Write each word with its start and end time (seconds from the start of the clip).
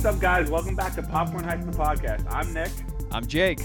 What's 0.00 0.16
up, 0.16 0.22
guys? 0.22 0.50
Welcome 0.50 0.74
back 0.74 0.94
to 0.94 1.02
Popcorn 1.02 1.44
Heist, 1.44 1.70
the 1.70 1.76
podcast. 1.76 2.24
I'm 2.32 2.54
Nick. 2.54 2.70
I'm 3.12 3.26
Jake. 3.26 3.60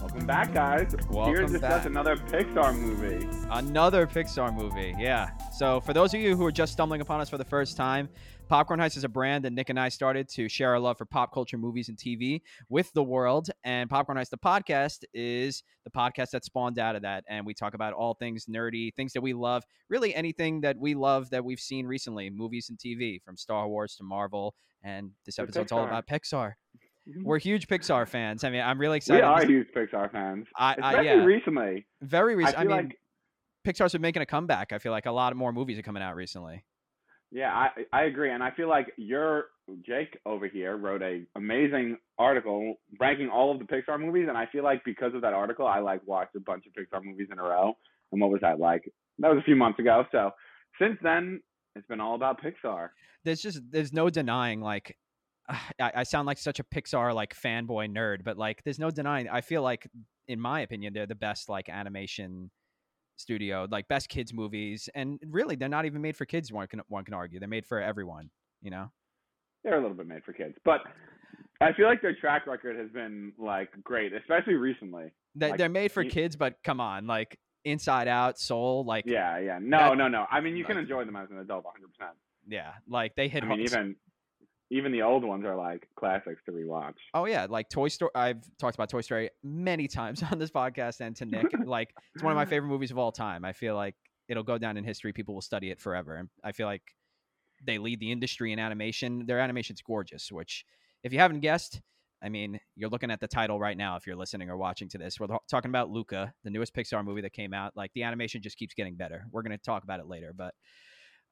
Welcome 0.00 0.24
back, 0.24 0.54
guys. 0.54 0.96
Welcome 1.10 1.34
Here 1.34 1.42
to 1.44 1.52
discuss 1.52 1.82
back. 1.82 1.84
another 1.84 2.16
Pixar 2.16 2.74
movie. 2.74 3.28
Another 3.50 4.06
Pixar 4.06 4.54
movie, 4.54 4.94
yeah. 4.98 5.28
So, 5.56 5.80
for 5.80 5.94
those 5.94 6.12
of 6.12 6.20
you 6.20 6.36
who 6.36 6.44
are 6.44 6.52
just 6.52 6.74
stumbling 6.74 7.00
upon 7.00 7.22
us 7.22 7.30
for 7.30 7.38
the 7.38 7.44
first 7.44 7.78
time, 7.78 8.10
Popcorn 8.46 8.78
Heist 8.78 8.98
is 8.98 9.04
a 9.04 9.08
brand 9.08 9.42
that 9.46 9.54
Nick 9.54 9.70
and 9.70 9.80
I 9.80 9.88
started 9.88 10.28
to 10.34 10.50
share 10.50 10.72
our 10.72 10.78
love 10.78 10.98
for 10.98 11.06
pop 11.06 11.32
culture 11.32 11.56
movies 11.56 11.88
and 11.88 11.96
TV 11.96 12.42
with 12.68 12.92
the 12.92 13.02
world. 13.02 13.48
And 13.64 13.88
Popcorn 13.88 14.18
Heist, 14.18 14.28
the 14.28 14.36
podcast, 14.36 15.04
is 15.14 15.62
the 15.84 15.90
podcast 15.90 16.28
that 16.32 16.44
spawned 16.44 16.78
out 16.78 16.94
of 16.94 17.00
that. 17.02 17.24
And 17.26 17.46
we 17.46 17.54
talk 17.54 17.72
about 17.72 17.94
all 17.94 18.12
things 18.12 18.44
nerdy, 18.44 18.94
things 18.96 19.14
that 19.14 19.22
we 19.22 19.32
love, 19.32 19.64
really 19.88 20.14
anything 20.14 20.60
that 20.60 20.76
we 20.76 20.94
love 20.94 21.30
that 21.30 21.42
we've 21.42 21.58
seen 21.58 21.86
recently, 21.86 22.28
movies 22.28 22.68
and 22.68 22.78
TV, 22.78 23.22
from 23.22 23.38
Star 23.38 23.66
Wars 23.66 23.96
to 23.96 24.04
Marvel. 24.04 24.54
And 24.84 25.12
this 25.24 25.38
episode's 25.38 25.72
all 25.72 25.84
about 25.84 26.06
Pixar. 26.06 26.52
Mhm. 27.08 27.22
We're 27.24 27.38
huge 27.38 27.66
Pixar 27.66 28.06
fans. 28.06 28.44
I 28.44 28.50
mean, 28.50 28.60
I'm 28.60 28.78
really 28.78 28.98
excited. 28.98 29.22
We 29.22 29.26
are 29.26 29.46
huge 29.46 29.68
Pixar 29.74 30.12
fans, 30.12 30.48
I, 30.54 30.66
I, 30.66 30.72
especially 30.72 31.06
yeah, 31.06 31.24
recently. 31.24 31.86
very 32.02 32.44
I 32.44 32.50
feel 32.50 32.60
I, 32.60 32.64
mean, 32.64 32.70
like, 32.76 32.98
Pixar's 33.66 33.92
been 33.92 34.02
making 34.02 34.22
a 34.22 34.26
comeback. 34.26 34.72
I 34.72 34.78
feel 34.78 34.92
like 34.92 35.06
a 35.06 35.12
lot 35.12 35.34
more 35.34 35.52
movies 35.52 35.78
are 35.78 35.82
coming 35.82 36.02
out 36.02 36.14
recently. 36.14 36.64
yeah, 37.32 37.52
I 37.52 37.68
I 37.92 38.02
agree, 38.04 38.30
and 38.30 38.42
I 38.42 38.52
feel 38.52 38.68
like 38.68 38.92
your 38.96 39.46
Jake 39.84 40.18
over 40.24 40.46
here 40.46 40.76
wrote 40.76 41.02
a 41.02 41.24
amazing 41.34 41.98
article 42.18 42.76
ranking 43.00 43.28
all 43.28 43.52
of 43.52 43.58
the 43.58 43.64
Pixar 43.64 44.00
movies, 44.00 44.26
and 44.28 44.38
I 44.38 44.46
feel 44.46 44.62
like 44.62 44.84
because 44.84 45.14
of 45.14 45.22
that 45.22 45.34
article, 45.34 45.66
I 45.66 45.80
like 45.80 46.00
watched 46.06 46.36
a 46.36 46.40
bunch 46.40 46.64
of 46.66 46.72
Pixar 46.72 47.04
movies 47.04 47.28
in 47.32 47.38
a 47.38 47.42
row. 47.42 47.76
And 48.12 48.20
what 48.20 48.30
was 48.30 48.40
that 48.42 48.60
like? 48.60 48.90
That 49.18 49.28
was 49.28 49.38
a 49.38 49.44
few 49.44 49.56
months 49.56 49.80
ago. 49.80 50.04
So 50.12 50.30
since 50.80 50.96
then, 51.02 51.40
it's 51.74 51.86
been 51.88 52.00
all 52.00 52.14
about 52.14 52.40
Pixar. 52.40 52.90
There's 53.24 53.42
just 53.42 53.60
there's 53.70 53.92
no 53.92 54.10
denying 54.10 54.60
like 54.60 54.96
I, 55.48 55.92
I 55.96 56.02
sound 56.04 56.26
like 56.26 56.38
such 56.38 56.60
a 56.60 56.64
Pixar 56.64 57.12
like 57.14 57.34
fanboy 57.34 57.90
nerd, 57.90 58.22
but 58.24 58.38
like 58.38 58.62
there's 58.62 58.78
no 58.78 58.90
denying. 58.90 59.28
I 59.28 59.40
feel 59.40 59.62
like, 59.62 59.88
in 60.28 60.38
my 60.40 60.60
opinion, 60.60 60.92
they're 60.94 61.06
the 61.06 61.16
best 61.16 61.48
like 61.48 61.68
animation 61.68 62.52
studio, 63.16 63.66
like 63.70 63.88
best 63.88 64.08
kids 64.08 64.32
movies, 64.32 64.88
and 64.94 65.18
really 65.26 65.56
they're 65.56 65.68
not 65.68 65.84
even 65.86 66.00
made 66.02 66.16
for 66.16 66.24
kids. 66.24 66.52
One 66.52 66.66
can 66.66 66.80
one 66.88 67.04
can 67.04 67.14
argue 67.14 67.38
they're 67.38 67.48
made 67.48 67.66
for 67.66 67.80
everyone. 67.80 68.30
You 68.62 68.70
know. 68.70 68.90
They're 69.64 69.78
a 69.78 69.80
little 69.80 69.96
bit 69.96 70.06
made 70.06 70.22
for 70.24 70.32
kids, 70.32 70.54
but 70.64 70.80
I 71.60 71.72
feel 71.72 71.86
like 71.86 72.00
their 72.00 72.14
track 72.14 72.46
record 72.46 72.76
has 72.78 72.88
been 72.90 73.32
like 73.38 73.70
great, 73.82 74.12
especially 74.12 74.54
recently. 74.54 75.12
They, 75.34 75.50
Like, 75.50 75.58
they're 75.58 75.68
made 75.68 75.90
for 75.90 76.04
kids, 76.04 76.36
but 76.36 76.54
come 76.62 76.80
on, 76.80 77.06
like 77.06 77.38
Inside 77.64 78.06
Out, 78.06 78.38
Soul, 78.38 78.84
like 78.84 79.04
Yeah, 79.06 79.38
yeah. 79.38 79.58
No, 79.60 79.78
That- 79.78 79.98
no, 79.98 80.08
no. 80.08 80.26
I 80.30 80.40
mean, 80.40 80.56
you 80.56 80.64
can 80.64 80.78
enjoy 80.78 81.04
them 81.04 81.16
as 81.16 81.30
an 81.30 81.38
adult, 81.38 81.64
100%. 81.64 82.10
yeah, 82.46 82.74
like 82.88 83.16
they 83.16 83.26
hit. 83.28 83.42
I 83.42 83.46
mean, 83.48 83.60
even 83.60 83.96
even 84.70 84.90
the 84.90 85.02
old 85.02 85.24
ones 85.24 85.44
are 85.44 85.56
like 85.56 85.88
classics 85.96 86.42
to 86.46 86.52
rewatch. 86.52 86.94
Oh 87.14 87.26
yeah, 87.26 87.46
like 87.48 87.68
Toy 87.68 87.88
Story. 87.88 88.10
I've 88.14 88.42
talked 88.58 88.74
about 88.74 88.90
Toy 88.90 89.00
Story 89.00 89.30
many 89.42 89.86
times 89.86 90.22
on 90.30 90.38
this 90.38 90.50
podcast 90.50 91.00
and 91.00 91.14
to 91.16 91.24
Nick. 91.24 91.46
like 91.64 91.94
it's 92.14 92.24
one 92.24 92.32
of 92.32 92.36
my 92.36 92.46
favorite 92.46 92.68
movies 92.68 92.90
of 92.90 92.98
all 92.98 93.12
time. 93.12 93.44
I 93.44 93.52
feel 93.52 93.76
like 93.76 93.94
it'll 94.28 94.42
go 94.42 94.58
down 94.58 94.76
in 94.76 94.84
history. 94.84 95.12
People 95.12 95.34
will 95.34 95.42
study 95.42 95.70
it 95.70 95.80
forever. 95.80 96.16
And 96.16 96.28
I 96.42 96.52
feel 96.52 96.66
like 96.66 96.82
they 97.64 97.78
lead 97.78 98.00
the 98.00 98.10
industry 98.10 98.52
in 98.52 98.58
animation. 98.58 99.24
Their 99.26 99.38
animation's 99.38 99.82
gorgeous. 99.82 100.32
Which, 100.32 100.64
if 101.04 101.12
you 101.12 101.20
haven't 101.20 101.40
guessed, 101.40 101.80
I 102.20 102.28
mean, 102.28 102.58
you're 102.74 102.90
looking 102.90 103.12
at 103.12 103.20
the 103.20 103.28
title 103.28 103.60
right 103.60 103.76
now. 103.76 103.94
If 103.94 104.06
you're 104.06 104.16
listening 104.16 104.50
or 104.50 104.56
watching 104.56 104.88
to 104.88 104.98
this, 104.98 105.20
we're 105.20 105.28
talking 105.48 105.70
about 105.70 105.90
Luca, 105.90 106.34
the 106.42 106.50
newest 106.50 106.74
Pixar 106.74 107.04
movie 107.04 107.20
that 107.20 107.32
came 107.32 107.54
out. 107.54 107.76
Like 107.76 107.92
the 107.94 108.02
animation 108.02 108.42
just 108.42 108.58
keeps 108.58 108.74
getting 108.74 108.96
better. 108.96 109.26
We're 109.30 109.42
gonna 109.42 109.58
talk 109.58 109.84
about 109.84 110.00
it 110.00 110.06
later, 110.06 110.34
but. 110.36 110.54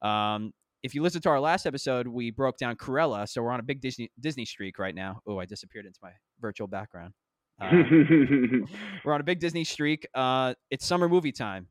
Um, 0.06 0.52
if 0.84 0.94
you 0.94 1.02
listen 1.02 1.22
to 1.22 1.30
our 1.30 1.40
last 1.40 1.64
episode, 1.64 2.06
we 2.06 2.30
broke 2.30 2.58
down 2.58 2.76
Cruella, 2.76 3.26
so 3.26 3.42
we're 3.42 3.50
on 3.50 3.58
a 3.58 3.62
big 3.62 3.80
Disney 3.80 4.10
Disney 4.20 4.44
streak 4.44 4.78
right 4.78 4.94
now. 4.94 5.18
Oh, 5.26 5.40
I 5.40 5.46
disappeared 5.46 5.86
into 5.86 5.98
my 6.02 6.10
virtual 6.40 6.66
background. 6.66 7.14
Uh, 7.58 7.70
we're 9.04 9.14
on 9.14 9.20
a 9.20 9.24
big 9.24 9.40
Disney 9.40 9.64
streak. 9.64 10.06
Uh, 10.14 10.52
it's 10.70 10.86
summer 10.86 11.08
movie 11.08 11.32
time, 11.32 11.68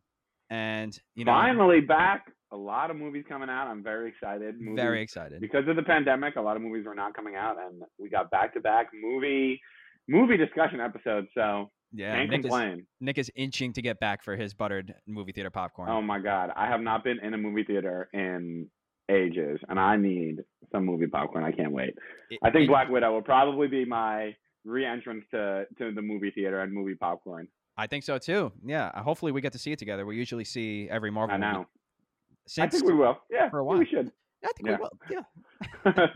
and 0.50 1.00
you 1.16 1.26
know, 1.26 1.32
Finally 1.32 1.82
back. 1.82 2.26
A 2.52 2.58
lot 2.58 2.92
of 2.92 2.98
movies 2.98 3.24
coming 3.28 3.50
out. 3.50 3.68
I'm 3.68 3.84
very 3.84 4.10
excited. 4.10 4.60
Movies, 4.60 4.76
very 4.76 5.02
excited. 5.02 5.42
because 5.42 5.68
of 5.68 5.76
the 5.76 5.82
pandemic. 5.82 6.36
A 6.36 6.42
lot 6.42 6.56
of 6.56 6.62
movies 6.62 6.86
were 6.86 6.94
not 6.96 7.16
coming 7.16 7.36
out, 7.36 7.58
and 7.60 7.84
we 8.00 8.10
got 8.10 8.30
back 8.32 8.54
to 8.56 8.60
back 8.60 8.88
movie 9.00 9.60
movie 10.08 10.38
discussion 10.38 10.80
episodes. 10.80 11.28
So 11.36 11.70
Yeah, 11.92 12.16
can't 12.16 12.32
Nick 12.32 12.40
is, 12.40 12.46
complain. 12.46 12.88
Nick 13.00 13.20
is 13.20 13.32
inching 13.36 13.74
to 13.74 13.82
get 13.84 14.00
back 14.00 14.24
for 14.24 14.36
his 14.36 14.56
buttered 14.56 14.94
movie 15.08 15.34
theater 15.34 15.52
popcorn. 15.52 15.90
Oh 15.90 16.02
my 16.02 16.20
god, 16.20 16.52
I 16.56 16.68
have 16.68 16.82
not 16.82 17.04
been 17.04 17.20
in 17.20 17.36
a 17.36 17.38
movie 17.38 17.64
theater 17.64 18.10
in 18.14 18.70
ages, 19.10 19.60
and 19.70 19.80
I 19.80 19.96
need 19.98 20.44
some 20.72 20.86
movie 20.86 21.08
popcorn. 21.08 21.44
I 21.44 21.52
can't 21.52 21.72
wait. 21.72 21.96
It- 22.30 22.40
I 22.44 22.50
think 22.52 22.66
it- 22.66 22.68
Black 22.70 22.90
Widow 22.90 23.14
will 23.14 23.22
probably 23.22 23.68
be 23.68 23.86
my 23.86 24.36
re-entrance 24.66 25.26
to 25.32 25.66
to 25.78 25.92
the 25.94 26.02
movie 26.02 26.32
theater 26.32 26.62
and 26.62 26.72
movie 26.74 26.96
popcorn. 26.96 27.48
I 27.78 27.88
think 27.88 28.04
so 28.04 28.18
too. 28.18 28.52
Yeah, 28.64 28.92
uh, 28.94 29.02
hopefully 29.04 29.32
we 29.32 29.42
get 29.42 29.54
to 29.54 29.60
see 29.60 29.72
it 29.72 29.80
together. 29.80 30.06
We 30.06 30.16
usually 30.16 30.46
see 30.46 30.88
every 30.90 31.12
Marvel 31.12 31.36
I 31.36 31.40
movie. 31.40 31.54
know. 31.54 31.66
I 32.60 32.68
think 32.68 32.86
we 32.86 32.94
will. 32.94 33.18
Yeah, 33.32 33.50
for 33.50 33.60
a 33.60 33.64
while. 33.64 33.80
we 33.80 33.86
should. 33.86 34.12
I 34.44 34.52
think 34.58 34.68
yeah. 34.70 34.78
we 34.78 35.16
will. 35.16 35.24
Yeah. 35.96 36.08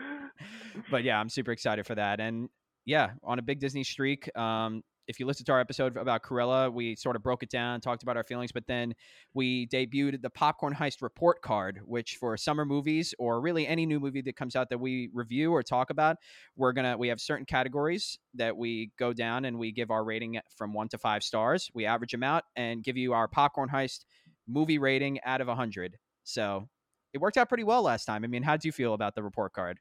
but 0.90 1.04
yeah, 1.04 1.18
I'm 1.18 1.28
super 1.28 1.52
excited 1.52 1.86
for 1.86 1.94
that. 1.94 2.20
And 2.20 2.48
yeah, 2.84 3.10
on 3.22 3.38
a 3.38 3.42
big 3.42 3.60
Disney 3.60 3.84
streak. 3.84 4.34
Um, 4.36 4.82
if 5.10 5.18
you 5.18 5.26
listen 5.26 5.44
to 5.44 5.52
our 5.52 5.60
episode 5.60 5.96
about 5.96 6.22
Cruella, 6.22 6.72
we 6.72 6.94
sort 6.94 7.16
of 7.16 7.22
broke 7.22 7.42
it 7.42 7.50
down, 7.50 7.80
talked 7.80 8.04
about 8.04 8.16
our 8.16 8.22
feelings, 8.22 8.52
but 8.52 8.66
then 8.68 8.94
we 9.34 9.66
debuted 9.66 10.22
the 10.22 10.30
Popcorn 10.30 10.72
Heist 10.72 11.02
report 11.02 11.42
card, 11.42 11.80
which 11.84 12.16
for 12.16 12.36
summer 12.36 12.64
movies 12.64 13.12
or 13.18 13.40
really 13.40 13.66
any 13.66 13.86
new 13.86 13.98
movie 13.98 14.22
that 14.22 14.36
comes 14.36 14.54
out 14.54 14.70
that 14.70 14.78
we 14.78 15.10
review 15.12 15.52
or 15.52 15.64
talk 15.64 15.90
about, 15.90 16.16
we're 16.56 16.72
gonna 16.72 16.96
we 16.96 17.08
have 17.08 17.20
certain 17.20 17.44
categories 17.44 18.20
that 18.34 18.56
we 18.56 18.92
go 18.98 19.12
down 19.12 19.44
and 19.44 19.58
we 19.58 19.72
give 19.72 19.90
our 19.90 20.04
rating 20.04 20.38
from 20.56 20.72
one 20.72 20.88
to 20.88 20.96
five 20.96 21.24
stars. 21.24 21.68
We 21.74 21.86
average 21.86 22.12
them 22.12 22.22
out 22.22 22.44
and 22.54 22.84
give 22.84 22.96
you 22.96 23.12
our 23.12 23.26
Popcorn 23.26 23.68
Heist 23.68 24.04
movie 24.46 24.78
rating 24.78 25.18
out 25.24 25.40
of 25.40 25.48
a 25.48 25.56
hundred. 25.56 25.98
So 26.22 26.68
it 27.12 27.18
worked 27.18 27.36
out 27.36 27.48
pretty 27.48 27.64
well 27.64 27.82
last 27.82 28.04
time. 28.04 28.22
I 28.22 28.28
mean, 28.28 28.44
how 28.44 28.56
do 28.56 28.68
you 28.68 28.72
feel 28.72 28.94
about 28.94 29.16
the 29.16 29.24
report 29.24 29.54
card? 29.54 29.78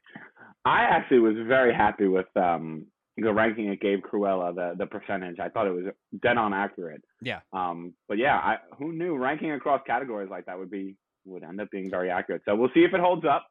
I 0.66 0.82
actually 0.82 1.20
was 1.20 1.36
very 1.48 1.74
happy 1.74 2.08
with 2.08 2.26
um 2.36 2.88
the 3.22 3.34
ranking 3.34 3.68
it 3.68 3.80
gave 3.82 4.00
Cruella, 4.00 4.54
the 4.56 4.76
the 4.78 4.86
percentage. 4.86 5.40
I 5.40 5.50
thought 5.50 5.68
it 5.68 5.72
was 5.72 5.86
dead 6.22 6.38
on 6.38 6.54
accurate. 6.54 7.02
Yeah. 7.22 7.40
Um, 7.54 7.94
but 8.08 8.18
yeah, 8.18 8.36
I 8.38 8.58
who 8.78 8.92
knew 8.94 9.18
ranking 9.18 9.52
across 9.52 9.82
categories 9.86 10.30
like 10.30 10.46
that 10.46 10.58
would 10.58 10.72
be 10.72 10.96
would 11.26 11.44
end 11.44 11.60
up 11.62 11.70
being 11.72 11.90
very 11.90 12.10
accurate. 12.10 12.42
So 12.46 12.56
we'll 12.56 12.72
see 12.74 12.84
if 12.84 12.94
it 12.94 13.00
holds 13.00 13.26
up. 13.26 13.46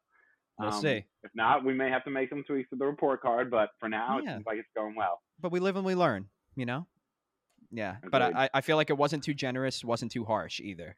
We'll 0.57 0.73
Um, 0.73 0.81
see. 0.81 1.05
If 1.23 1.31
not, 1.35 1.63
we 1.63 1.73
may 1.73 1.89
have 1.89 2.03
to 2.05 2.09
make 2.11 2.29
some 2.29 2.43
tweaks 2.43 2.69
to 2.71 2.75
the 2.75 2.85
report 2.85 3.21
card. 3.21 3.49
But 3.49 3.69
for 3.79 3.87
now, 3.89 4.19
Yeah. 4.21 4.31
it 4.31 4.33
seems 4.35 4.45
like 4.45 4.57
it's 4.57 4.67
going 4.75 4.95
well. 4.95 5.21
But 5.39 5.51
we 5.51 5.59
live 5.61 5.75
and 5.77 5.85
we 5.85 5.95
learn, 5.95 6.29
you 6.55 6.65
know? 6.65 6.85
Yeah. 7.71 7.97
But 8.11 8.21
Agreed. 8.21 8.35
I, 8.37 8.43
I- 8.45 8.49
I 8.55 8.61
feel 8.61 8.75
like 8.75 8.89
it 8.89 8.97
wasn't 8.97 9.23
too 9.23 9.33
generous, 9.33 9.85
wasn't 9.85 10.11
too 10.11 10.25
harsh 10.25 10.59
either, 10.59 10.97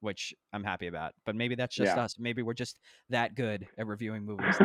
which 0.00 0.34
I'm 0.52 0.64
happy 0.64 0.88
about. 0.88 1.14
But 1.24 1.36
maybe 1.36 1.54
that's 1.54 1.74
just 1.74 1.96
Yeah. 1.96 2.02
us. 2.04 2.18
Maybe 2.18 2.42
we're 2.42 2.52
just 2.54 2.78
that 3.08 3.34
good 3.34 3.66
at 3.78 3.86
reviewing 3.86 4.24
movies. 4.26 4.56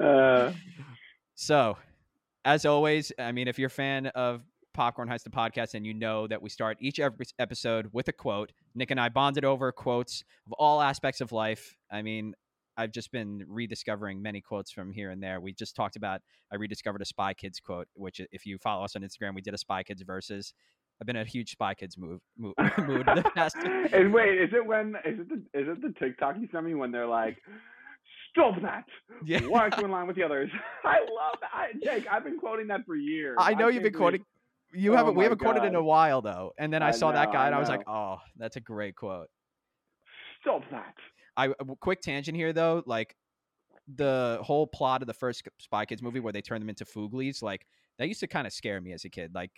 uh, 0.00 0.52
so, 1.40 1.78
as 2.44 2.66
always, 2.66 3.12
I 3.18 3.32
mean, 3.32 3.48
if 3.48 3.58
you're 3.58 3.68
a 3.68 3.70
fan 3.70 4.08
of 4.08 4.42
Popcorn 4.74 5.08
Heist 5.08 5.22
the 5.22 5.30
podcast 5.30 5.72
and 5.72 5.86
you 5.86 5.94
know 5.94 6.26
that 6.26 6.42
we 6.42 6.50
start 6.50 6.76
each 6.82 7.00
episode 7.38 7.88
with 7.94 8.08
a 8.08 8.12
quote, 8.12 8.52
Nick 8.74 8.90
and 8.90 9.00
I 9.00 9.08
bonded 9.08 9.42
over 9.42 9.72
quotes 9.72 10.22
of 10.46 10.52
all 10.58 10.82
aspects 10.82 11.22
of 11.22 11.32
life. 11.32 11.78
I 11.90 12.02
mean, 12.02 12.34
I've 12.76 12.92
just 12.92 13.10
been 13.10 13.42
rediscovering 13.48 14.20
many 14.20 14.42
quotes 14.42 14.70
from 14.70 14.92
here 14.92 15.12
and 15.12 15.22
there. 15.22 15.40
We 15.40 15.54
just 15.54 15.74
talked 15.74 15.96
about 15.96 16.20
I 16.52 16.56
rediscovered 16.56 17.00
a 17.00 17.06
Spy 17.06 17.32
Kids 17.32 17.58
quote, 17.58 17.88
which 17.94 18.20
uh, 18.20 18.24
if 18.32 18.44
you 18.44 18.58
follow 18.58 18.84
us 18.84 18.94
on 18.94 19.00
Instagram, 19.00 19.34
we 19.34 19.40
did 19.40 19.54
a 19.54 19.58
Spy 19.58 19.82
Kids 19.82 20.02
versus. 20.02 20.52
I've 21.00 21.06
been 21.06 21.16
a 21.16 21.24
huge 21.24 21.52
Spy 21.52 21.72
Kids 21.72 21.96
move, 21.96 22.20
mood, 22.36 22.52
mood 22.86 23.06
the 23.06 23.24
past. 23.34 23.56
and 23.56 24.12
wait, 24.12 24.38
is 24.38 24.50
it 24.52 24.66
when 24.66 24.94
is 25.06 25.20
it 25.20 25.28
the 25.30 25.36
is 25.58 25.68
it 25.68 25.80
the 25.80 25.94
TikTok 25.98 26.36
you 26.38 26.48
sent 26.52 26.66
me 26.66 26.74
when 26.74 26.92
they're 26.92 27.06
like, 27.06 27.38
stop 28.30 28.54
that? 28.62 28.84
Yeah. 29.24 29.40
You 29.40 29.54
in 29.84 29.90
line 29.90 30.06
with 30.06 30.16
the 30.16 30.22
others? 30.22 30.50
I 30.84 30.98
love 31.00 31.38
that, 31.40 31.50
I, 31.52 31.68
Jake. 31.82 32.06
I've 32.10 32.24
been 32.24 32.38
quoting 32.38 32.66
that 32.68 32.84
for 32.86 32.96
years. 32.96 33.36
I 33.38 33.54
know 33.54 33.68
you've 33.68 33.82
been 33.82 33.92
quoting. 33.92 34.24
You 34.72 34.92
Oh 34.92 34.96
haven't. 34.96 35.14
We 35.16 35.24
oh 35.24 35.28
haven't 35.28 35.38
quoted 35.38 35.64
in 35.64 35.74
a 35.74 35.82
while 35.82 36.22
though. 36.22 36.52
And 36.58 36.72
then 36.72 36.82
I, 36.82 36.88
I 36.88 36.90
saw 36.92 37.12
that 37.12 37.32
guy 37.32 37.44
I 37.44 37.46
and 37.46 37.54
I 37.54 37.58
was 37.58 37.68
like, 37.68 37.82
oh, 37.88 38.18
that's 38.36 38.56
a 38.56 38.60
great 38.60 38.96
quote. 38.96 39.28
Stop 40.42 40.62
that. 40.70 40.94
I 41.36 41.48
uh, 41.48 41.74
quick 41.80 42.00
tangent 42.00 42.36
here 42.36 42.52
though, 42.52 42.82
like 42.86 43.14
the 43.96 44.38
whole 44.42 44.66
plot 44.66 45.02
of 45.02 45.06
the 45.06 45.14
first 45.14 45.42
Spy 45.58 45.84
Kids 45.84 46.02
movie 46.02 46.20
where 46.20 46.32
they 46.32 46.42
turn 46.42 46.60
them 46.60 46.68
into 46.68 46.84
Fooglies, 46.84 47.42
like 47.42 47.66
that 47.98 48.08
used 48.08 48.20
to 48.20 48.26
kind 48.26 48.46
of 48.46 48.52
scare 48.52 48.80
me 48.80 48.92
as 48.92 49.04
a 49.04 49.08
kid. 49.08 49.34
Like 49.34 49.50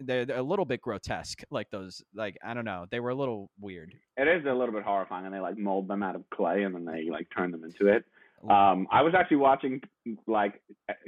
they're, 0.00 0.26
they're 0.26 0.38
a 0.38 0.42
little 0.42 0.64
bit 0.64 0.80
grotesque, 0.80 1.42
like 1.50 1.70
those. 1.70 2.02
Like 2.14 2.36
I 2.44 2.54
don't 2.54 2.64
know, 2.64 2.86
they 2.90 3.00
were 3.00 3.10
a 3.10 3.14
little 3.14 3.50
weird. 3.60 3.94
It 4.16 4.28
is 4.28 4.44
a 4.46 4.52
little 4.52 4.74
bit 4.74 4.82
horrifying, 4.82 5.26
and 5.26 5.34
they 5.34 5.40
like 5.40 5.58
mold 5.58 5.88
them 5.88 6.02
out 6.02 6.16
of 6.16 6.28
clay, 6.30 6.62
and 6.62 6.74
then 6.74 6.84
they 6.84 7.08
like 7.10 7.28
turn 7.36 7.50
them 7.50 7.64
into 7.64 7.92
it. 7.92 8.04
Um, 8.48 8.86
I 8.90 9.00
was 9.00 9.14
actually 9.16 9.38
watching 9.38 9.80
like 10.26 10.60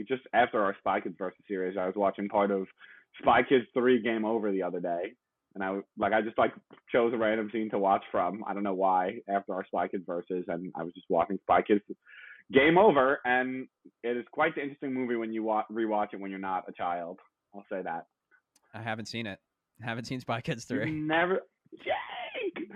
just 0.08 0.22
after 0.32 0.62
our 0.62 0.74
Spy 0.78 1.00
Kids 1.00 1.16
versus 1.18 1.38
series, 1.46 1.76
I 1.78 1.86
was 1.86 1.94
watching 1.94 2.28
part 2.28 2.50
of 2.50 2.66
Spy 3.20 3.42
Kids 3.42 3.66
Three 3.74 4.00
Game 4.00 4.24
Over 4.24 4.50
the 4.50 4.62
other 4.62 4.80
day, 4.80 5.12
and 5.54 5.62
I 5.62 5.80
like 5.98 6.12
I 6.12 6.22
just 6.22 6.38
like 6.38 6.52
chose 6.90 7.12
a 7.12 7.18
random 7.18 7.50
scene 7.52 7.68
to 7.70 7.78
watch 7.78 8.04
from. 8.10 8.42
I 8.46 8.54
don't 8.54 8.62
know 8.62 8.74
why 8.74 9.18
after 9.28 9.52
our 9.54 9.66
Spy 9.66 9.88
Kids 9.88 10.04
versus, 10.06 10.44
and 10.48 10.72
I 10.74 10.82
was 10.82 10.94
just 10.94 11.10
watching 11.10 11.38
Spy 11.42 11.60
Kids 11.62 11.82
Game 12.52 12.78
Over, 12.78 13.20
and 13.24 13.66
it 14.02 14.16
is 14.16 14.24
quite 14.32 14.54
the 14.54 14.62
interesting 14.62 14.94
movie 14.94 15.16
when 15.16 15.32
you 15.32 15.42
wa- 15.42 15.64
rewatch 15.70 16.14
it 16.14 16.20
when 16.20 16.30
you're 16.30 16.40
not 16.40 16.64
a 16.68 16.72
child. 16.72 17.18
I'll 17.54 17.66
say 17.70 17.82
that. 17.82 18.06
I 18.76 18.82
haven't 18.82 19.06
seen 19.06 19.26
it. 19.26 19.38
I 19.82 19.86
haven't 19.86 20.04
seen 20.04 20.20
Spy 20.20 20.40
Kids 20.40 20.66
You've 20.68 20.80
three. 20.82 20.90
Never. 20.90 21.40
Jake! 21.78 22.68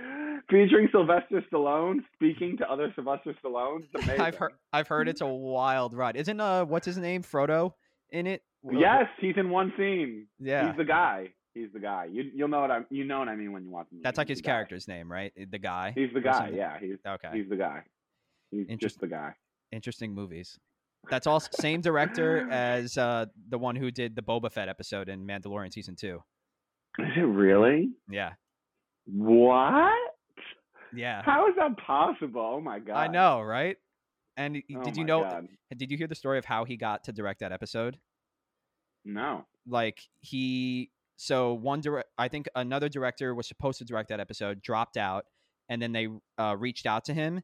Featuring 0.50 0.88
Sylvester 0.93 1.43
Stallone 1.52 1.99
speaking 2.14 2.56
to 2.58 2.69
other 2.70 2.93
Sylvester 2.94 3.35
Stallones. 3.44 3.85
I've 4.19 4.35
heard 4.37 4.52
I've 4.73 4.88
heard 4.88 5.08
it's 5.08 5.20
a 5.20 5.26
wild 5.26 5.94
ride. 5.94 6.17
Isn't 6.17 6.41
uh 6.41 6.64
what's 6.64 6.87
his 6.87 6.99
name 6.99 7.23
Frodo 7.23 7.73
in 8.11 8.26
it? 8.26 8.43
Yes, 8.70 9.05
he's 9.20 9.35
in 9.37 9.50
one 9.50 9.73
scene. 9.76 10.26
Yeah. 10.38 10.69
He's 10.69 10.76
the 10.76 10.85
guy. 10.85 11.29
He's 11.55 11.69
the 11.73 11.79
guy. 11.81 12.06
You 12.11 12.25
you'll 12.35 12.49
know 12.49 12.61
what 12.61 12.70
I 12.70 12.81
you 12.91 13.05
know 13.05 13.19
what 13.20 13.29
I 13.29 13.37
mean 13.37 13.52
when 13.52 13.64
you 13.64 13.70
watch. 13.70 13.87
That's 14.02 14.19
like 14.19 14.29
his 14.29 14.38
the 14.38 14.43
guy. 14.43 14.50
character's 14.52 14.88
name, 14.88 15.11
right? 15.11 15.32
The 15.50 15.58
guy. 15.58 15.93
He's 15.94 16.11
the 16.12 16.20
guy. 16.20 16.50
Yeah, 16.55 16.79
he's 16.81 16.97
Okay. 17.06 17.29
he's 17.32 17.49
the 17.49 17.56
guy. 17.56 17.82
He's 18.50 18.62
Interest- 18.69 18.81
just 18.81 19.00
the 19.00 19.06
guy. 19.08 19.35
Interesting 19.73 20.14
movies. 20.14 20.58
That's 21.08 21.26
all 21.26 21.41
same 21.41 21.81
director 21.81 22.49
as 22.50 22.99
uh 22.99 23.26
the 23.49 23.58
one 23.58 23.76
who 23.76 23.91
did 23.91 24.17
the 24.17 24.23
Boba 24.23 24.52
Fett 24.52 24.69
episode 24.69 25.08
in 25.08 25.26
Mandalorian 25.26 25.73
season 25.73 25.97
two. 25.97 26.23
Is 26.99 27.06
it 27.17 27.20
really? 27.20 27.91
Yeah. 28.11 28.32
What? 29.06 29.93
Yeah. 30.94 31.23
How 31.23 31.49
is 31.49 31.55
that 31.56 31.76
possible? 31.79 32.55
Oh 32.56 32.61
my 32.61 32.79
god. 32.79 32.97
I 32.97 33.06
know, 33.06 33.41
right? 33.41 33.76
And 34.37 34.62
Oh 34.75 34.82
did 34.82 34.97
you 34.97 35.05
know? 35.05 35.23
God. 35.23 35.49
Did 35.76 35.91
you 35.91 35.97
hear 35.97 36.06
the 36.06 36.14
story 36.14 36.38
of 36.38 36.44
how 36.44 36.64
he 36.64 36.76
got 36.76 37.05
to 37.05 37.12
direct 37.12 37.41
that 37.41 37.52
episode? 37.52 37.99
No. 39.05 39.47
Like 39.67 40.00
he, 40.20 40.91
so 41.17 41.55
one 41.55 41.81
direct, 41.81 42.08
I 42.19 42.29
think 42.29 42.49
another 42.55 42.88
director 42.88 43.35
was 43.35 43.47
supposed 43.47 43.79
to 43.79 43.85
direct 43.85 44.08
that 44.08 44.20
episode, 44.20 44.62
dropped 44.62 44.97
out, 44.97 45.25
and 45.69 45.81
then 45.81 45.93
they 45.93 46.08
uh, 46.38 46.56
reached 46.58 46.87
out 46.87 47.05
to 47.06 47.14
him, 47.14 47.43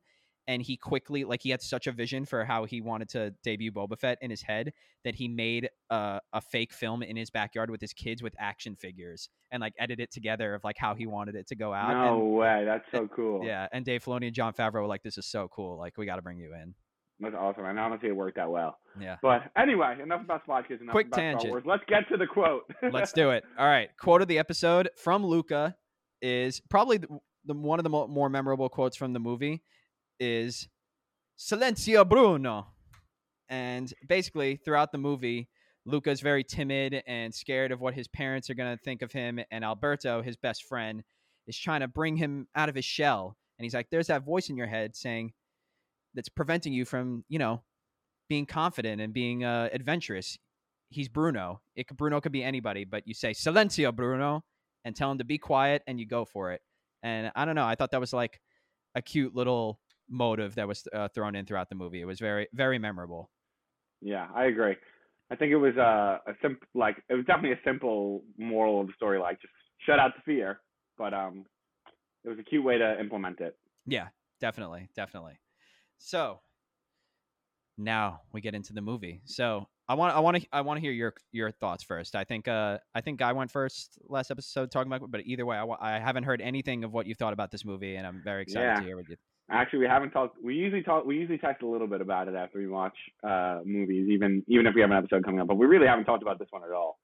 and 0.49 0.63
he 0.63 0.77
quickly, 0.77 1.25
like 1.25 1.43
he 1.43 1.51
had 1.51 1.61
such 1.63 1.87
a 1.87 1.93
vision 1.93 2.25
for 2.25 2.45
how 2.45 2.65
he 2.65 2.81
wanted 2.81 3.09
to 3.11 3.35
debut 3.43 3.73
Boba 3.73 3.99
Fett 3.99 4.19
in 4.21 4.31
his 4.31 4.43
head 4.43 4.73
that 5.05 5.15
he 5.17 5.27
made 5.29 5.69
a, 5.91 6.21
a 6.33 6.41
fake 6.41 6.73
film 6.73 7.03
in 7.03 7.17
his 7.17 7.31
backyard 7.31 7.71
with 7.71 7.81
his 7.81 7.93
kids 7.93 8.23
with 8.23 8.35
action 8.39 8.77
figures 8.77 9.29
and 9.51 9.61
like 9.61 9.73
edited 9.79 10.01
it 10.05 10.13
together 10.13 10.55
of 10.55 10.63
like 10.65 10.77
how 10.79 10.95
he 10.95 11.07
wanted 11.07 11.35
it 11.35 11.47
to 11.49 11.57
go 11.57 11.73
out. 11.73 11.91
No 11.91 12.21
And, 12.21 12.33
way. 12.37 12.65
That's 12.65 12.85
eh, 12.93 12.99
so 12.99 13.09
cool. 13.15 13.45
yeah, 13.45 13.67
and 13.73 13.85
Dave 13.85 14.05
Filoni 14.05 14.27
and 14.27 14.35
Jon 14.35 14.53
Favreau 14.53 14.75
were 14.83 14.87
like, 14.87 15.03
"This 15.03 15.19
is 15.19 15.27
so 15.27 15.49
cool! 15.49 15.79
Like, 15.79 15.97
we 15.99 16.07
got 16.07 16.17
to 16.17 16.23
bring 16.23 16.39
you 16.39 16.53
in." 16.55 16.75
That's 17.19 17.35
awesome. 17.35 17.65
And 17.65 17.79
honestly, 17.79 18.11
it 18.11 18.17
worked 18.17 18.37
out 18.37 18.51
well. 18.51 18.77
Yeah. 19.01 19.17
But 19.23 19.45
anyway, 19.57 19.97
enough 20.03 20.21
about 20.23 20.43
Spy 20.45 20.61
Kids. 20.63 20.83
Enough 20.83 20.93
Quick 20.93 21.07
about 21.07 21.17
Star 21.17 21.33
tangent. 21.33 21.51
Wars. 21.51 21.63
Let's 21.67 21.83
get 21.89 22.07
to 22.11 22.19
the 22.19 22.27
quote. 22.27 22.65
Let's 22.93 23.13
do 23.15 23.31
it. 23.31 23.43
All 23.59 23.67
right. 23.67 23.89
Quote 23.99 24.21
of 24.21 24.29
the 24.29 24.39
episode 24.39 24.91
from 24.97 25.25
Luca 25.25 25.75
is 26.21 26.61
probably 26.69 26.99
the, 26.99 27.09
the 27.47 27.55
one 27.55 27.79
of 27.79 27.85
the 27.85 27.89
mo- 27.89 28.07
more 28.07 28.29
memorable 28.29 28.69
quotes 28.69 28.97
from 28.99 29.15
the 29.15 29.19
movie 29.21 29.63
is 30.19 30.69
Silencio 31.39 32.09
Bruno. 32.09 32.69
And 33.49 33.93
basically, 34.09 34.57
throughout 34.57 34.93
the 34.93 34.99
movie, 34.99 35.49
Luca's 35.85 36.21
very 36.21 36.43
timid 36.43 37.03
and 37.07 37.33
scared 37.33 37.71
of 37.71 37.81
what 37.81 37.95
his 37.95 38.09
parents 38.09 38.51
are 38.51 38.55
going 38.55 38.77
to 38.77 38.83
think 38.83 39.03
of 39.03 39.13
him. 39.13 39.39
And 39.51 39.65
Alberto, 39.65 40.23
his 40.23 40.37
best 40.37 40.65
friend, 40.65 41.05
is 41.47 41.57
trying 41.57 41.81
to 41.81 41.89
bring 41.89 42.17
him 42.17 42.49
out 42.57 42.69
of 42.69 42.75
his 42.75 42.85
shell. 42.85 43.37
And 43.59 43.65
he's 43.65 43.75
like, 43.75 43.89
There's 43.91 44.09
that 44.09 44.25
voice 44.25 44.51
in 44.51 44.57
your 44.57 44.67
head 44.67 44.97
saying 44.97 45.33
that's 46.15 46.29
preventing 46.29 46.73
you 46.73 46.85
from, 46.85 47.25
you 47.29 47.39
know, 47.39 47.63
being 48.29 48.47
confident 48.47 49.01
and 49.01 49.13
being 49.13 49.45
uh, 49.45 49.69
adventurous. 49.73 50.39
He's 50.89 51.09
Bruno. 51.09 51.61
It 51.75 51.89
could, 51.89 51.97
Bruno 51.97 52.21
could 52.21 52.33
be 52.33 52.43
anybody, 52.43 52.85
but 52.85 53.07
you 53.07 53.15
say 53.15 53.33
Silencio 53.33 53.95
Bruno 53.95 54.45
and 54.85 54.95
tell 54.95 55.11
him 55.11 55.19
to 55.19 55.25
be 55.25 55.37
quiet, 55.37 55.83
and 55.87 55.99
you 55.99 56.07
go 56.07 56.25
for 56.25 56.53
it. 56.53 56.63
And 57.03 57.31
I 57.35 57.45
don't 57.45 57.57
know. 57.57 57.67
I 57.67 57.75
thought 57.75 57.91
that 57.91 58.01
was 58.01 58.13
like 58.13 58.41
a 58.95 59.03
cute 59.03 59.35
little 59.35 59.81
motive 60.09 60.55
that 60.57 60.69
was 60.69 60.87
uh, 60.95 61.09
thrown 61.09 61.35
in 61.35 61.47
throughout 61.47 61.69
the 61.69 61.75
movie. 61.75 62.01
It 62.01 62.07
was 62.07 62.21
very, 62.21 62.49
very 62.53 62.79
memorable. 62.79 63.31
yeah, 64.01 64.29
I 64.35 64.47
agree. 64.47 64.77
I 65.31 65.37
think 65.37 65.51
it 65.51 65.57
was 65.57 65.77
uh, 65.77 66.19
a 66.31 66.35
simple, 66.41 66.67
like 66.75 66.97
it 67.09 67.15
was 67.15 67.25
definitely 67.27 67.53
a 67.53 67.61
simple 67.65 68.23
moral 68.39 68.81
of 68.81 68.87
the 68.87 68.93
story, 68.95 69.19
like 69.19 69.41
just 69.41 69.53
shut 69.85 69.99
out 69.99 70.13
the 70.17 70.23
fear. 70.23 70.61
But 70.97 71.13
um, 71.13 71.45
it 72.25 72.29
was 72.29 72.39
a 72.39 72.43
cute 72.43 72.65
way 72.65 72.79
to 72.79 73.01
implement 73.01 73.41
it. 73.41 73.57
Yeah, 73.87 74.09
definitely, 74.41 74.89
definitely. 74.95 75.41
So 75.99 76.41
now 77.77 78.23
we 78.33 78.41
get 78.41 78.55
into 78.55 78.73
the 78.73 78.81
movie. 78.81 79.21
So 79.25 79.69
I 79.89 79.95
want, 79.95 80.17
I 80.17 80.21
want 80.21 80.37
to, 80.39 80.47
I 80.53 80.61
want 80.63 80.79
to 80.79 80.81
hear 80.81 80.91
your 80.93 81.15
your 81.33 81.51
thoughts 81.53 81.85
first. 81.85 82.17
I 82.17 82.25
think, 82.25 82.49
uh, 82.49 82.79
I 82.95 83.01
think 83.01 83.23
I 83.23 83.33
went 83.33 83.51
first 83.51 83.99
last 84.09 84.31
episode 84.31 84.71
talking 84.71 84.93
about, 84.93 85.11
but 85.11 85.21
either 85.25 85.47
way, 85.47 85.57
I, 85.57 85.65
I 85.81 85.99
haven't 86.01 86.25
heard 86.25 86.41
anything 86.41 86.83
of 86.85 86.93
what 86.93 87.07
you 87.07 87.15
thought 87.15 87.33
about 87.33 87.51
this 87.51 87.65
movie, 87.65 87.97
and 87.97 88.07
I'm 88.07 88.21
very 88.25 88.43
excited 88.43 88.65
Yeah. 88.67 88.75
to 88.81 88.83
hear 88.83 88.97
what 88.97 89.09
you. 89.09 89.17
Actually, 89.49 89.79
we 89.81 89.87
haven't 89.87 90.11
talked. 90.11 90.43
We 90.43 90.55
usually 90.57 90.83
talk. 90.83 91.05
We 91.07 91.17
usually 91.19 91.39
text 91.39 91.63
a 91.63 91.69
little 91.69 91.87
bit 91.87 92.01
about 92.01 92.27
it 92.27 92.35
after 92.35 92.59
we 92.59 92.67
watch 92.67 92.97
uh, 93.23 93.61
movies, 93.65 94.09
even 94.11 94.43
even 94.49 94.67
if 94.67 94.75
we 94.75 94.81
have 94.81 94.91
an 94.91 94.97
episode 94.97 95.25
coming 95.25 95.41
up. 95.41 95.47
But 95.47 95.55
we 95.57 95.67
really 95.67 95.87
haven't 95.87 96.05
talked 96.07 96.23
about 96.23 96.41
this 96.41 96.49
one 96.51 96.63
at 96.65 96.73
all. 96.73 96.99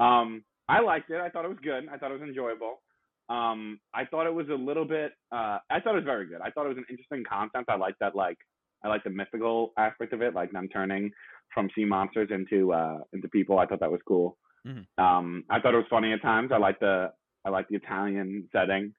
Um, 0.00 0.42
I 0.68 0.80
liked 0.80 1.10
it. 1.10 1.20
I 1.20 1.28
thought 1.28 1.44
it 1.44 1.48
was 1.48 1.58
good. 1.62 1.88
I 1.92 1.96
thought 1.98 2.10
it 2.10 2.18
was 2.20 2.28
enjoyable. 2.28 2.82
Um, 3.28 3.78
I 3.94 4.06
thought 4.06 4.26
it 4.26 4.34
was 4.34 4.48
a 4.48 4.54
little 4.54 4.84
bit. 4.84 5.12
Uh, 5.30 5.58
I 5.70 5.78
thought 5.80 5.92
it 5.92 6.02
was 6.02 6.04
very 6.04 6.26
good. 6.26 6.40
I 6.42 6.50
thought 6.50 6.66
it 6.66 6.70
was 6.70 6.78
an 6.78 6.86
interesting 6.90 7.22
concept. 7.28 7.68
I 7.68 7.76
like 7.76 7.94
that. 8.00 8.16
Like, 8.16 8.38
I 8.82 8.88
like 8.88 9.04
the 9.04 9.10
mythical 9.10 9.72
aspect 9.78 10.12
of 10.12 10.20
it, 10.20 10.34
like 10.34 10.50
them 10.50 10.68
turning 10.68 11.12
from 11.52 11.68
sea 11.74 11.84
monsters 11.84 12.30
into 12.30 12.72
uh, 12.72 12.98
into 13.12 13.28
people. 13.28 13.58
I 13.58 13.66
thought 13.66 13.80
that 13.80 13.90
was 13.90 14.00
cool. 14.06 14.36
Mhm. 14.66 14.86
Um, 14.98 15.44
I 15.50 15.60
thought 15.60 15.74
it 15.74 15.78
was 15.78 15.86
funny 15.90 16.12
at 16.12 16.22
times. 16.22 16.50
I 16.52 16.58
like 16.58 16.80
the 16.80 17.12
I 17.44 17.50
like 17.50 17.68
the 17.68 17.76
Italian 17.76 18.48
setting. 18.52 18.94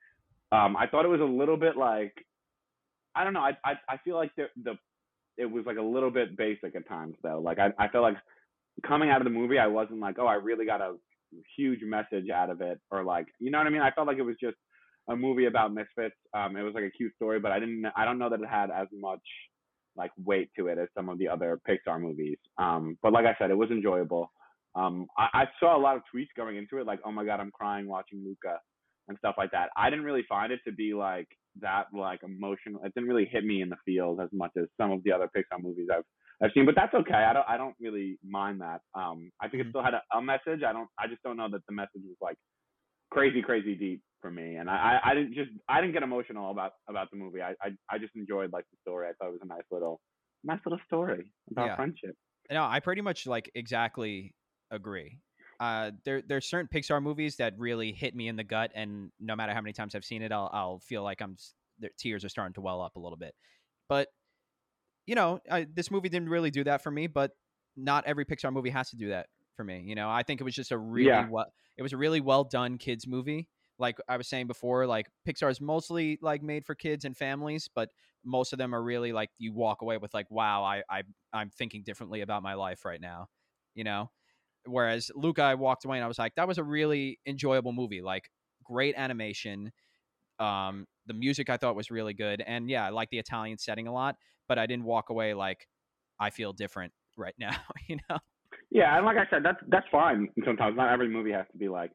Um, 0.51 0.77
I 0.77 0.87
thought 0.87 1.05
it 1.05 1.09
was 1.09 1.21
a 1.21 1.23
little 1.23 1.57
bit 1.57 1.75
like 1.75 2.13
I 3.15 3.23
don't 3.23 3.33
know. 3.33 3.41
I 3.41 3.57
I 3.65 3.73
I 3.89 3.97
feel 4.03 4.15
like 4.15 4.31
the 4.35 4.45
the 4.63 4.75
it 5.37 5.45
was 5.45 5.65
like 5.65 5.77
a 5.77 5.81
little 5.81 6.11
bit 6.11 6.37
basic 6.37 6.75
at 6.75 6.87
times 6.87 7.15
though. 7.23 7.39
Like 7.39 7.59
I 7.59 7.71
I 7.79 7.87
felt 7.87 8.03
like 8.03 8.17
coming 8.85 9.09
out 9.09 9.21
of 9.21 9.25
the 9.25 9.31
movie, 9.31 9.57
I 9.57 9.67
wasn't 9.67 9.99
like, 9.99 10.17
oh, 10.19 10.27
I 10.27 10.35
really 10.35 10.65
got 10.65 10.81
a 10.81 10.95
huge 11.57 11.81
message 11.81 12.29
out 12.29 12.49
of 12.49 12.61
it, 12.61 12.79
or 12.91 13.03
like, 13.03 13.27
you 13.39 13.51
know 13.51 13.57
what 13.57 13.67
I 13.67 13.69
mean? 13.69 13.81
I 13.81 13.91
felt 13.91 14.07
like 14.07 14.17
it 14.17 14.23
was 14.23 14.35
just 14.39 14.57
a 15.09 15.15
movie 15.15 15.45
about 15.45 15.73
misfits. 15.73 16.15
Um, 16.33 16.55
it 16.57 16.63
was 16.63 16.73
like 16.73 16.83
a 16.83 16.91
cute 16.91 17.13
story, 17.15 17.39
but 17.39 17.51
I 17.51 17.59
didn't. 17.59 17.85
I 17.95 18.05
don't 18.05 18.19
know 18.19 18.29
that 18.29 18.41
it 18.41 18.47
had 18.49 18.71
as 18.71 18.87
much 18.93 19.21
like 19.95 20.11
weight 20.23 20.49
to 20.57 20.67
it 20.67 20.77
as 20.77 20.87
some 20.95 21.09
of 21.09 21.17
the 21.17 21.27
other 21.27 21.59
Pixar 21.67 21.99
movies. 22.01 22.37
Um, 22.57 22.97
but 23.01 23.13
like 23.13 23.25
I 23.25 23.35
said, 23.39 23.51
it 23.51 23.57
was 23.57 23.71
enjoyable. 23.71 24.31
Um, 24.75 25.07
I, 25.17 25.27
I 25.33 25.45
saw 25.59 25.77
a 25.77 25.79
lot 25.79 25.95
of 25.95 26.01
tweets 26.13 26.27
going 26.35 26.57
into 26.57 26.77
it, 26.79 26.85
like, 26.85 26.99
oh 27.05 27.11
my 27.11 27.23
god, 27.23 27.39
I'm 27.39 27.51
crying 27.51 27.87
watching 27.87 28.23
Luca 28.25 28.59
and 29.07 29.17
stuff 29.19 29.35
like 29.37 29.51
that. 29.51 29.69
I 29.77 29.89
didn't 29.89 30.05
really 30.05 30.25
find 30.27 30.51
it 30.51 30.59
to 30.65 30.73
be 30.73 30.93
like 30.93 31.27
that, 31.61 31.85
like 31.93 32.23
emotional. 32.23 32.83
It 32.83 32.93
didn't 32.93 33.07
really 33.07 33.25
hit 33.25 33.45
me 33.45 33.61
in 33.61 33.69
the 33.69 33.77
feels 33.85 34.19
as 34.21 34.29
much 34.33 34.51
as 34.57 34.65
some 34.77 34.91
of 34.91 35.03
the 35.03 35.11
other 35.13 35.29
Pixar 35.35 35.61
movies 35.61 35.87
I've 35.95 36.03
I've 36.43 36.51
seen. 36.53 36.65
But 36.65 36.75
that's 36.75 36.93
okay. 36.93 37.13
I 37.13 37.31
don't 37.31 37.45
I 37.47 37.55
don't 37.55 37.75
really 37.79 38.17
mind 38.27 38.59
that. 38.59 38.81
Um, 38.93 39.31
I 39.41 39.47
think 39.47 39.61
it 39.61 39.67
Mhm. 39.67 39.69
still 39.69 39.83
had 39.83 39.93
a, 39.93 40.01
a 40.13 40.21
message. 40.21 40.63
I 40.63 40.73
don't. 40.73 40.89
I 40.99 41.07
just 41.07 41.23
don't 41.23 41.37
know 41.37 41.47
that 41.49 41.65
the 41.67 41.73
message 41.73 42.01
was 42.03 42.17
like 42.19 42.35
crazy, 43.11 43.41
crazy 43.41 43.75
deep 43.75 44.01
for 44.25 44.31
me. 44.31 44.55
And 44.55 44.67
I, 44.71 44.97
I, 45.03 45.13
didn't 45.13 45.35
just 45.35 45.51
I 45.69 45.81
didn't 45.81 45.93
get 45.93 46.01
emotional 46.01 46.49
about 46.49 46.71
about 46.89 47.11
the 47.11 47.17
movie. 47.17 47.41
I, 47.43 47.51
I 47.61 47.69
I 47.91 47.99
just 47.99 48.15
enjoyed 48.15 48.51
like 48.51 48.65
the 48.71 48.77
story. 48.81 49.07
I 49.07 49.13
thought 49.13 49.27
it 49.27 49.33
was 49.33 49.41
a 49.43 49.47
nice 49.47 49.61
little 49.69 50.01
nice 50.43 50.59
little 50.65 50.79
story 50.87 51.31
about 51.51 51.67
Yeah. 51.67 51.75
friendship. 51.75 52.15
No, 52.49 52.63
I 52.63 52.79
pretty 52.79 53.01
much 53.01 53.27
like 53.27 53.51
exactly 53.53 54.33
agree. 54.71 55.19
Uh, 55.59 55.91
there 56.05 56.23
there's 56.23 56.47
certain 56.49 56.67
Pixar 56.73 57.03
movies 57.03 57.35
that 57.35 57.53
really 57.59 57.91
hit 57.91 58.15
me 58.15 58.27
in 58.27 58.35
the 58.35 58.43
gut, 58.43 58.71
and 58.73 59.11
no 59.19 59.35
matter 59.35 59.53
how 59.53 59.61
many 59.61 59.73
times 59.73 59.93
I've 59.93 60.03
seen 60.03 60.23
it, 60.23 60.31
I'll 60.31 60.49
I'll 60.51 60.79
feel 60.79 61.03
like 61.03 61.21
I'm 61.21 61.33
s- 61.33 61.53
the 61.79 61.89
tears 61.99 62.25
are 62.25 62.29
starting 62.29 62.53
to 62.55 62.61
well 62.61 62.81
up 62.81 62.95
a 62.95 62.99
little 62.99 63.17
bit. 63.17 63.35
But 63.87 64.07
you 65.05 65.13
know, 65.13 65.39
I, 65.51 65.67
this 65.71 65.91
movie 65.91 66.09
didn't 66.09 66.29
really 66.29 66.49
do 66.49 66.63
that 66.63 66.81
for 66.81 66.89
me. 66.89 67.05
But 67.05 67.31
not 67.77 68.05
every 68.07 68.25
Pixar 68.25 68.51
movie 68.51 68.71
has 68.71 68.89
to 68.89 68.95
do 68.95 69.09
that 69.09 69.27
for 69.55 69.63
me. 69.63 69.83
You 69.85 69.93
know, 69.93 70.09
I 70.09 70.23
think 70.23 70.41
it 70.41 70.43
was 70.43 70.55
just 70.55 70.71
a 70.71 70.77
really 70.79 71.07
Yeah. 71.09 71.27
well 71.29 71.45
it 71.77 71.83
was 71.83 71.93
a 71.93 71.97
really 71.97 72.21
well 72.21 72.43
done 72.43 72.77
kids 72.79 73.05
movie. 73.05 73.49
Like 73.77 73.97
I 74.07 74.17
was 74.17 74.27
saying 74.27 74.47
before, 74.47 74.85
like 74.85 75.07
Pixar 75.27 75.51
is 75.51 75.59
mostly 75.59 76.17
like 76.21 76.41
made 76.41 76.65
for 76.65 76.75
kids 76.75 77.05
and 77.05 77.15
families, 77.15 77.69
but 77.73 77.89
most 78.23 78.53
of 78.53 78.59
them 78.59 78.73
are 78.73 78.81
really 78.81 79.11
like 79.11 79.29
you 79.37 79.53
walk 79.53 79.81
away 79.81 79.97
with 79.97 80.13
like, 80.13 80.29
wow, 80.31 80.63
I 80.63 80.83
I 80.89 81.03
I'm 81.33 81.49
thinking 81.49 81.83
differently 81.83 82.21
about 82.21 82.43
my 82.43 82.53
life 82.53 82.85
right 82.85 83.01
now. 83.01 83.27
You 83.73 83.83
know, 83.83 84.09
whereas 84.65 85.11
Luca, 85.15 85.43
I 85.43 85.55
walked 85.55 85.85
away 85.85 85.97
and 85.97 86.05
I 86.05 86.07
was 86.07 86.19
like, 86.19 86.35
that 86.35 86.47
was 86.47 86.57
a 86.57 86.63
really 86.63 87.19
enjoyable 87.25 87.73
movie. 87.73 88.01
Like 88.01 88.29
great 88.63 88.95
animation. 88.97 89.71
Um, 90.39 90.85
the 91.05 91.13
music 91.13 91.49
I 91.49 91.57
thought 91.57 91.75
was 91.75 91.91
really 91.91 92.13
good, 92.13 92.41
and 92.45 92.69
yeah, 92.69 92.85
I 92.85 92.89
like 92.89 93.09
the 93.09 93.19
Italian 93.19 93.57
setting 93.57 93.87
a 93.87 93.93
lot. 93.93 94.15
But 94.47 94.59
I 94.59 94.67
didn't 94.67 94.85
walk 94.85 95.09
away 95.09 95.33
like 95.33 95.67
I 96.19 96.29
feel 96.29 96.53
different 96.53 96.93
right 97.17 97.35
now. 97.37 97.55
You 97.87 97.97
know? 98.09 98.17
Yeah, 98.71 98.97
and 98.97 99.05
like 99.05 99.17
I 99.17 99.29
said, 99.29 99.43
that's 99.43 99.59
that's 99.67 99.85
fine. 99.91 100.27
Sometimes 100.43 100.75
not 100.75 100.91
every 100.91 101.07
movie 101.07 101.31
has 101.31 101.45
to 101.51 101.57
be 101.57 101.67
like 101.69 101.91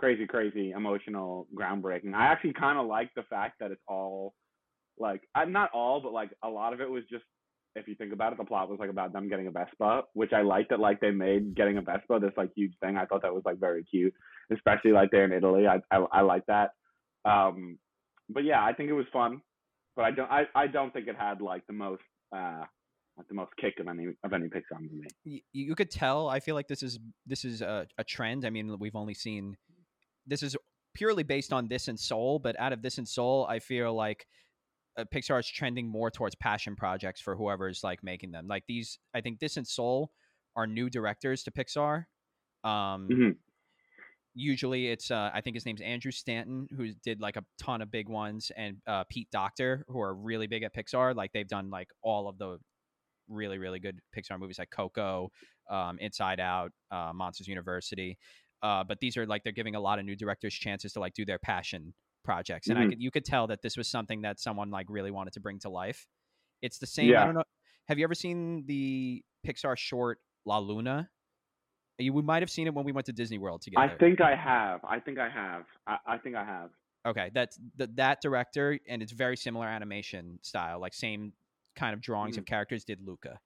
crazy, 0.00 0.26
crazy, 0.26 0.70
emotional, 0.70 1.46
groundbreaking. 1.54 2.14
I 2.14 2.32
actually 2.32 2.54
kind 2.54 2.78
of 2.78 2.86
like 2.86 3.10
the 3.14 3.22
fact 3.24 3.56
that 3.60 3.70
it's 3.70 3.82
all 3.86 4.32
like 4.98 5.20
not 5.46 5.70
all, 5.74 6.00
but 6.00 6.14
like 6.14 6.30
a 6.42 6.48
lot 6.48 6.72
of 6.72 6.80
it 6.80 6.90
was 6.90 7.04
just 7.10 7.24
if 7.76 7.86
you 7.86 7.94
think 7.94 8.14
about 8.14 8.32
it, 8.32 8.38
the 8.38 8.44
plot 8.44 8.70
was 8.70 8.78
like 8.80 8.88
about 8.88 9.12
them 9.12 9.28
getting 9.28 9.46
a 9.46 9.50
Vespa, 9.50 10.02
which 10.14 10.32
I 10.32 10.40
liked 10.40 10.70
that 10.70 10.80
like 10.80 11.00
they 11.00 11.10
made 11.10 11.54
getting 11.54 11.76
a 11.76 11.82
Vespa 11.82 12.18
this 12.18 12.32
like 12.38 12.48
huge 12.56 12.72
thing. 12.82 12.96
I 12.96 13.04
thought 13.04 13.20
that 13.22 13.34
was 13.34 13.42
like 13.44 13.60
very 13.60 13.84
cute, 13.84 14.14
especially 14.50 14.92
like 14.92 15.10
they're 15.10 15.26
in 15.26 15.32
Italy. 15.32 15.66
I 15.66 15.80
I, 15.94 16.04
I 16.10 16.20
like 16.22 16.46
that. 16.46 16.70
Um, 17.26 17.78
but 18.30 18.44
yeah, 18.44 18.64
I 18.64 18.72
think 18.72 18.88
it 18.88 18.94
was 18.94 19.06
fun, 19.12 19.42
but 19.96 20.06
I 20.06 20.10
don't 20.12 20.30
I, 20.30 20.44
I 20.54 20.66
don't 20.66 20.94
think 20.94 21.08
it 21.08 21.16
had 21.16 21.42
like 21.42 21.66
the 21.66 21.74
most 21.74 22.02
uh 22.34 22.64
like 23.18 23.28
the 23.28 23.34
most 23.34 23.50
kick 23.60 23.74
of 23.80 23.86
any 23.86 24.06
of 24.24 24.32
any 24.32 24.46
Pixar 24.46 24.80
movie. 24.80 25.08
you, 25.24 25.40
you 25.52 25.74
could 25.74 25.90
tell 25.90 26.28
i 26.28 26.38
feel 26.38 26.54
like 26.54 26.68
this 26.68 26.82
is 26.82 26.98
this 27.26 27.44
is 27.44 27.60
a, 27.60 27.86
a 27.98 28.04
trend 28.04 28.46
i 28.46 28.50
mean 28.50 28.78
we've 28.78 28.94
only 28.94 29.12
seen 29.14 29.56
this 30.26 30.42
is 30.42 30.56
purely 30.94 31.22
based 31.22 31.52
on 31.52 31.68
this 31.68 31.88
and 31.88 31.98
soul 31.98 32.38
but 32.38 32.58
out 32.58 32.72
of 32.72 32.82
this 32.82 32.98
and 32.98 33.08
soul 33.08 33.46
i 33.48 33.58
feel 33.58 33.94
like 33.94 34.26
uh, 34.96 35.04
pixar 35.14 35.38
is 35.38 35.46
trending 35.48 35.88
more 35.88 36.10
towards 36.10 36.34
passion 36.34 36.74
projects 36.74 37.20
for 37.20 37.36
whoever's 37.36 37.84
like 37.84 38.02
making 38.02 38.32
them. 38.32 38.48
Like 38.48 38.64
these 38.66 38.98
i 39.14 39.20
think 39.20 39.38
this 39.38 39.56
and 39.56 39.66
soul 39.66 40.10
are 40.56 40.66
new 40.66 40.90
directors 40.90 41.44
to 41.44 41.50
pixar. 41.52 42.06
Um 42.64 43.08
Mhm. 43.08 43.36
usually 44.34 44.88
it's 44.88 45.10
uh 45.10 45.30
i 45.34 45.40
think 45.40 45.56
his 45.56 45.66
name's 45.66 45.80
andrew 45.80 46.12
stanton 46.12 46.68
who 46.76 46.92
did 47.02 47.20
like 47.20 47.36
a 47.36 47.44
ton 47.58 47.82
of 47.82 47.90
big 47.90 48.08
ones 48.08 48.52
and 48.56 48.76
uh 48.86 49.02
pete 49.10 49.28
docter 49.32 49.84
who 49.88 50.00
are 50.00 50.14
really 50.14 50.46
big 50.46 50.62
at 50.62 50.74
pixar. 50.74 51.14
Like 51.14 51.32
they've 51.32 51.48
done 51.48 51.70
like 51.70 51.88
all 52.02 52.28
of 52.28 52.38
the 52.38 52.58
really 53.28 53.58
really 53.58 53.78
good 53.78 54.00
pixar 54.16 54.38
movies 54.38 54.58
like 54.58 54.70
coco 54.70 55.30
um 55.70 55.98
inside 56.00 56.40
out 56.40 56.72
uh 56.90 57.12
monsters 57.14 57.46
university 57.48 58.18
uh 58.62 58.84
but 58.84 59.00
these 59.00 59.16
are 59.16 59.26
like 59.26 59.42
they're 59.44 59.52
giving 59.52 59.74
a 59.74 59.80
lot 59.80 59.98
of 59.98 60.04
new 60.04 60.16
directors 60.16 60.54
chances 60.54 60.92
to 60.92 61.00
like 61.00 61.14
do 61.14 61.24
their 61.24 61.38
passion 61.38 61.94
projects 62.24 62.68
and 62.68 62.78
i 62.78 62.82
Mhm. 62.84 62.88
could 62.90 63.00
you 63.02 63.10
could 63.10 63.24
tell 63.24 63.46
that 63.46 63.62
this 63.62 63.76
was 63.76 63.88
something 63.88 64.22
that 64.22 64.38
someone 64.38 64.70
like 64.70 64.86
really 64.88 65.10
wanted 65.10 65.32
to 65.34 65.40
bring 65.40 65.58
to 65.60 65.68
life 65.70 66.06
it's 66.62 66.78
the 66.78 66.86
same 66.86 67.08
i 67.08 67.12
Yeah. 67.12 67.24
don't 67.24 67.34
know 67.34 67.44
have 67.88 67.98
you 67.98 68.04
ever 68.04 68.14
seen 68.14 68.66
the 68.66 69.22
pixar 69.46 69.76
short 69.76 70.18
la 70.44 70.58
luna 70.58 71.08
you 71.98 72.12
we 72.12 72.22
might 72.22 72.42
have 72.42 72.50
seen 72.50 72.66
it 72.66 72.74
when 72.74 72.84
we 72.84 72.92
went 72.92 73.06
to 73.06 73.12
disney 73.12 73.38
world 73.38 73.62
together 73.62 73.82
I 73.82 73.96
think 73.96 74.20
I 74.20 74.34
have. 74.34 74.80
I 74.84 75.00
think 75.00 75.18
I 75.18 75.28
have. 75.28 75.64
I, 75.86 75.96
I 76.06 76.18
think 76.18 76.34
I 76.36 76.44
have. 76.44 76.70
Okay, 77.06 77.30
that's 77.34 77.58
the, 77.76 77.86
that 77.94 78.20
director, 78.22 78.78
and 78.88 79.02
it's 79.02 79.12
very 79.12 79.36
similar 79.36 79.66
animation 79.66 80.38
style, 80.42 80.80
like 80.80 80.92
same 80.94 81.32
kind 81.76 81.94
of 81.94 82.00
drawings 82.02 82.36
of 82.38 82.44
characters. 82.46 82.84
Did 82.84 83.00
Luca? 83.06 83.38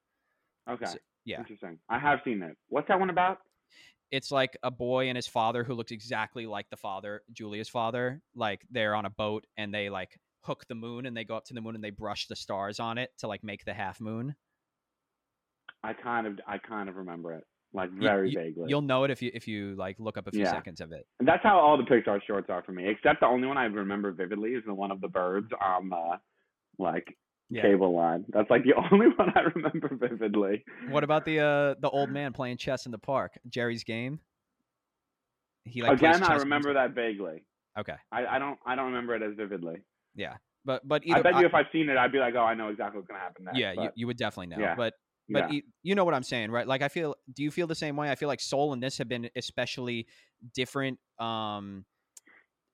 Okay. 0.68 0.86
So- 0.86 0.98
yeah. 1.24 1.38
Interesting. 1.38 1.78
I 1.88 1.98
have 1.98 2.20
seen 2.24 2.42
it. 2.42 2.56
What's 2.68 2.88
that 2.88 2.98
one 3.00 3.10
about? 3.10 3.38
It's 4.14 4.30
like 4.30 4.56
a 4.62 4.70
boy 4.70 5.08
and 5.08 5.16
his 5.16 5.26
father 5.26 5.64
who 5.64 5.74
looks 5.74 5.90
exactly 5.92 6.46
like 6.46 6.70
the 6.70 6.76
father, 6.76 7.22
Julia's 7.32 7.68
father. 7.68 8.20
Like 8.36 8.64
they're 8.70 8.94
on 8.94 9.06
a 9.06 9.10
boat 9.10 9.44
and 9.56 9.74
they 9.74 9.90
like 9.90 10.18
hook 10.42 10.64
the 10.68 10.74
moon 10.74 11.06
and 11.06 11.16
they 11.16 11.24
go 11.24 11.36
up 11.36 11.44
to 11.46 11.54
the 11.54 11.60
moon 11.60 11.74
and 11.74 11.82
they 11.82 11.90
brush 11.90 12.26
the 12.28 12.36
stars 12.36 12.78
on 12.78 12.96
it 12.98 13.10
to 13.18 13.26
like 13.28 13.42
make 13.42 13.64
the 13.64 13.74
half 13.74 14.00
moon. 14.00 14.34
I 15.82 15.92
kind 15.94 16.26
of 16.26 16.38
I 16.46 16.58
kind 16.58 16.88
of 16.88 16.96
remember 16.96 17.32
it. 17.32 17.44
Like 17.72 17.90
You- 17.92 18.00
very 18.02 18.30
you- 18.30 18.38
vaguely. 18.38 18.64
You'll 18.68 18.82
know 18.82 19.04
it 19.04 19.10
if 19.10 19.20
you 19.20 19.30
if 19.34 19.48
you 19.48 19.74
like 19.74 19.98
look 19.98 20.16
up 20.16 20.26
a 20.26 20.30
few 20.30 20.42
Yeah. 20.42 20.52
seconds 20.52 20.80
of 20.80 20.92
it. 20.92 21.06
And 21.18 21.26
that's 21.28 21.42
how 21.42 21.58
all 21.58 21.76
the 21.76 21.82
Pixar 21.82 22.20
shorts 22.26 22.48
are 22.50 22.62
for 22.62 22.72
me. 22.72 22.88
Except 22.88 23.20
the 23.20 23.26
only 23.26 23.48
one 23.48 23.58
I 23.58 23.64
remember 23.64 24.12
vividly 24.12 24.50
is 24.50 24.62
the 24.64 24.74
one 24.74 24.90
of 24.92 25.00
the 25.00 25.08
birds 25.08 25.48
on 25.60 25.88
the 25.88 26.20
like 26.78 27.16
Yeah. 27.50 27.62
cable 27.62 27.94
line. 27.94 28.24
That's 28.28 28.50
like 28.50 28.64
the 28.64 28.74
only 28.92 29.06
one 29.16 29.32
I 29.36 29.40
remember 29.54 29.90
vividly. 29.92 30.64
What 30.88 31.04
about 31.04 31.24
the 31.24 31.40
uh 31.40 31.74
the 31.80 31.90
old 31.90 32.10
man 32.10 32.32
playing 32.32 32.56
chess 32.56 32.86
in 32.86 32.92
the 32.92 32.98
park? 32.98 33.38
Jerry's 33.48 33.84
game. 33.84 34.20
He 35.64 35.82
like 35.82 35.98
Again, 35.98 36.22
I 36.22 36.36
remember 36.36 36.74
that 36.74 36.94
vaguely. 36.94 37.44
Okay, 37.78 37.94
I, 38.12 38.26
I 38.26 38.38
don't 38.38 38.58
I 38.66 38.74
don't 38.76 38.86
remember 38.86 39.14
it 39.14 39.22
as 39.22 39.34
vividly. 39.36 39.82
yeah, 40.14 40.34
but 40.64 40.86
but 40.86 41.02
I 41.06 41.12
either 41.12 41.22
bet 41.22 41.40
you 41.40 41.46
if 41.46 41.54
I've 41.54 41.66
seen 41.72 41.88
it, 41.88 41.96
I'd 41.96 42.12
be 42.12 42.18
like, 42.18 42.34
oh, 42.36 42.44
I 42.44 42.54
know 42.54 42.68
exactly 42.68 42.98
what's 42.98 43.08
gonna 43.08 43.20
happen 43.20 43.44
next. 43.44 43.58
yeah, 43.58 43.72
you, 43.72 43.76
but, 43.76 43.92
you 43.96 44.06
would 44.06 44.16
definitely 44.16 44.54
know. 44.54 44.62
yeah, 44.62 44.74
But 44.74 44.94
yeah. 45.28 45.40
but 45.40 45.52
you, 45.52 45.62
you 45.82 45.94
know 45.94 46.04
what 46.04 46.14
I'm 46.14 46.22
saying, 46.22 46.50
right? 46.50 46.66
Like 46.66 46.82
I 46.82 46.88
feel 46.88 47.16
do 47.34 47.42
you 47.42 47.50
feel 47.50 47.66
the 47.66 47.74
same 47.74 47.96
way? 47.96 48.10
I 48.10 48.14
feel 48.14 48.28
like 48.28 48.40
Soul 48.40 48.72
and 48.72 48.82
this 48.82 48.98
have 48.98 49.08
been 49.08 49.28
especially 49.36 50.06
different 50.54 50.98
um 51.18 51.84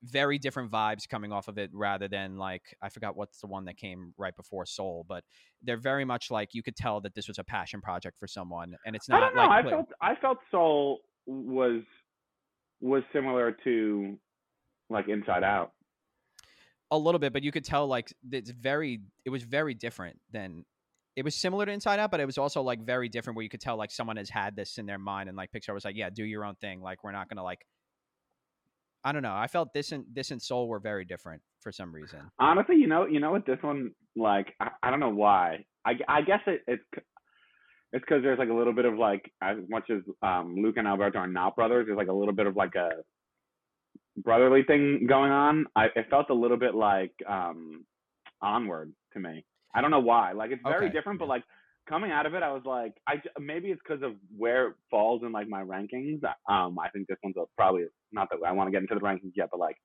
very 0.02 0.38
different 0.38 0.71
vibes 0.71 1.09
coming 1.09 1.33
off 1.33 1.49
of 1.49 1.59
it 1.59 1.71
rather 1.73 2.09
than 2.09 2.37
like 2.37 2.62
I 2.83 2.88
forgot 2.88 3.16
what's 3.16 3.40
the 3.40 3.47
one 3.47 3.66
that 3.66 3.76
came 3.76 4.14
right 4.16 4.35
before 4.35 4.64
Soul, 4.66 5.04
but 5.09 5.25
they're 5.62 5.76
very 5.76 6.04
much 6.04 6.30
like 6.30 6.50
you 6.52 6.62
could 6.62 6.76
tell 6.76 7.00
that 7.02 7.14
this 7.14 7.28
was 7.28 7.38
a 7.38 7.45
passion 7.45 7.80
project 7.80 8.19
for 8.19 8.26
someone 8.26 8.76
and 8.87 8.97
it's 8.97 9.09
not. 9.09 9.23
I 9.23 9.26
don't 9.26 9.37
know. 9.37 9.47
like 9.47 9.66
I 9.66 9.71
felt 9.71 9.87
I 10.00 10.14
felt 10.16 10.38
Soul 10.50 11.00
was 11.26 11.83
was 12.80 13.02
similar 13.12 13.57
to 13.64 14.19
like 14.88 15.09
Inside 15.09 15.45
Out. 15.45 15.73
a 16.90 16.99
little 16.99 17.19
bit, 17.19 17.33
but 17.33 17.42
you 17.42 17.52
could 17.52 17.64
tell 17.64 17.87
like 17.87 18.12
it's 18.33 18.50
very 18.50 19.00
it 19.25 19.30
was 19.30 19.42
very 19.42 19.75
different 19.75 20.19
than 20.33 20.64
it 21.16 21.25
was 21.25 21.35
similar 21.35 21.66
to 21.66 21.73
Inside 21.73 21.99
Out, 21.99 22.11
but 22.11 22.21
it 22.21 22.26
was 22.26 22.38
also 22.38 22.62
like 22.62 22.80
very 22.80 23.09
different 23.09 23.37
where 23.37 23.42
you 23.42 23.50
could 23.50 23.61
tell 23.61 23.76
like 23.76 23.90
someone 23.90 24.16
has 24.16 24.30
had 24.30 24.57
this 24.57 24.78
in 24.78 24.87
their 24.87 24.99
mind 24.99 25.28
and 25.28 25.37
like 25.37 25.50
Pixar 25.52 25.75
was 25.75 25.85
like, 25.85 25.97
yeah, 25.97 26.09
do 26.09 26.25
your 26.25 26.45
own 26.45 26.54
thing. 26.57 26.80
Like 26.80 27.04
we're 27.04 27.12
not 27.12 27.28
gonna 27.28 27.42
like 27.42 27.61
I 29.04 29.12
don't 29.12 29.23
know. 29.23 29.35
I 29.35 29.47
felt 29.47 29.73
this 29.73 29.92
and 29.92 30.04
this 30.12 30.30
and 30.30 30.40
Soul 30.40 30.69
were 30.69 30.78
very 30.78 31.04
different 31.04 31.42
for 31.61 31.73
some 31.73 31.95
reason. 31.95 32.21
Honestly, 32.38 32.76
you 32.76 32.87
know, 32.87 33.07
you 33.07 33.21
know 33.21 33.30
what 33.33 33.47
this 33.47 33.59
one 33.62 33.92
like 34.16 34.54
I, 34.61 34.69
I 34.83 34.90
don't 34.90 35.00
know 35.00 35.11
why. 35.11 35.64
I, 35.85 35.92
I 36.09 36.21
guess 36.23 36.40
it, 36.47 36.62
it's 36.66 36.83
it's 37.92 38.04
because 38.04 38.23
there's 38.23 38.38
like 38.38 38.50
a 38.50 38.54
little 38.54 38.75
bit 38.75 38.85
of 38.85 38.99
like 38.99 39.30
as 39.42 39.57
much 39.69 39.90
as 39.90 40.02
um 40.23 40.54
Luke 40.57 40.76
and 40.76 40.87
Alberto 40.87 41.19
are 41.19 41.26
not 41.26 41.57
brothers, 41.57 41.87
there's 41.87 41.97
like 41.97 42.09
a 42.09 42.12
little 42.12 42.35
bit 42.35 42.47
of 42.47 42.57
like 42.57 42.75
a 42.75 42.90
brotherly 44.19 44.62
thing 44.64 45.07
going 45.09 45.33
on. 45.33 45.66
I 45.75 45.87
it 45.97 46.07
felt 46.11 46.30
a 46.30 46.35
little 46.35 46.59
bit 46.59 46.75
like 46.75 47.12
um 47.28 47.85
onward 48.42 48.92
to 49.14 49.21
me. 49.21 49.45
I 49.75 49.80
don't 49.80 49.90
know 49.90 50.00
why. 50.00 50.33
Like 50.33 50.50
it's 50.50 50.62
very 50.62 50.87
Okay, 50.87 50.92
different, 50.95 51.19
but 51.19 51.28
like 51.28 51.45
coming 51.90 52.11
out 52.11 52.25
of 52.25 52.32
it, 52.35 52.42
I 52.42 52.52
was 52.52 52.62
like, 52.64 52.94
I 53.06 53.16
maybe 53.38 53.68
it's 53.68 53.80
because 53.87 54.02
of 54.02 54.12
where 54.37 54.68
it 54.68 54.75
falls 54.90 55.23
in 55.25 55.32
like 55.32 55.49
my 55.49 55.62
rankings. 55.62 56.20
Um, 56.49 56.78
I 56.78 56.88
think 56.92 57.09
this 57.09 57.18
one's 57.23 57.37
a, 57.37 57.44
probably 57.56 57.85
not 58.12 58.28
that 58.30 58.38
I 58.47 58.52
want 58.52 58.68
to 58.68 58.70
get 58.73 58.80
into 58.82 58.94
the 58.94 59.00
rankings 59.02 59.32
yet, 59.37 59.49
but 59.50 59.61
like 59.61 59.76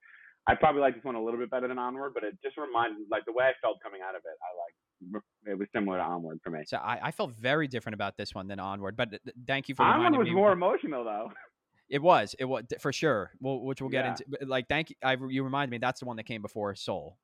I 0.47 0.55
probably 0.55 0.81
like 0.81 0.93
this 0.95 1.03
one 1.03 1.15
a 1.15 1.23
little 1.23 1.39
bit 1.39 1.49
better 1.49 1.67
than 1.67 1.77
Onward. 1.79 2.13
But 2.13 2.23
it 2.23 2.37
just 2.43 2.55
reminded 2.57 3.07
like 3.11 3.25
the 3.25 3.33
way 3.33 3.45
I 3.45 3.53
felt 3.61 3.77
coming 3.83 3.99
out 4.07 4.15
of 4.15 4.21
it. 4.23 4.37
I 4.41 4.49
like 4.61 5.23
it 5.47 5.59
was 5.59 5.67
similar 5.75 5.97
to 5.97 6.03
Onward 6.03 6.39
for 6.43 6.51
me. 6.51 6.59
So 6.65 6.77
I, 6.77 6.99
I 7.07 7.11
felt 7.11 7.31
very 7.33 7.67
different 7.67 7.95
about 7.95 8.15
this 8.17 8.33
one 8.33 8.47
than 8.47 8.59
Onward. 8.59 8.95
But 8.95 9.09
th- 9.09 9.21
th- 9.23 9.35
thank 9.45 9.67
you 9.67 9.75
for 9.75 9.83
Onward 9.83 9.97
reminding 9.97 10.19
was 10.19 10.27
me. 10.29 10.35
more 10.35 10.51
emotional 10.53 11.03
though. 11.03 11.31
It 11.87 12.01
was. 12.01 12.33
It 12.39 12.45
was 12.45 12.63
for 12.79 12.91
sure. 12.91 13.29
Well, 13.39 13.59
which 13.59 13.79
we'll 13.79 13.91
get 13.91 14.05
Yeah. 14.05 14.09
into. 14.13 14.25
but, 14.27 14.47
Like, 14.47 14.67
thank 14.67 14.89
you. 14.89 14.95
I, 15.03 15.17
you 15.29 15.43
reminded 15.43 15.69
me 15.69 15.77
that's 15.77 15.99
the 15.99 16.07
one 16.07 16.15
that 16.17 16.23
came 16.23 16.41
before 16.41 16.73
Soul. 16.73 17.19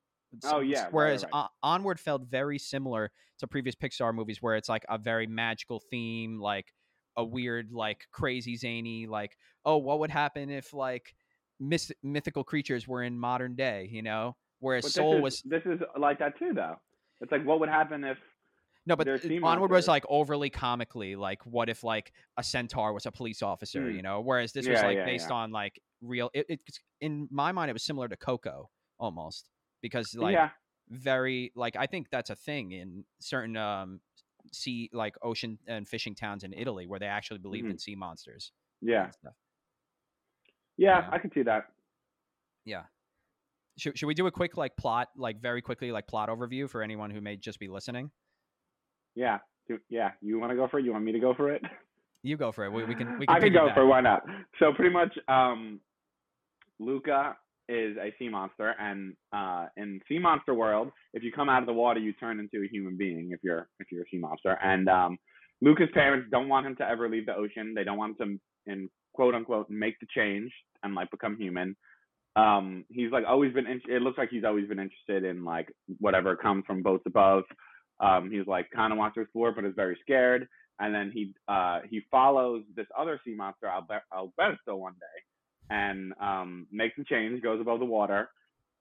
Oh, 0.46 0.60
yeah, 0.60 0.78
right, 0.78 0.84
right, 0.84 0.94
Whereas 0.94 1.24
right. 1.24 1.34
On- 1.34 1.50
Onward 1.64 2.00
felt 2.00 2.24
very 2.24 2.58
similar 2.58 3.12
to 3.40 3.48
previous 3.48 3.76
Pixar 3.76 4.14
movies, 4.14 4.42
where 4.42 4.56
it's 4.56 4.70
like 4.70 4.86
a 4.90 4.98
very 4.98 5.28
magical 5.28 5.82
theme, 5.92 6.40
like 6.40 6.74
a 7.18 7.24
weird, 7.24 7.72
like 7.72 8.08
crazy 8.12 8.56
zany, 8.56 9.08
like 9.08 9.38
oh, 9.66 9.78
what 9.78 10.00
would 10.00 10.12
happen 10.12 10.50
if 10.50 10.74
like 10.74 11.16
myth- 11.60 11.92
mythical 12.02 12.44
creatures 12.44 12.88
were 12.88 13.04
in 13.04 13.18
modern 13.18 13.56
day? 13.56 13.90
You 13.92 14.02
know. 14.02 14.36
Whereas 14.60 14.84
But 14.84 14.92
Soul 14.92 15.16
is, 15.18 15.22
was 15.22 15.42
this 15.44 15.64
is 15.66 15.80
like 16.00 16.20
that 16.20 16.38
too 16.38 16.52
though. 16.54 16.76
It's 17.20 17.32
like 17.32 17.44
what 17.44 17.60
would 17.60 17.70
happen 17.70 18.04
if 18.04 18.18
no, 18.88 18.96
but 18.96 19.08
Onward 19.44 19.70
was 19.70 19.88
like 19.88 20.04
overly 20.10 20.50
comically, 20.50 21.16
like 21.16 21.46
what 21.46 21.70
if 21.70 21.84
like 21.84 22.12
a 22.38 22.44
centaur 22.44 22.94
was 22.94 23.06
a 23.06 23.12
police 23.12 23.44
officer? 23.44 23.82
Mm. 23.82 23.96
You 23.96 24.02
know. 24.02 24.22
Whereas 24.22 24.54
this 24.54 24.68
was 24.68 24.82
like 24.82 24.98
yeah, 24.98 25.06
based 25.06 25.30
yeah. 25.30 25.36
on 25.36 25.52
like 25.52 25.80
real. 26.02 26.32
It, 26.34 26.46
it's 26.50 26.80
in 27.00 27.28
my 27.30 27.52
mind, 27.52 27.70
it 27.70 27.74
was 27.74 27.84
similar 27.84 28.08
to 28.08 28.18
Coco 28.18 28.70
almost 29.00 29.51
because 29.82 30.16
like 30.16 30.34
yeah 30.34 30.50
very 30.90 31.52
like 31.56 31.76
I 31.78 31.86
think 31.86 32.10
that's 32.10 32.30
a 32.30 32.36
thing 32.36 32.72
in 32.74 33.06
certain 33.20 33.56
um 33.58 34.00
sea 34.52 34.90
like 34.92 35.16
ocean 35.22 35.58
and 35.68 35.88
fishing 35.88 36.16
towns 36.16 36.44
in 36.44 36.52
Italy 36.54 36.86
where 36.88 37.00
they 37.00 37.06
actually 37.06 37.38
believed 37.40 37.68
Mhm. 37.68 37.72
in 37.72 37.78
sea 37.78 37.96
monsters. 37.96 38.52
yeah 38.82 39.10
yeah. 40.78 41.08
I 41.12 41.20
can 41.20 41.32
see 41.32 41.44
that. 41.44 41.66
Yeah. 42.66 42.84
Should, 43.78 43.98
should 43.98 44.08
we 44.08 44.14
do 44.16 44.28
a 44.28 44.32
quick 44.32 44.58
like 44.58 44.76
plot 44.78 45.10
like 45.16 45.40
very 45.42 45.62
quickly 45.62 45.92
like 45.92 46.08
plot 46.08 46.30
overview 46.30 46.70
for 46.70 46.82
anyone 46.82 47.10
who 47.12 47.22
may 47.22 47.38
just 47.38 47.60
be 47.60 47.68
listening? 47.68 48.12
Yeah 49.16 49.38
yeah. 49.90 50.12
You 50.22 50.40
want 50.40 50.52
to 50.52 50.56
go 50.58 50.68
for 50.68 50.80
it? 50.80 50.86
You 50.86 50.92
want 50.92 51.06
me 51.06 51.12
to 51.14 51.20
go 51.20 51.34
for 51.34 51.52
it? 51.52 51.62
You 52.24 52.36
go 52.36 52.52
for 52.52 52.66
it. 52.66 52.72
We, 52.74 52.84
we 52.84 52.96
can 52.96 53.18
we 53.20 53.26
can 53.28 53.36
I 53.36 53.40
can 53.40 53.54
go 53.54 53.68
piggyback. 53.70 53.74
for 53.76 53.82
it, 53.84 53.86
why 53.88 54.02
not? 54.02 54.24
So 54.60 54.74
pretty 54.74 54.92
much, 54.94 55.16
um, 55.28 55.80
Luca 56.80 57.38
is 57.70 57.98
a 57.98 58.14
sea 58.20 58.30
monster, 58.30 58.76
and 58.80 59.14
uh, 59.34 59.68
in 59.78 60.00
sea 60.08 60.20
monster 60.20 60.54
world, 60.54 60.92
if 61.14 61.24
you 61.24 61.32
come 61.32 61.50
out 61.50 61.62
of 61.64 61.68
the 61.68 61.74
water, 61.74 62.00
you 62.00 62.14
turn 62.14 62.40
into 62.40 62.64
a 62.66 62.68
human 62.70 62.98
being. 62.98 63.30
If 63.32 63.40
you're 63.44 63.68
if 63.80 63.88
you're 63.92 64.04
a 64.04 64.10
sea 64.12 64.18
monster, 64.20 64.58
and 64.64 64.90
um, 64.90 65.18
Luca's 65.62 65.90
parents 65.94 66.28
don't 66.32 66.50
want 66.50 66.66
him 66.68 66.76
to 66.78 66.88
ever 66.88 67.10
leave 67.10 67.26
the 67.26 67.36
ocean. 67.36 67.74
They 67.76 67.84
don't 67.84 67.98
want 67.98 68.20
him 68.20 68.40
to, 68.68 68.72
in 68.72 68.90
quote 69.14 69.36
unquote, 69.36 69.70
make 69.70 70.00
the 70.00 70.08
change 70.16 70.52
and 70.84 70.96
like 70.96 71.12
become 71.12 71.38
human. 71.38 71.76
um, 72.36 72.86
he's 72.90 73.12
like 73.12 73.26
always 73.28 73.54
been. 73.54 73.68
In, 73.68 73.82
it 73.90 74.02
looks 74.02 74.18
like 74.18 74.30
he's 74.30 74.44
always 74.46 74.68
been 74.68 74.80
interested 74.80 75.24
in 75.24 75.44
like 75.44 75.72
whatever 76.00 76.36
comes 76.36 76.64
from 76.66 76.82
boats 76.82 77.04
above. 77.06 77.44
Um, 78.00 78.32
he's 78.32 78.48
like 78.48 78.68
kind 78.74 78.92
of 78.94 78.98
wants 79.00 79.16
to 79.16 79.22
explore, 79.22 79.52
but 79.52 79.66
is 79.66 79.74
very 79.76 79.98
scared. 80.02 80.48
And 80.80 80.96
then 80.96 81.12
he 81.14 81.34
uh, 81.48 81.82
he 81.90 82.02
follows 82.10 82.64
this 82.76 82.88
other 82.98 83.20
sea 83.26 83.36
monster, 83.36 83.68
Alber- 83.68 84.02
Alberto, 84.16 84.76
one 84.78 84.94
day, 84.94 85.18
and 85.72 86.14
um, 86.22 86.68
makes 86.72 86.98
a 87.00 87.04
change, 87.06 87.42
goes 87.42 87.62
above 87.62 87.80
the 87.80 87.86
water, 87.86 88.30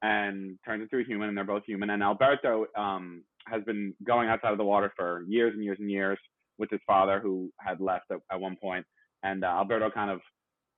and 0.03 0.59
turns 0.67 0.83
into 0.83 1.03
a 1.03 1.07
human. 1.07 1.29
And 1.29 1.37
they're 1.37 1.45
both 1.45 1.65
human. 1.65 1.91
And 1.91 2.03
Alberto 2.03 2.67
um, 2.77 3.23
has 3.47 3.63
been 3.65 3.95
going 4.05 4.29
outside 4.29 4.53
of 4.53 4.59
the 4.59 4.65
water 4.65 4.93
for 4.97 5.25
years 5.29 5.55
and 5.55 5.65
years 5.65 5.79
and 5.81 5.91
years 5.91 6.19
with 6.59 6.69
his 6.71 6.81
father, 6.87 7.21
who 7.21 7.51
had 7.59 7.81
left 7.81 8.07
at, 8.11 8.19
at 8.31 8.41
one 8.41 8.57
point. 8.61 8.85
And 9.23 9.45
uh, 9.45 9.49
Alberto 9.49 9.91
kind 9.91 10.11
of 10.11 10.21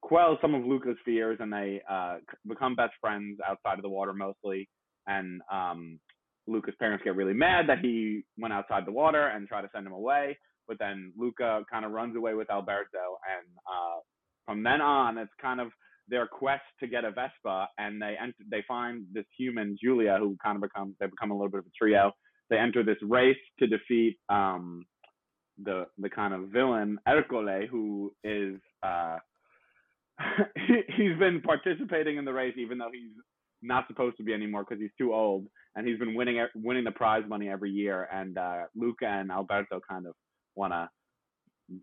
quells 0.02 0.38
some 0.42 0.54
of 0.54 0.66
Luca's 0.66 0.96
fears, 1.04 1.38
and 1.40 1.52
they 1.52 1.80
uh, 1.90 2.18
become 2.46 2.76
best 2.76 2.92
friends 3.00 3.38
outside 3.48 3.78
of 3.78 3.82
the 3.82 3.88
water 3.88 4.12
mostly. 4.12 4.68
And 5.06 5.40
um, 5.50 5.98
Luca's 6.46 6.74
parents 6.78 7.04
get 7.04 7.16
really 7.16 7.32
mad 7.32 7.68
that 7.68 7.78
he 7.78 8.22
went 8.38 8.52
outside 8.52 8.84
the 8.84 8.92
water 8.92 9.28
and 9.28 9.48
try 9.48 9.62
to 9.62 9.70
send 9.74 9.86
him 9.86 9.92
away. 9.92 10.36
But 10.68 10.78
then 10.78 11.12
Luca 11.16 11.62
kind 11.70 11.84
of 11.84 11.92
runs 11.92 12.16
away 12.16 12.34
with 12.34 12.50
Alberto, 12.50 13.18
and 13.26 13.48
uh, 13.66 14.00
from 14.46 14.62
then 14.62 14.80
on, 14.80 15.18
it's 15.18 15.32
kind 15.40 15.60
of 15.60 15.68
their 16.12 16.26
quest 16.26 16.62
to 16.78 16.86
get 16.86 17.04
a 17.04 17.10
Vespa, 17.10 17.68
and 17.78 18.00
they 18.00 18.14
enter, 18.20 18.44
they 18.48 18.62
find 18.68 19.06
this 19.12 19.24
human 19.36 19.76
Julia, 19.82 20.18
who 20.20 20.36
kind 20.44 20.56
of 20.56 20.62
becomes 20.62 20.94
they 21.00 21.06
become 21.06 21.30
a 21.30 21.34
little 21.34 21.48
bit 21.48 21.60
of 21.60 21.66
a 21.66 21.70
trio. 21.76 22.12
They 22.50 22.58
enter 22.58 22.84
this 22.84 22.98
race 23.02 23.38
to 23.58 23.66
defeat 23.66 24.18
um, 24.28 24.84
the 25.64 25.86
the 25.98 26.10
kind 26.10 26.34
of 26.34 26.50
villain 26.50 26.98
Ercole, 27.08 27.66
who 27.66 28.12
is 28.22 28.56
uh, 28.82 29.16
he, 30.66 31.06
has 31.08 31.18
been 31.18 31.40
participating 31.40 32.18
in 32.18 32.26
the 32.26 32.32
race 32.32 32.54
even 32.58 32.76
though 32.76 32.90
he's 32.92 33.16
not 33.62 33.86
supposed 33.88 34.18
to 34.18 34.22
be 34.22 34.34
anymore 34.34 34.66
because 34.68 34.80
he's 34.80 34.90
too 34.98 35.14
old, 35.14 35.46
and 35.76 35.88
he's 35.88 35.98
been 35.98 36.14
winning 36.14 36.46
winning 36.56 36.84
the 36.84 36.90
prize 36.90 37.24
money 37.26 37.48
every 37.48 37.70
year. 37.70 38.06
And 38.12 38.36
uh, 38.36 38.64
Luca 38.76 39.06
and 39.06 39.30
Alberto 39.30 39.80
kind 39.88 40.06
of 40.06 40.12
want 40.56 40.74
to 40.74 40.90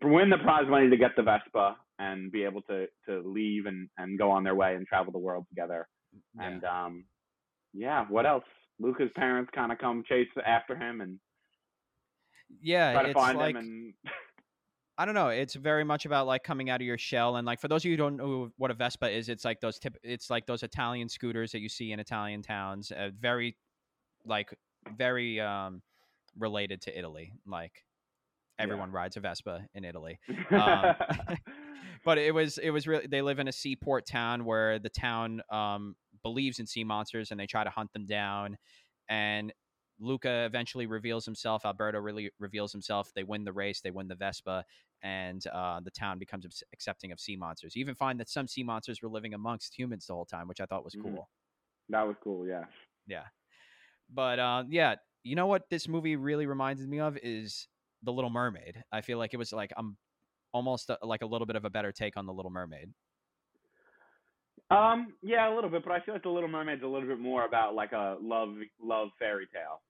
win 0.02 0.30
the 0.30 0.38
prize 0.38 0.66
money 0.68 0.88
to 0.90 0.96
get 0.96 1.12
the 1.16 1.22
Vespa 1.22 1.76
and 1.98 2.32
be 2.32 2.44
able 2.44 2.62
to 2.62 2.86
to 3.08 3.22
leave 3.24 3.66
and 3.66 3.88
and 3.98 4.18
go 4.18 4.30
on 4.30 4.44
their 4.44 4.54
way 4.54 4.74
and 4.74 4.86
travel 4.86 5.12
the 5.12 5.18
world 5.18 5.46
together. 5.48 5.88
Yeah. 6.36 6.46
And 6.46 6.64
um, 6.64 7.04
yeah, 7.72 8.06
what 8.08 8.26
else? 8.26 8.44
Luca's 8.78 9.10
parents 9.14 9.50
kind 9.54 9.70
of 9.70 9.78
come 9.78 10.02
chase 10.08 10.28
after 10.46 10.74
him 10.74 11.02
and 11.02 11.18
yeah, 12.62 12.92
try 12.92 13.02
to 13.04 13.14
find 13.14 13.38
like, 13.38 13.56
him 13.56 13.56
and. 13.56 13.94
I 14.98 15.06
don't 15.06 15.14
know. 15.14 15.28
It's 15.28 15.54
very 15.54 15.82
much 15.82 16.04
about 16.04 16.26
like 16.26 16.44
coming 16.44 16.68
out 16.68 16.82
of 16.82 16.86
your 16.86 16.98
shell, 16.98 17.36
and 17.36 17.46
like 17.46 17.58
for 17.58 17.68
those 17.68 17.82
of 17.82 17.84
you 17.86 17.92
who 17.92 17.96
don't 17.96 18.16
know 18.16 18.50
what 18.58 18.70
a 18.70 18.74
Vespa 18.74 19.08
is, 19.08 19.30
it's 19.30 19.46
like 19.46 19.58
those 19.60 19.78
tip. 19.78 19.96
It's 20.02 20.28
like 20.28 20.44
those 20.44 20.62
Italian 20.62 21.08
scooters 21.08 21.52
that 21.52 21.60
you 21.60 21.70
see 21.70 21.92
in 21.92 22.00
Italian 22.00 22.42
towns. 22.42 22.92
Uh, 22.92 23.08
very, 23.18 23.56
like, 24.26 24.54
very 24.98 25.40
um, 25.40 25.80
related 26.38 26.82
to 26.82 26.98
Italy. 26.98 27.32
Like, 27.46 27.82
everyone 28.60 28.90
yeah. 28.90 28.96
rides 28.96 29.16
a 29.16 29.20
Vespa 29.20 29.66
in 29.74 29.84
Italy. 29.84 30.18
Um, 30.50 30.94
but 32.04 32.18
it 32.18 32.34
was 32.34 32.58
it 32.58 32.70
was 32.70 32.86
really 32.86 33.06
they 33.06 33.22
live 33.22 33.38
in 33.38 33.48
a 33.48 33.52
seaport 33.52 34.06
town 34.06 34.44
where 34.44 34.78
the 34.78 34.88
town 34.88 35.42
um, 35.50 35.94
believes 36.22 36.58
in 36.58 36.66
sea 36.66 36.84
monsters 36.84 37.30
and 37.30 37.40
they 37.40 37.46
try 37.46 37.64
to 37.64 37.70
hunt 37.70 37.92
them 37.92 38.06
down. 38.06 38.56
And 39.08 39.52
Luca 39.98 40.44
eventually 40.44 40.86
reveals 40.86 41.24
himself. 41.24 41.64
Alberto 41.64 41.98
really 41.98 42.30
reveals 42.38 42.72
himself. 42.72 43.12
They 43.14 43.24
win 43.24 43.44
the 43.44 43.52
race. 43.52 43.80
They 43.80 43.90
win 43.90 44.08
the 44.08 44.14
Vespa, 44.14 44.64
and 45.02 45.46
uh, 45.48 45.80
the 45.80 45.90
town 45.90 46.18
becomes 46.18 46.62
accepting 46.72 47.12
of 47.12 47.20
sea 47.20 47.36
monsters. 47.36 47.76
You 47.76 47.80
even 47.80 47.94
find 47.94 48.18
that 48.20 48.28
some 48.28 48.48
sea 48.48 48.62
monsters 48.62 49.02
were 49.02 49.10
living 49.10 49.34
amongst 49.34 49.78
humans 49.78 50.06
the 50.06 50.14
whole 50.14 50.24
time, 50.24 50.48
which 50.48 50.60
I 50.60 50.66
thought 50.66 50.84
was 50.84 50.94
mm-hmm. 50.94 51.14
cool. 51.14 51.28
Mm. 51.28 51.92
That 51.92 52.06
was 52.06 52.16
cool. 52.22 52.46
Yeah. 52.46 52.64
Yeah. 53.06 53.24
But 54.12 54.38
uh, 54.38 54.64
yeah, 54.68 54.96
you 55.22 55.36
know 55.36 55.46
what 55.46 55.68
this 55.70 55.86
movie 55.86 56.16
really 56.16 56.46
reminds 56.46 56.86
me 56.86 57.00
of 57.00 57.18
is 57.22 57.68
The 58.02 58.12
Little 58.12 58.30
Mermaid. 58.30 58.82
I 58.92 59.00
feel 59.00 59.18
like 59.18 59.34
it 59.34 59.36
was 59.36 59.52
like 59.52 59.72
I'm 59.76 59.96
almost 60.52 60.90
a, 60.90 60.98
like 61.02 61.22
a 61.22 61.26
little 61.26 61.46
bit 61.46 61.56
of 61.56 61.64
a 61.64 61.70
better 61.70 61.92
take 61.92 62.16
on 62.16 62.26
The 62.26 62.32
Little 62.32 62.50
Mermaid. 62.50 62.90
Um, 64.70 65.14
yeah, 65.20 65.52
a 65.52 65.54
little 65.54 65.70
bit, 65.70 65.82
but 65.84 65.92
I 65.92 66.00
feel 66.00 66.14
like 66.14 66.22
The 66.22 66.28
Little 66.28 66.48
Mermaid's 66.48 66.82
a 66.82 66.86
little 66.86 67.08
bit 67.08 67.18
more 67.18 67.44
about 67.44 67.74
like 67.74 67.92
a 67.92 68.16
love 68.20 68.54
love 68.82 69.08
fairy 69.18 69.46
tale 69.52 69.80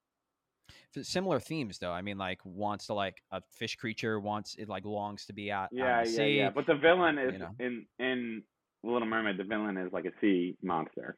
similar 1.01 1.39
themes 1.39 1.77
though. 1.79 1.91
I 1.91 2.01
mean, 2.01 2.17
like 2.17 2.39
wants 2.43 2.87
to 2.87 2.93
like 2.93 3.21
a 3.31 3.41
fish 3.51 3.75
creature 3.75 4.19
wants 4.19 4.55
it 4.57 4.69
like 4.69 4.85
longs 4.85 5.25
to 5.25 5.33
be 5.33 5.51
out. 5.51 5.69
Yeah, 5.71 5.99
out 5.99 6.05
yeah, 6.07 6.11
sea, 6.11 6.37
yeah. 6.37 6.49
But 6.49 6.65
the 6.67 6.75
villain 6.75 7.17
is 7.17 7.33
you 7.33 7.39
know? 7.39 7.55
in 7.59 7.85
in 7.99 8.43
Little 8.83 9.07
Mermaid. 9.07 9.37
The 9.37 9.43
villain 9.43 9.77
is 9.77 9.91
like 9.93 10.05
a 10.05 10.11
sea 10.19 10.55
monster. 10.61 11.17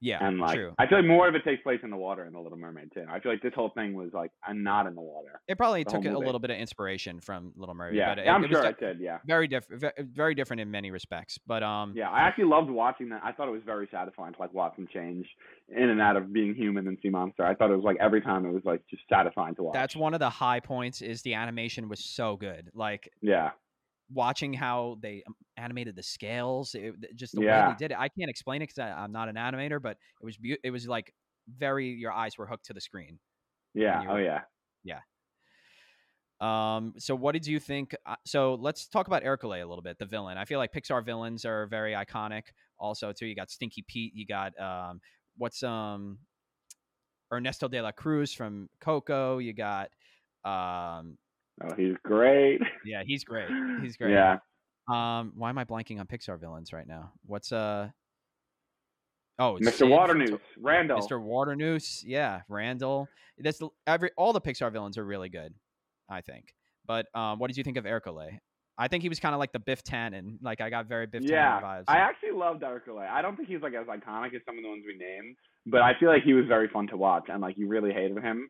Yeah, 0.00 0.24
and 0.24 0.38
like 0.38 0.54
true. 0.54 0.74
I 0.78 0.86
feel 0.86 0.98
like 0.98 1.06
more 1.06 1.28
of 1.28 1.34
it 1.34 1.44
takes 1.44 1.62
place 1.62 1.80
in 1.82 1.90
the 1.90 1.96
water 1.96 2.24
in 2.24 2.32
the 2.32 2.40
Little 2.40 2.58
Mermaid 2.58 2.92
too. 2.92 3.04
I 3.10 3.20
feel 3.20 3.32
like 3.32 3.42
this 3.42 3.52
whole 3.54 3.70
thing 3.70 3.94
was 3.94 4.10
like 4.12 4.30
I'm 4.46 4.62
not 4.62 4.86
in 4.86 4.94
the 4.94 5.00
water. 5.00 5.40
It 5.48 5.56
probably 5.58 5.84
took 5.84 6.04
a 6.04 6.18
little 6.18 6.38
bit 6.38 6.50
of 6.50 6.56
inspiration 6.56 7.20
from 7.20 7.52
Little 7.56 7.74
Mermaid. 7.74 7.96
Yeah, 7.96 8.14
but 8.14 8.24
it, 8.24 8.28
I'm 8.28 8.44
it 8.44 8.50
sure 8.50 8.64
it 8.64 8.80
did. 8.80 9.00
Yeah, 9.00 9.18
very 9.26 9.48
different, 9.48 9.84
very 10.12 10.34
different 10.34 10.60
in 10.60 10.70
many 10.70 10.90
respects. 10.90 11.38
But 11.46 11.62
um, 11.62 11.94
yeah, 11.96 12.10
I 12.10 12.20
actually 12.20 12.44
loved 12.44 12.70
watching 12.70 13.08
that. 13.10 13.22
I 13.24 13.32
thought 13.32 13.48
it 13.48 13.52
was 13.52 13.62
very 13.64 13.88
satisfying 13.90 14.32
to 14.34 14.40
like 14.40 14.54
watch 14.54 14.76
them 14.76 14.88
change 14.92 15.26
in 15.68 15.88
and 15.88 16.00
out 16.00 16.16
of 16.16 16.32
being 16.32 16.54
human 16.54 16.88
and 16.88 16.98
sea 17.02 17.10
monster. 17.10 17.44
I 17.44 17.54
thought 17.54 17.70
it 17.70 17.76
was 17.76 17.84
like 17.84 17.96
every 18.00 18.20
time 18.20 18.46
it 18.46 18.52
was 18.52 18.62
like 18.64 18.82
just 18.88 19.02
satisfying 19.08 19.54
to 19.56 19.62
watch. 19.64 19.74
That's 19.74 19.96
one 19.96 20.14
of 20.14 20.20
the 20.20 20.30
high 20.30 20.60
points. 20.60 21.02
Is 21.02 21.22
the 21.22 21.34
animation 21.34 21.88
was 21.88 22.04
so 22.04 22.36
good. 22.36 22.70
Like 22.74 23.10
yeah, 23.20 23.50
watching 24.12 24.52
how 24.52 24.98
they 25.00 25.22
um, 25.26 25.34
animated 25.60 25.96
the 25.96 26.02
scales, 26.02 26.74
it, 26.74 26.94
just 27.14 27.34
the 27.34 27.42
yeah. 27.42 27.66
way 27.68 27.72
they 27.72 27.76
did 27.76 27.92
it. 27.92 27.98
I 27.98 28.08
can't 28.08 28.30
explain 28.30 28.62
it 28.62 28.68
because 28.74 28.92
I'm 28.96 29.12
not 29.12 29.28
an 29.28 29.36
animator, 29.36 29.80
but 29.80 29.96
it 30.20 30.24
was 30.24 30.36
be- 30.36 30.58
it 30.62 30.70
was 30.70 30.88
like 30.88 31.12
very 31.58 31.88
your 31.88 32.12
eyes 32.12 32.38
were 32.38 32.46
hooked 32.46 32.66
to 32.66 32.72
the 32.72 32.80
screen. 32.80 33.18
Yeah. 33.74 34.02
Oh 34.08 34.16
yeah. 34.16 34.42
Yeah. 34.84 35.00
Um. 36.40 36.94
So, 36.98 37.14
what 37.14 37.32
did 37.32 37.46
you 37.46 37.60
think? 37.60 37.94
Uh, 38.06 38.16
so, 38.24 38.54
let's 38.54 38.86
talk 38.86 39.06
about 39.06 39.22
Ercole 39.24 39.62
a 39.62 39.66
little 39.66 39.82
bit. 39.82 39.98
The 39.98 40.06
villain. 40.06 40.38
I 40.38 40.44
feel 40.46 40.58
like 40.58 40.72
Pixar 40.72 41.04
villains 41.04 41.44
are 41.44 41.66
very 41.66 41.92
iconic. 41.92 42.44
Also, 42.78 43.12
too, 43.12 43.26
you 43.26 43.34
got 43.34 43.50
Stinky 43.50 43.84
Pete. 43.86 44.12
You 44.14 44.26
got 44.26 44.58
um, 44.58 45.00
what's 45.36 45.62
um, 45.62 46.18
Ernesto 47.30 47.68
de 47.68 47.82
la 47.82 47.92
Cruz 47.92 48.32
from 48.32 48.70
Coco. 48.80 49.36
You 49.36 49.52
got 49.52 49.90
um, 50.44 51.18
Oh, 51.62 51.74
he's 51.76 51.96
great. 52.02 52.60
Yeah, 52.84 53.02
he's 53.04 53.24
great. 53.24 53.48
He's 53.82 53.96
great. 53.98 54.12
yeah. 54.12 54.38
Um, 54.88 55.32
why 55.36 55.50
am 55.50 55.58
I 55.58 55.64
blanking 55.64 56.00
on 56.00 56.06
Pixar 56.06 56.38
villains 56.40 56.72
right 56.72 56.86
now? 56.86 57.12
What's 57.26 57.52
uh? 57.52 57.88
Oh, 59.38 59.56
Mr. 59.60 59.88
Waternoose, 59.88 60.38
Randall. 60.58 60.98
Mr. 60.98 61.20
Waternoose, 61.20 62.04
yeah, 62.04 62.42
Randall. 62.48 63.08
That's 63.38 63.60
every 63.86 64.10
all 64.16 64.32
the 64.32 64.40
Pixar 64.40 64.70
villains 64.70 64.98
are 64.98 65.04
really 65.04 65.30
good, 65.30 65.54
I 66.10 66.20
think. 66.20 66.54
But 66.86 67.06
um, 67.14 67.38
what 67.38 67.48
did 67.48 67.56
you 67.56 67.64
think 67.64 67.76
of 67.76 67.84
Ercole? 67.84 68.38
I 68.76 68.88
think 68.88 69.02
he 69.02 69.08
was 69.08 69.20
kind 69.20 69.34
of 69.34 69.38
like 69.38 69.52
the 69.52 69.58
Biff 69.58 69.82
Tannen. 69.82 70.38
Like 70.42 70.60
I 70.60 70.70
got 70.70 70.86
very 70.86 71.06
Biff 71.06 71.22
yeah, 71.22 71.60
Tannen 71.60 71.62
vibes. 71.62 71.84
I 71.88 71.98
actually 71.98 72.32
loved 72.32 72.62
Ercole. 72.62 72.98
I 72.98 73.22
don't 73.22 73.36
think 73.36 73.48
he's 73.48 73.62
like 73.62 73.74
as 73.74 73.86
iconic 73.86 74.34
as 74.34 74.42
some 74.46 74.56
of 74.56 74.62
the 74.62 74.68
ones 74.68 74.84
we 74.86 74.96
named, 74.98 75.36
but 75.66 75.82
I 75.82 75.92
feel 75.98 76.08
like 76.08 76.22
he 76.22 76.34
was 76.34 76.46
very 76.46 76.68
fun 76.68 76.86
to 76.88 76.96
watch, 76.96 77.26
and 77.28 77.40
like 77.40 77.56
you 77.56 77.68
really 77.68 77.92
hated 77.92 78.18
him, 78.22 78.48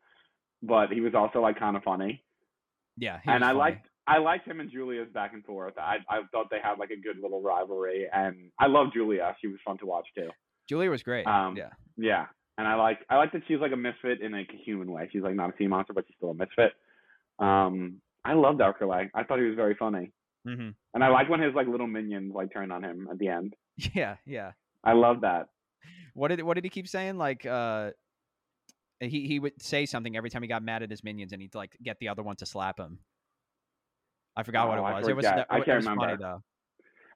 but 0.63 0.91
he 0.91 1.01
was 1.01 1.15
also 1.15 1.41
like 1.41 1.59
kind 1.59 1.77
of 1.77 1.83
funny. 1.83 2.25
Yeah, 2.97 3.19
and 3.27 3.45
I 3.45 3.49
funny. 3.49 3.59
liked 3.59 3.90
I 4.11 4.19
liked 4.19 4.47
him 4.47 4.59
and 4.59 4.71
Julia's 4.71 5.09
back 5.15 5.35
and 5.35 5.45
forth. 5.45 5.75
I 5.79 5.99
I 6.09 6.23
thought 6.33 6.49
they 6.51 6.59
had 6.63 6.79
like 6.79 6.91
a 6.91 6.97
good 6.97 7.19
little 7.23 7.41
rivalry, 7.41 8.09
and 8.13 8.51
I 8.59 8.67
love 8.67 8.89
Julia. 8.93 9.37
She 9.41 9.47
was 9.47 9.59
fun 9.65 9.79
to 9.79 9.87
watch 9.87 10.07
too. 10.17 10.31
Julia 10.69 10.91
was 10.91 11.05
great. 11.05 11.27
Um, 11.29 11.57
yeah, 11.57 11.71
yeah, 11.97 12.27
and 12.59 12.67
I 12.67 12.75
like 12.75 12.99
I 13.09 13.17
like 13.17 13.31
that 13.33 13.43
she's 13.47 13.61
like 13.61 13.73
a 13.73 13.77
misfit 13.77 14.21
in 14.21 14.33
like 14.33 14.51
a 14.53 14.65
human 14.65 14.91
way. 14.91 15.09
She's 15.13 15.23
like 15.23 15.37
not 15.37 15.51
a 15.51 15.57
sea 15.57 15.69
monster, 15.69 15.93
but 15.93 16.05
she's 16.09 16.17
still 16.17 16.31
a 16.31 16.35
misfit. 16.35 16.73
Um, 17.39 18.01
I 18.25 18.33
loved 18.33 18.61
Ercole. 18.61 19.09
I 19.15 19.23
thought 19.23 19.39
he 19.39 19.45
was 19.45 19.55
very 19.55 19.77
funny, 19.77 20.11
mm-hmm. 20.47 20.71
and 20.95 21.05
I 21.05 21.09
like 21.09 21.29
when 21.29 21.41
his 21.41 21.55
like 21.55 21.69
little 21.69 21.87
minions 21.87 22.33
like 22.35 22.53
turned 22.53 22.73
on 22.73 22.83
him 22.83 23.09
at 23.11 23.19
the 23.19 23.29
end. 23.29 23.55
Yeah, 23.95 24.17
yeah. 24.27 24.53
I 24.85 24.93
love 24.93 25.23
that. 25.23 25.47
What 26.13 26.29
did 26.29 26.43
what 26.43 26.55
did 26.55 26.65
he 26.65 26.71
keep 26.71 26.87
saying? 26.87 27.17
Like, 27.17 27.47
uh, 27.47 27.93
he 29.01 29.27
he 29.27 29.39
would 29.39 29.63
say 29.63 29.87
something 29.87 30.17
every 30.17 30.29
time 30.29 30.43
he 30.43 30.49
got 30.49 30.63
mad 30.63 30.83
at 30.83 30.91
his 30.91 31.03
minions, 31.03 31.33
and 31.33 31.41
he'd 31.41 31.55
like 31.55 31.77
get 31.83 31.99
the 31.99 32.09
other 32.09 32.23
one 32.23 32.37
to 32.37 32.47
slap 32.47 32.79
him. 32.79 32.99
I 34.37 34.43
forgot 34.43 34.67
oh, 34.67 34.69
what 34.71 34.79
it 34.79 34.83
was. 34.83 35.07
I 35.07 35.11
it 35.11 35.17
was. 35.17 35.27
I 35.27 35.33
can't 35.35 35.69
it 35.69 35.75
was 35.77 35.85
remember. 35.85 36.05
Funny, 36.07 36.17
though. 36.21 36.43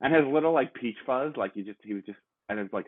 And 0.01 0.15
his 0.15 0.25
little 0.27 0.53
like 0.53 0.75
peach 0.75 0.97
fuzz, 1.07 1.33
like 1.37 1.55
he 1.55 1.63
just 1.63 1.79
he 1.83 1.95
was 1.95 2.03
just 2.05 2.19
and 2.49 2.59
his 2.59 2.69
like 2.73 2.87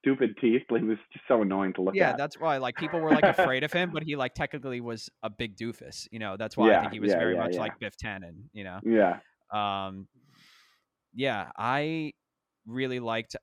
stupid 0.00 0.36
teeth, 0.40 0.62
like 0.70 0.82
he 0.82 0.88
was 0.88 0.98
just 1.12 1.24
so 1.28 1.42
annoying 1.42 1.72
to 1.74 1.82
look 1.82 1.94
yeah, 1.94 2.08
at. 2.08 2.10
Yeah, 2.12 2.16
that's 2.16 2.40
why 2.40 2.56
like 2.56 2.76
people 2.76 3.00
were 3.00 3.10
like 3.20 3.24
afraid 3.24 3.62
of 3.62 3.72
him, 3.72 3.90
but 3.92 4.02
he 4.02 4.16
like 4.16 4.34
technically 4.34 4.80
was 4.80 5.08
a 5.22 5.30
big 5.30 5.56
doofus. 5.56 6.08
You 6.10 6.18
know, 6.18 6.36
that's 6.36 6.56
why 6.56 6.70
yeah, 6.70 6.78
I 6.78 6.80
think 6.80 6.92
he 6.94 7.00
was 7.00 7.12
yeah, 7.12 7.18
very 7.18 7.36
much 7.36 7.54
like 7.54 7.78
Biff 7.78 7.94
Tannen. 7.96 8.34
You 8.52 8.64
know. 8.64 8.80
Yeah. 8.84 9.18
Um. 9.52 10.08
Yeah, 11.14 11.50
I 11.56 12.12
really 12.66 13.00
liked 13.00 13.36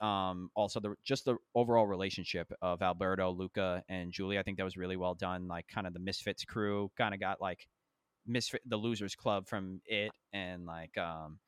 um 0.00 0.50
also 0.54 0.78
the 0.78 0.94
just 1.02 1.24
the 1.24 1.36
overall 1.54 1.86
relationship 1.86 2.52
of 2.60 2.82
Alberto, 2.82 3.30
Luca, 3.30 3.82
and 3.88 4.12
Julie. 4.12 4.38
I 4.38 4.42
think 4.42 4.58
that 4.58 4.64
was 4.64 4.76
really 4.76 4.96
well 4.96 5.14
done. 5.14 5.48
Like 5.48 5.66
kind 5.68 5.86
of 5.86 5.94
the 5.94 6.00
Misfits 6.00 6.44
crew 6.44 6.90
kind 6.98 7.14
of 7.14 7.20
got 7.20 7.40
like 7.40 7.66
the 8.26 8.76
losers 8.76 9.14
club 9.14 9.46
from 9.46 9.80
it 9.86 10.10
and 10.32 10.66
like 10.66 10.96
um 10.98 11.38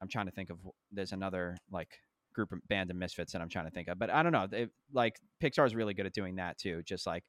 i'm 0.00 0.08
trying 0.08 0.26
to 0.26 0.32
think 0.32 0.50
of 0.50 0.58
there's 0.92 1.12
another 1.12 1.56
like 1.70 1.98
group 2.34 2.52
of 2.52 2.58
band 2.68 2.90
of 2.90 2.96
misfits 2.96 3.32
that 3.32 3.40
I'm 3.40 3.48
trying 3.48 3.64
to 3.64 3.70
think 3.70 3.88
of. 3.88 3.98
But 3.98 4.10
I 4.10 4.22
don't 4.22 4.32
know. 4.32 4.46
Like 4.92 5.18
Pixar 5.42 5.64
is 5.66 5.74
really 5.74 5.94
good 5.94 6.04
at 6.04 6.12
doing 6.12 6.36
that 6.36 6.58
too. 6.58 6.82
Just 6.84 7.06
like 7.06 7.24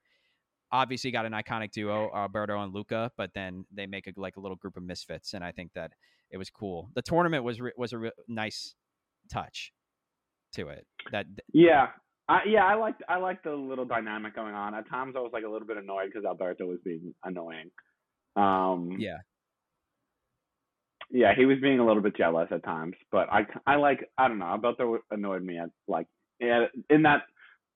obviously 0.72 1.12
got 1.12 1.26
an 1.26 1.32
iconic 1.32 1.72
duo, 1.72 2.12
Alberto 2.14 2.62
and 2.62 2.74
Luca, 2.74 3.12
but 3.18 3.30
then 3.34 3.66
they 3.74 3.86
make 3.86 4.08
a, 4.08 4.14
like 4.18 4.36
a 4.36 4.40
little 4.40 4.58
group 4.58 4.76
of 4.76 4.84
misfits, 4.84 5.34
and 5.34 5.44
I 5.44 5.52
think 5.52 5.72
that 5.76 5.92
it 6.32 6.38
was 6.38 6.50
cool. 6.50 6.90
The 6.96 7.02
tournament 7.02 7.44
was 7.44 7.62
re- 7.62 7.72
was 7.78 7.94
a 7.94 7.98
re- 8.00 8.12
nice 8.28 8.76
touch 9.32 9.72
to 10.56 10.68
it. 10.70 10.86
That 11.12 11.28
Yeah. 11.54 11.88
I, 12.28 12.40
yeah, 12.48 12.66
I 12.66 12.74
liked 12.74 13.04
I 13.08 13.18
liked 13.18 13.44
the 13.44 13.52
little 13.52 13.86
dynamic 13.86 14.36
going 14.36 14.56
on. 14.56 14.74
At 14.74 14.90
times, 14.90 15.14
I 15.16 15.20
was 15.20 15.30
like 15.32 15.44
a 15.44 15.48
little 15.48 15.68
bit 15.68 15.78
annoyed 15.78 16.08
because 16.08 16.26
Alberto 16.26 16.66
was 16.66 16.80
being 16.84 17.14
annoying. 17.24 17.70
Um, 18.36 18.98
yeah, 19.00 19.18
yeah, 21.12 21.34
he 21.36 21.46
was 21.46 21.58
being 21.62 21.80
a 21.80 21.86
little 21.86 22.02
bit 22.02 22.18
jealous 22.18 22.48
at 22.52 22.64
times, 22.64 22.96
but 23.12 23.30
I 23.32 23.46
I 23.66 23.76
like 23.76 24.10
I 24.18 24.28
don't 24.28 24.40
know. 24.40 24.46
Alberto 24.46 25.00
annoyed 25.12 25.44
me 25.44 25.58
at 25.60 25.70
like 25.88 26.08
in 26.40 26.68
in 26.90 27.04
that 27.04 27.24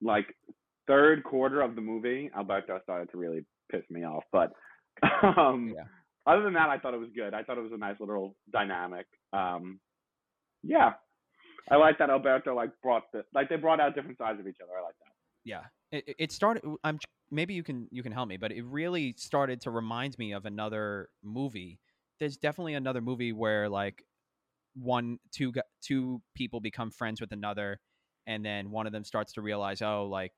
like 0.02 0.26
third 0.88 1.24
quarter 1.24 1.62
of 1.62 1.76
the 1.76 1.82
movie. 1.82 2.30
Alberto 2.36 2.80
started 2.84 3.10
to 3.12 3.18
really 3.18 3.46
piss 3.72 3.84
me 3.90 4.04
off, 4.04 4.24
but 4.32 4.52
um, 5.38 5.74
Yeah. 5.76 5.84
other 6.26 6.44
than 6.44 6.54
that, 6.54 6.70
I 6.70 6.80
thought 6.80 6.94
it 6.96 7.00
was 7.00 7.10
good. 7.16 7.34
I 7.34 7.44
thought 7.44 7.58
it 7.58 7.64
was 7.64 7.72
a 7.74 7.78
nice 7.78 8.00
little 8.00 8.36
dynamic. 8.52 9.06
Um, 9.32 9.80
yeah, 10.64 10.94
I 11.70 11.76
like 11.76 12.00
that 12.00 12.10
Alberto 12.10 12.56
like 12.56 12.72
brought 12.82 13.04
the 13.14 13.24
like 13.34 13.48
they 13.50 13.56
brought 13.56 13.80
out 13.80 13.96
different 13.96 14.18
sides 14.18 14.40
of 14.40 14.48
each 14.48 14.58
other. 14.62 14.74
I 14.78 14.84
like 14.84 14.96
that. 15.06 15.14
yeah. 15.46 15.62
It, 15.92 16.16
it- 16.20 16.32
started. 16.32 16.64
I'm 16.84 17.00
maybe 17.32 17.54
you 17.54 17.64
can 17.64 17.88
you 17.92 18.04
can 18.04 18.12
help 18.12 18.28
me, 18.30 18.38
but 18.38 18.52
it 18.52 18.64
really 18.64 19.14
started 19.18 19.62
to 19.62 19.72
remind 19.72 20.18
me 20.18 20.34
of 20.34 20.46
another 20.46 21.10
movie. 21.24 21.80
There's 22.20 22.38
definitely 22.38 22.74
another 22.74 23.02
movie 23.02 23.32
where 23.34 23.70
like 23.70 24.04
one 24.76 25.20
two 25.32 25.54
two 25.82 26.22
people 26.36 26.60
become 26.60 26.92
friends 26.92 27.22
with 27.22 27.32
another, 27.32 27.80
and 28.28 28.46
then 28.46 28.72
one 28.72 28.86
of 28.88 28.94
them 28.94 29.04
starts 29.04 29.34
to 29.34 29.42
realize, 29.42 29.82
oh, 29.82 30.06
like 30.06 30.34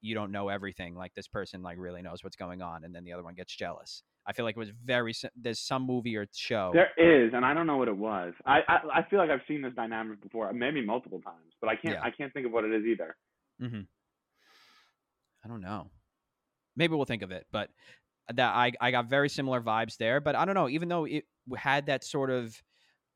you 0.00 0.14
don't 0.14 0.32
know 0.32 0.48
everything. 0.48 0.94
Like 0.94 1.14
this 1.14 1.28
person 1.28 1.62
like 1.62 1.78
really 1.78 2.02
knows 2.02 2.22
what's 2.22 2.36
going 2.36 2.62
on, 2.62 2.84
and 2.84 2.94
then 2.94 3.04
the 3.04 3.12
other 3.12 3.22
one 3.22 3.34
gets 3.34 3.54
jealous. 3.54 4.02
I 4.26 4.32
feel 4.32 4.46
like 4.46 4.56
it 4.56 4.58
was 4.58 4.72
very. 4.84 5.12
There's 5.36 5.60
some 5.60 5.82
movie 5.86 6.16
or 6.16 6.26
show. 6.34 6.72
There 6.72 6.92
is, 6.96 7.32
and 7.34 7.44
I 7.44 7.52
don't 7.52 7.66
know 7.66 7.76
what 7.76 7.88
it 7.88 7.96
was. 7.96 8.32
I, 8.46 8.60
I 8.68 9.00
I 9.00 9.06
feel 9.10 9.18
like 9.18 9.28
I've 9.30 9.42
seen 9.46 9.60
this 9.60 9.74
dynamic 9.74 10.22
before, 10.22 10.50
maybe 10.54 10.84
multiple 10.84 11.20
times, 11.20 11.52
but 11.60 11.68
I 11.68 11.76
can't 11.76 11.94
Yeah. 11.94 12.02
I 12.02 12.10
can't 12.10 12.32
think 12.32 12.46
of 12.46 12.52
what 12.52 12.64
it 12.64 12.72
is 12.72 12.84
either. 12.86 13.16
Mm-hmm. 13.60 13.80
I 15.44 15.48
don't 15.48 15.60
know. 15.60 15.90
Maybe 16.76 16.94
we'll 16.94 17.04
think 17.04 17.22
of 17.22 17.30
it, 17.30 17.46
but 17.52 17.70
that 18.32 18.54
I 18.54 18.72
I 18.80 18.90
got 18.90 19.08
very 19.08 19.28
similar 19.28 19.60
vibes 19.60 19.96
there. 19.96 20.20
But 20.20 20.34
I 20.34 20.44
don't 20.44 20.54
know. 20.54 20.68
Even 20.68 20.88
though 20.88 21.04
it 21.04 21.24
had 21.56 21.86
that 21.86 22.04
sort 22.04 22.30
of 22.30 22.60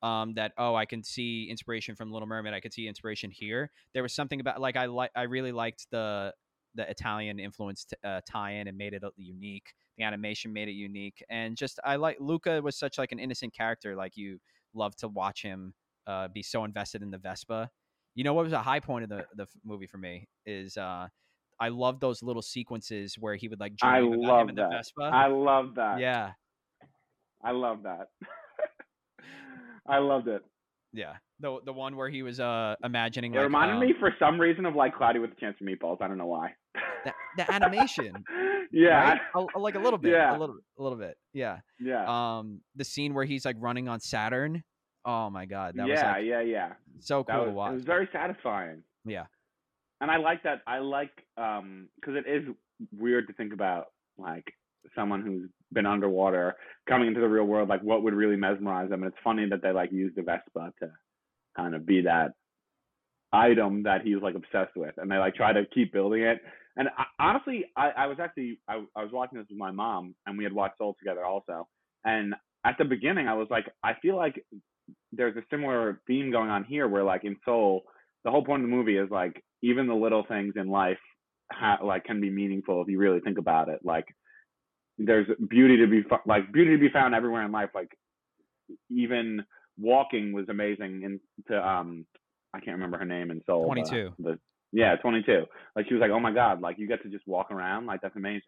um 0.03 0.35
that 0.35 0.53
oh 0.59 0.75
I 0.75 0.85
can 0.87 1.03
see 1.03 1.49
inspiration 1.51 1.95
from 1.97 2.13
Little 2.13 2.29
Mermaid, 2.29 2.55
I 2.55 2.61
could 2.61 2.73
see 2.73 2.87
inspiration 2.87 3.31
here. 3.31 3.71
There 3.95 4.03
was 4.03 4.13
something 4.13 4.41
about 4.41 4.61
like 4.61 4.77
I 4.77 4.87
like 4.87 5.11
I 5.17 5.23
really 5.23 5.53
liked 5.53 5.87
the 5.91 6.33
the 6.75 6.89
Italian 6.89 7.41
influenced 7.41 7.95
uh, 8.05 8.21
tie-in 8.29 8.69
and 8.69 8.77
made 8.77 8.93
it 8.93 9.03
unique. 9.17 9.73
The 9.97 10.05
animation 10.05 10.53
made 10.53 10.69
it 10.69 10.73
unique, 10.73 11.25
and 11.29 11.57
just 11.57 11.81
I 11.85 11.97
like 11.97 12.19
Luca 12.21 12.61
was 12.63 12.77
such 12.77 12.99
like 12.99 13.11
an 13.11 13.19
innocent 13.19 13.55
character. 13.55 13.97
Like 13.97 14.17
you 14.17 14.39
love 14.75 14.95
to 14.97 15.09
watch 15.09 15.43
him 15.43 15.75
uh, 16.07 16.29
be 16.29 16.43
so 16.43 16.65
invested 16.65 17.03
in 17.03 17.11
the 17.11 17.19
Vespa. 17.19 17.71
You 18.15 18.25
know 18.25 18.35
what 18.35 18.45
was 18.45 18.53
a 18.53 18.63
high 18.63 18.81
point 18.81 19.05
of 19.05 19.11
the 19.11 19.27
the 19.35 19.47
movie 19.65 19.87
for 19.87 19.99
me 19.99 20.29
is 20.47 20.77
uh 20.77 21.09
I 21.61 21.69
love 21.69 22.01
those 22.01 22.23
little 22.23 22.43
sequences 22.43 23.17
where 23.19 23.35
he 23.35 23.49
would 23.49 23.61
like 23.61 23.73
I 23.83 23.99
dream 24.01 24.13
about 24.13 24.15
him 24.15 24.29
love 24.29 24.49
in 24.51 24.55
the 24.55 24.63
that. 24.63 24.71
Vespa. 24.73 25.03
I 25.13 25.27
love 25.27 25.75
that. 25.77 25.99
yeah, 26.01 26.33
I 27.43 27.51
love 27.53 27.83
that. 27.85 28.09
I 29.87 29.99
loved 29.99 30.29
it. 30.29 30.43
yeah. 30.93 31.15
The 31.41 31.59
the 31.65 31.73
one 31.73 31.97
where 31.97 32.09
he 32.09 32.23
was 32.23 32.41
uh 32.41 32.75
imagining 32.83 33.33
It 33.33 33.37
like 33.37 33.45
reminded 33.45 33.75
um, 33.75 33.81
me 33.81 33.95
for 33.99 34.13
some 34.19 34.41
reason 34.41 34.67
of 34.67 34.75
like 34.75 34.95
Cloudy 34.97 35.19
with 35.19 35.31
a 35.31 35.41
Chance 35.41 35.57
of 35.61 35.67
Meatballs. 35.67 36.03
I 36.03 36.09
don't 36.09 36.19
know 36.19 36.27
why. 36.27 36.55
the, 37.05 37.13
the 37.37 37.53
animation. 37.53 38.25
yeah. 38.73 39.11
right? 39.13 39.21
A- 39.55 39.59
like 39.59 39.77
a 39.77 39.79
little 39.79 39.99
bit, 39.99 40.13
Yeah. 40.13 40.37
a 40.37 40.39
little 40.39 40.57
a 40.79 40.83
little 40.83 40.99
bit. 40.99 41.17
Yeah. 41.33 41.59
Yeah. 41.81 42.05
Um, 42.39 42.61
the 42.77 42.85
scene 42.85 43.15
where 43.15 43.25
he's 43.25 43.45
like 43.45 43.57
running 43.59 43.89
on 43.89 44.01
Saturn. 44.01 44.63
Oh 45.05 45.31
my 45.31 45.47
god, 45.47 45.75
that 45.77 45.89
was 45.89 45.99
yeah, 45.99 46.13
like 46.13 46.25
yeah, 46.27 46.41
yeah. 46.41 46.73
so 46.99 47.23
cool 47.25 47.39
was, 47.39 47.47
to 47.47 47.53
watch. 47.53 47.71
it 47.71 47.75
was 47.77 47.85
very 47.85 48.09
satisfying. 48.13 48.83
Yeah. 49.07 49.25
And 50.01 50.11
I 50.11 50.17
like 50.17 50.43
that. 50.45 50.63
I 50.67 50.79
like 50.79 51.13
um 51.37 51.89
because 51.97 52.15
it 52.17 52.29
is 52.31 52.45
weird 52.97 53.27
to 53.29 53.33
think 53.35 53.53
about 53.53 53.87
like 54.17 54.45
someone 54.95 55.23
who's 55.23 55.49
been 55.73 55.87
underwater 55.87 56.55
coming 56.89 57.09
into 57.09 57.21
the 57.21 57.29
real 57.29 57.45
world. 57.45 57.69
Like 57.69 57.83
what 57.83 58.03
would 58.03 58.15
really 58.15 58.37
mesmerize 58.37 58.91
them? 58.91 59.03
And 59.03 59.13
it's 59.13 59.23
funny 59.23 59.49
that 59.51 59.63
they 59.63 59.73
like 59.73 59.93
use 59.93 60.13
the 60.17 60.23
Vespa 60.23 60.73
to 60.81 60.91
kind 61.57 61.75
of 61.75 61.87
be 61.87 62.03
that 62.03 62.33
item 63.33 63.83
that 63.83 64.03
he's 64.03 64.23
like 64.23 64.35
obsessed 64.35 64.77
with, 64.77 64.95
and 64.97 65.11
they 65.11 65.17
like 65.17 65.35
try 65.35 65.53
to 65.53 65.65
keep 65.75 65.93
building 65.93 66.23
it. 66.23 66.39
And 66.77 66.89
I, 66.97 67.05
honestly, 67.19 67.65
I, 67.77 67.91
I 67.97 68.07
was 68.07 68.19
actually 68.21 68.61
I, 68.69 68.85
I 68.97 69.03
was 69.03 69.13
watching 69.13 69.39
this 69.39 69.49
with 69.51 69.59
my 69.59 69.71
mom, 69.71 70.15
and 70.27 70.39
we 70.39 70.45
had 70.45 70.53
watched 70.53 70.79
Soul 70.79 70.97
together 70.99 71.25
also. 71.25 71.67
And 72.05 72.35
at 72.65 72.77
the 72.79 72.85
beginning, 72.85 73.29
I 73.29 73.35
was 73.35 73.49
like, 73.51 73.67
I 73.83 73.95
feel 74.01 74.17
like 74.17 74.45
there's 75.13 75.37
a 75.37 75.43
similar 75.51 76.01
theme 76.07 76.31
going 76.31 76.51
on 76.51 76.65
here, 76.65 76.89
where 76.89 77.05
like 77.05 77.25
in 77.25 77.37
Soul, 77.45 77.83
the 78.25 78.31
whole 78.31 78.45
point 78.45 78.63
of 78.63 78.71
the 78.71 78.75
movie 78.75 78.97
is 78.97 79.11
like 79.11 79.43
even 79.63 79.87
the 79.87 79.95
little 79.95 80.25
things 80.29 80.55
in 80.57 80.69
life 80.69 80.99
ha- 81.51 81.79
like 81.83 82.05
can 82.05 82.21
be 82.21 82.31
meaningful 82.31 82.83
if 82.83 82.89
you 82.89 82.99
really 82.99 83.21
think 83.21 83.39
about 83.39 83.69
it. 83.69 83.81
Like 83.85 84.07
there's 84.99 85.27
beauty 85.49 85.79
to 85.79 85.87
be 85.87 86.03
fo- 86.03 86.21
like 86.27 86.53
beauty 86.53 86.73
to 86.73 86.79
be 86.79 86.89
found 86.89 87.15
everywhere 87.15 87.45
in 87.45 87.53
life. 87.53 87.71
Like 87.75 87.91
even 88.91 89.45
walking 89.79 90.33
was 90.33 90.49
amazing. 90.49 91.03
And 91.05 91.21
to 91.49 91.67
um, 91.67 92.07
I 92.55 92.61
can't 92.61 92.77
remember 92.77 92.99
her 92.99 93.05
name 93.05 93.31
in 93.31 93.43
Soul. 93.47 93.67
but, 93.69 93.81
uh, 93.81 93.91
22. 93.91 94.15
The, 94.19 94.39
yeah, 94.73 94.97
22. 94.97 95.45
Like 95.77 95.87
she 95.89 95.95
was 95.95 96.01
like, 96.01 96.11
oh 96.11 96.21
my 96.21 96.33
god, 96.33 96.61
like 96.61 96.79
you 96.79 96.87
get 96.89 97.03
to 97.03 97.09
just 97.09 97.27
walk 97.27 97.51
around. 97.51 97.87
Like 97.87 98.01
that's 98.01 98.17
amazing. 98.17 98.43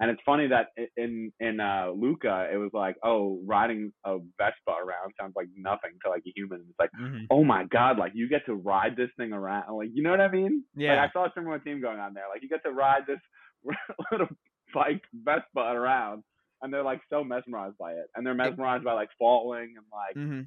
And 0.00 0.10
it's 0.10 0.20
funny 0.24 0.46
that 0.48 0.68
in 0.96 1.30
in 1.40 1.60
uh, 1.60 1.90
Luca, 1.94 2.48
it 2.52 2.56
was 2.56 2.70
like, 2.72 2.96
oh, 3.04 3.40
riding 3.46 3.92
a 4.04 4.16
Vespa 4.38 4.70
around 4.72 5.12
sounds 5.20 5.34
like 5.36 5.48
nothing 5.56 5.90
to 6.04 6.10
like 6.10 6.22
a 6.26 6.32
human. 6.34 6.64
It's 6.70 6.78
like, 6.78 6.90
Mhm. 6.98 7.26
oh 7.30 7.44
my 7.44 7.64
god, 7.64 7.98
like 7.98 8.12
you 8.14 8.26
get 8.28 8.46
to 8.46 8.54
ride 8.54 8.96
this 8.96 9.10
thing 9.18 9.32
around. 9.34 9.76
Like 9.76 9.90
you 9.92 10.02
know 10.02 10.10
what 10.10 10.20
I 10.22 10.28
mean? 10.30 10.64
Yeah. 10.74 10.96
Like 10.96 11.10
I 11.10 11.12
saw 11.12 11.24
a 11.26 11.32
similar 11.34 11.58
theme 11.60 11.80
going 11.82 11.98
on 12.00 12.14
there. 12.14 12.24
Like 12.32 12.42
you 12.42 12.48
get 12.48 12.62
to 12.64 12.72
ride 12.72 13.02
this 13.06 13.20
little 14.10 14.28
bike 14.72 15.02
Vespa 15.12 15.60
around, 15.60 16.22
and 16.62 16.72
they're 16.72 16.82
like 16.82 17.02
so 17.10 17.22
mesmerized 17.22 17.76
by 17.78 17.92
it, 17.92 18.06
and 18.14 18.26
they're 18.26 18.34
mesmerized 18.34 18.84
by 18.84 18.94
like 18.94 19.10
falling 19.18 19.74
and 19.76 19.86
like, 19.92 20.16
Mhm. 20.16 20.46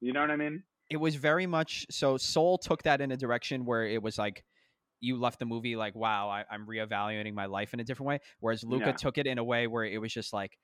you 0.00 0.12
know 0.12 0.20
what 0.20 0.30
I 0.30 0.36
mean? 0.36 0.62
it 0.90 0.96
was 0.96 1.16
very 1.16 1.46
much 1.46 1.84
so 1.90 2.16
soul 2.16 2.56
took 2.56 2.82
that 2.82 3.02
in 3.02 3.10
a 3.12 3.16
direction 3.16 3.66
where 3.66 3.84
it 3.84 4.02
was 4.02 4.16
like 4.16 4.42
you 5.00 5.16
left 5.16 5.38
the 5.38 5.44
movie 5.46 5.76
like 5.76 5.94
wow 5.94 6.28
I, 6.28 6.44
i'm 6.50 6.66
reevaluating 6.66 7.34
my 7.34 7.46
life 7.46 7.74
in 7.74 7.80
a 7.80 7.84
different 7.84 8.08
way 8.08 8.18
whereas 8.40 8.64
luca 8.64 8.86
Yeah. 8.86 8.92
took 8.92 9.18
it 9.18 9.26
in 9.26 9.38
a 9.38 9.44
way 9.44 9.66
where 9.66 9.84
it 9.84 10.00
was 10.00 10.12
just 10.12 10.32
like 10.32 10.58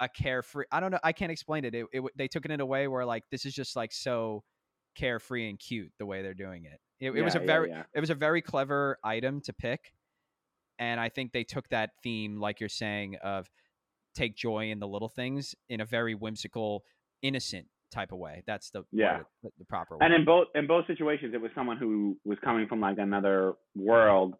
a 0.00 0.08
carefree 0.08 0.64
i 0.72 0.80
don't 0.80 0.90
know 0.90 0.98
i 1.04 1.12
can't 1.12 1.32
explain 1.32 1.64
it. 1.64 1.74
It, 1.74 1.86
it 1.92 2.02
they 2.16 2.28
took 2.28 2.44
it 2.44 2.50
in 2.50 2.60
a 2.60 2.66
way 2.66 2.88
where 2.88 3.04
like 3.04 3.24
this 3.30 3.44
is 3.44 3.54
just 3.54 3.76
like 3.76 3.92
so 3.92 4.42
carefree 4.96 5.48
and 5.48 5.58
cute 5.58 5.92
the 5.98 6.06
way 6.06 6.22
they're 6.22 6.34
doing 6.34 6.64
it 6.64 6.80
it, 7.00 7.10
it 7.10 7.22
was 7.22 7.34
a 7.34 7.38
Yeah, 7.38 7.42
yeah, 7.42 7.46
very 7.46 7.68
yeah. 7.70 7.82
it 7.94 8.00
was 8.00 8.10
a 8.10 8.14
very 8.14 8.42
clever 8.42 8.98
item 9.04 9.40
to 9.42 9.52
pick 9.52 9.92
and 10.78 10.98
i 11.00 11.08
think 11.08 11.32
they 11.32 11.44
took 11.44 11.68
that 11.68 11.90
theme 12.02 12.40
like 12.40 12.60
you're 12.60 12.68
saying 12.68 13.16
of 13.22 13.48
take 14.14 14.36
joy 14.36 14.70
in 14.70 14.80
the 14.80 14.88
little 14.88 15.08
things 15.08 15.54
in 15.68 15.80
a 15.80 15.84
very 15.84 16.14
whimsical 16.14 16.82
innocent 17.22 17.66
type 17.90 18.12
of 18.12 18.18
way 18.18 18.42
that's 18.46 18.70
the 18.70 18.82
Yeah. 18.92 19.20
the, 19.42 19.50
the 19.58 19.64
proper 19.64 19.96
way 19.96 20.04
And 20.06 20.14
in 20.14 20.24
both 20.24 20.48
in 20.54 20.66
both 20.66 20.86
situations, 20.86 21.34
it 21.34 21.40
was 21.40 21.50
someone 21.54 21.76
who 21.76 22.16
was 22.24 22.38
coming 22.44 22.66
from 22.68 22.80
like 22.80 22.98
another 22.98 23.54
world, 23.76 24.34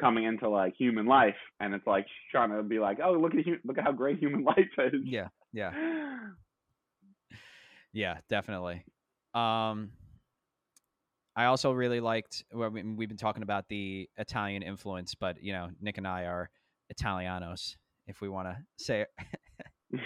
coming 0.00 0.24
into 0.24 0.48
like 0.48 0.74
human 0.78 1.06
life, 1.06 1.34
and 1.60 1.74
it's 1.74 1.86
like 1.86 2.06
trying 2.30 2.50
to 2.50 2.62
be 2.62 2.78
like, 2.78 2.98
oh, 3.02 3.12
look 3.12 3.34
at 3.34 3.44
look 3.64 3.78
at 3.78 3.84
how 3.84 3.92
great 3.92 4.18
human 4.18 4.44
life 4.52 4.58
is. 4.78 5.00
yeah 5.04 5.28
yeah 5.52 5.72
Yeah, 7.92 8.18
definitely. 8.28 8.84
Um, 9.32 9.90
I 11.34 11.46
also 11.46 11.72
really 11.72 12.00
liked. 12.00 12.44
Well, 12.52 12.68
we, 12.70 12.82
we've 12.82 13.08
been 13.08 13.16
talking 13.16 13.42
about 13.42 13.68
the 13.68 14.08
Italian 14.18 14.62
influence, 14.62 15.14
but 15.14 15.42
you 15.42 15.52
know, 15.52 15.68
Nick 15.80 15.96
and 15.96 16.06
I 16.06 16.24
are 16.24 16.50
Italianos, 16.92 17.76
if 18.06 18.20
we 18.20 18.28
want 18.28 18.48
to 18.48 18.56
say 18.76 19.02
it. 19.02 19.08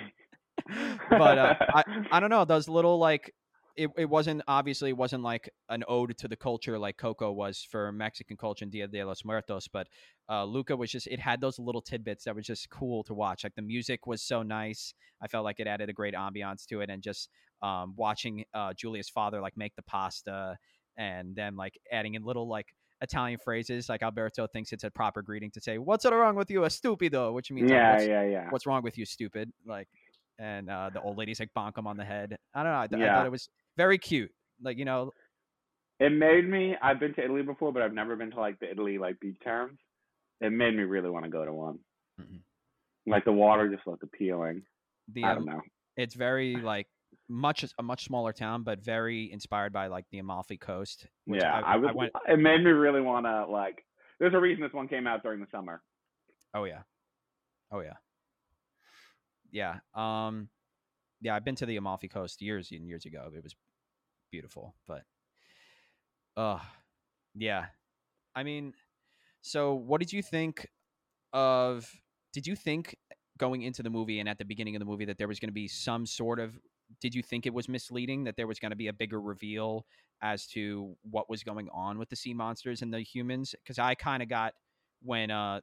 but 1.11 1.39
uh, 1.39 1.55
I, 1.61 1.85
I 2.13 2.21
don't 2.21 2.31
know 2.31 2.45
those 2.45 2.69
little 2.69 2.99
like 2.99 3.33
it, 3.77 3.91
it 3.97 4.09
wasn't 4.09 4.43
obviously 4.49 4.91
it 4.91 4.97
wasn't 4.97 5.23
like 5.23 5.49
an 5.69 5.85
ode 5.89 6.17
to 6.19 6.29
the 6.29 6.37
culture 6.37 6.79
like 6.79 6.97
Coco 6.97 7.33
was 7.33 7.67
for 7.71 7.93
Mexican 7.93 8.37
culture 8.37 8.65
and 8.65 8.73
Dia 8.73 8.89
de 8.89 9.05
los 9.05 9.25
Muertos, 9.25 9.69
but 9.69 9.87
uh, 10.29 10.45
Luca 10.45 10.77
was 10.77 10.91
just 10.91 11.07
it 11.07 11.21
had 11.21 11.41
those 11.41 11.59
little 11.59 11.81
tidbits 11.81 12.25
that 12.25 12.35
was 12.35 12.47
just 12.47 12.69
cool 12.71 13.05
to 13.05 13.15
watch. 13.15 13.45
Like 13.45 13.55
the 13.55 13.63
music 13.63 14.07
was 14.07 14.23
so 14.23 14.43
nice. 14.43 14.93
I 15.23 15.29
felt 15.29 15.45
like 15.45 15.61
it 15.61 15.67
added 15.67 15.89
a 15.89 15.93
great 15.93 16.15
ambiance 16.15 16.67
to 16.67 16.81
it, 16.81 16.91
and 16.91 17.03
just 17.03 17.31
um, 17.63 17.95
watching 17.97 18.45
uh, 18.55 18.75
Julia's 18.75 19.09
father 19.09 19.41
like 19.41 19.57
make 19.57 19.75
the 19.77 19.83
pasta 19.83 20.57
and 20.97 21.35
then 21.35 21.57
like 21.57 21.79
adding 21.91 22.15
in 22.15 22.23
little 22.23 22.49
like 22.49 22.67
Italian 23.03 23.39
phrases 23.43 23.89
like 23.89 24.03
Alberto 24.03 24.47
thinks 24.47 24.73
it's 24.73 24.85
a 24.85 24.91
proper 24.91 25.23
greeting 25.23 25.51
to 25.53 25.61
say 25.61 25.79
"What's 25.79 26.05
wrong 26.05 26.37
with 26.37 26.51
you, 26.51 26.65
a 26.65 26.69
stupido," 26.69 27.33
which 27.33 27.51
means 27.51 27.71
like, 27.71 27.77
yeah, 27.77 27.93
what's, 27.95 28.07
yeah, 28.07 28.25
yeah. 28.25 28.47
what's 28.51 28.67
wrong 28.67 28.83
with 28.83 28.99
you, 28.99 29.07
stupid? 29.07 29.51
Like, 29.67 29.89
and 30.41 30.71
uh, 30.71 30.91
the 30.93 31.01
old 31.03 31.19
lady's 31.19 31.39
like 31.39 31.51
bonk 31.57 31.77
him 31.77 31.87
on 31.87 31.97
the 31.97 32.05
head. 32.05 32.37
I 32.55 32.63
don't 32.63 32.73
know. 32.73 32.81
I, 32.81 32.87
th- 32.87 33.03
I 33.03 33.15
thought 33.15 33.27
it 33.27 33.33
was 33.33 33.49
very 33.77 33.99
cute. 33.99 34.31
Like 34.63 34.79
you 34.79 34.85
know, 34.85 35.13
it 36.01 36.11
made 36.11 36.49
me. 36.49 36.75
I've 36.83 36.99
been 36.99 37.15
to 37.15 37.25
Italy 37.25 37.43
before, 37.43 37.73
but 37.73 37.83
I've 37.83 37.93
never 37.93 38.17
been 38.17 38.31
to 38.33 38.41
like 38.41 38.59
the 38.59 38.71
Italy 38.71 38.99
like 38.99 39.21
beach 39.21 39.37
towns. 39.45 39.79
It 40.41 40.51
made 40.51 40.75
me 40.75 40.83
really 40.83 41.11
want 41.11 41.27
to 41.27 41.31
go 41.31 41.45
to 41.45 41.53
one. 41.53 41.79
Mhm. 42.21 42.41
Like 43.07 43.25
the 43.25 43.33
water 43.33 43.69
just 43.69 43.87
looked 43.87 44.03
appealing. 44.03 44.63
The 45.13 45.25
I 45.25 45.33
um, 45.33 45.37
don't 45.37 45.47
know. 45.47 45.61
it's 45.97 46.15
very 46.15 46.57
like 46.63 46.87
much 47.29 47.65
a 47.79 47.83
much 47.83 48.05
smaller 48.05 48.33
town, 48.33 48.63
but 48.63 48.83
very 48.83 49.31
inspired 49.31 49.73
by 49.73 49.89
like 49.89 50.07
the 50.11 50.19
Amalfi 50.19 50.57
Coast. 50.57 51.07
Yeah, 51.27 51.53
I, 51.53 51.75
I, 51.75 51.77
was. 51.77 51.91
went. 51.95 52.13
It 52.29 52.39
made 52.39 52.65
me 52.65 52.71
really 52.71 53.03
want 53.03 53.27
to 53.27 53.47
like. 53.47 53.85
There's 54.19 54.35
a 54.35 54.41
reason 54.41 54.63
this 54.63 54.73
one 54.73 54.89
came 54.89 55.07
out 55.07 55.23
during 55.23 55.41
the 55.41 55.47
summer. 55.53 55.83
Oh 56.55 56.65
yeah, 56.65 56.81
oh 57.73 57.81
yeah, 57.81 57.95
yeah. 59.51 59.79
Um, 59.95 60.49
yeah. 61.21 61.35
I've 61.35 61.45
been 61.45 61.57
to 61.57 61.67
the 61.67 61.77
Amalfi 61.77 62.09
Coast 62.09 62.43
years 62.43 62.71
and 62.73 62.87
years 62.87 63.05
ago. 63.05 63.31
It 63.35 63.43
was 63.43 63.55
beautiful, 64.31 64.75
but 64.87 65.03
uh, 66.37 66.59
yeah. 67.35 67.67
I 68.35 68.43
mean, 68.43 68.75
so 69.43 69.75
what 69.75 70.01
did 70.01 70.13
you 70.13 70.23
think 70.23 70.69
of? 71.33 71.91
Did 72.33 72.47
you 72.47 72.55
think 72.55 72.97
going 73.39 73.63
into 73.63 73.83
the 73.83 73.91
movie 73.91 74.21
and 74.21 74.29
at 74.29 74.39
the 74.39 74.45
beginning 74.45 74.77
of 74.77 74.81
the 74.81 74.87
movie 74.87 75.07
that 75.07 75.19
there 75.19 75.29
was 75.29 75.41
going 75.41 75.49
to 75.49 75.55
be 75.55 75.69
some 75.69 76.07
sort 76.07 76.39
of? 76.39 76.59
Did 77.01 77.15
you 77.15 77.23
think 77.23 77.47
it 77.47 77.55
was 77.55 77.69
misleading 77.69 78.25
that 78.25 78.37
there 78.37 78.47
was 78.47 78.59
going 78.59 78.71
to 78.71 78.77
be 78.77 78.89
a 78.89 78.93
bigger 78.93 79.21
reveal 79.21 79.87
as 80.23 80.47
to 80.49 80.97
what 81.03 81.31
was 81.31 81.43
going 81.43 81.69
on 81.73 81.99
with 81.99 82.09
the 82.09 82.17
sea 82.17 82.35
monsters 82.35 82.83
and 82.83 82.93
the 82.93 83.01
humans? 83.01 83.55
Because 83.63 83.79
I 83.79 83.95
kind 83.95 84.23
of 84.23 84.29
got 84.29 84.55
when 85.03 85.31
uh, 85.31 85.61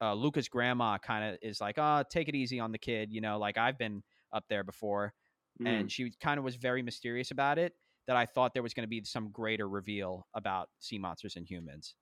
uh, 0.00 0.14
Luca's 0.14 0.48
grandma 0.48 0.98
kind 0.98 1.24
of 1.32 1.38
is 1.42 1.60
like, 1.60 1.76
"Oh, 1.78 2.02
take 2.10 2.28
it 2.28 2.34
easy 2.34 2.60
on 2.60 2.72
the 2.72 2.78
kid," 2.78 3.12
you 3.12 3.20
know, 3.20 3.38
like 3.38 3.58
I've 3.58 3.78
been 3.78 4.02
up 4.32 4.44
there 4.48 4.64
before, 4.64 5.12
Mm. 5.60 5.66
and 5.66 5.90
she 5.92 6.12
kind 6.22 6.38
of 6.38 6.44
was 6.44 6.54
very 6.54 6.82
mysterious 6.82 7.32
about 7.32 7.58
it. 7.58 7.72
That 8.06 8.16
I 8.16 8.26
thought 8.26 8.54
there 8.54 8.62
was 8.62 8.72
going 8.74 8.84
to 8.84 8.88
be 8.88 9.02
some 9.04 9.30
greater 9.30 9.68
reveal 9.68 10.26
about 10.34 10.68
sea 10.78 10.98
monsters 10.98 11.36
and 11.36 11.44
humans. 11.44 11.94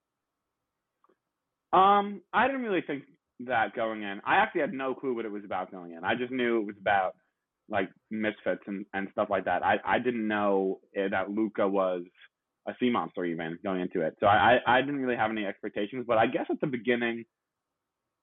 Um, 1.72 2.22
I 2.32 2.46
didn't 2.46 2.62
really 2.62 2.82
think 2.86 3.04
that 3.40 3.74
going 3.74 4.02
in. 4.02 4.20
I 4.24 4.36
actually 4.36 4.60
had 4.62 4.72
no 4.72 4.94
clue 4.94 5.14
what 5.14 5.24
it 5.24 5.32
was 5.32 5.44
about 5.44 5.70
going 5.70 5.92
in. 5.92 6.04
I 6.04 6.14
just 6.14 6.32
knew 6.32 6.60
it 6.60 6.66
was 6.66 6.76
about 6.80 7.14
like 7.68 7.90
misfits 8.10 8.62
and, 8.66 8.86
and 8.94 9.08
stuff 9.10 9.28
like 9.30 9.44
that. 9.46 9.64
I, 9.64 9.76
I 9.84 9.98
didn't 9.98 10.28
know 10.28 10.78
eh, 10.96 11.08
that 11.10 11.30
Luca 11.30 11.66
was 11.66 12.02
a 12.68 12.72
sea 12.78 12.90
monster 12.90 13.24
even 13.24 13.58
going 13.64 13.80
into 13.80 14.00
it. 14.02 14.16
So 14.20 14.26
I 14.26 14.58
I 14.66 14.80
didn't 14.80 15.00
really 15.00 15.16
have 15.16 15.30
any 15.30 15.44
expectations. 15.44 16.04
But 16.06 16.18
I 16.18 16.26
guess 16.26 16.46
at 16.50 16.60
the 16.60 16.66
beginning, 16.66 17.24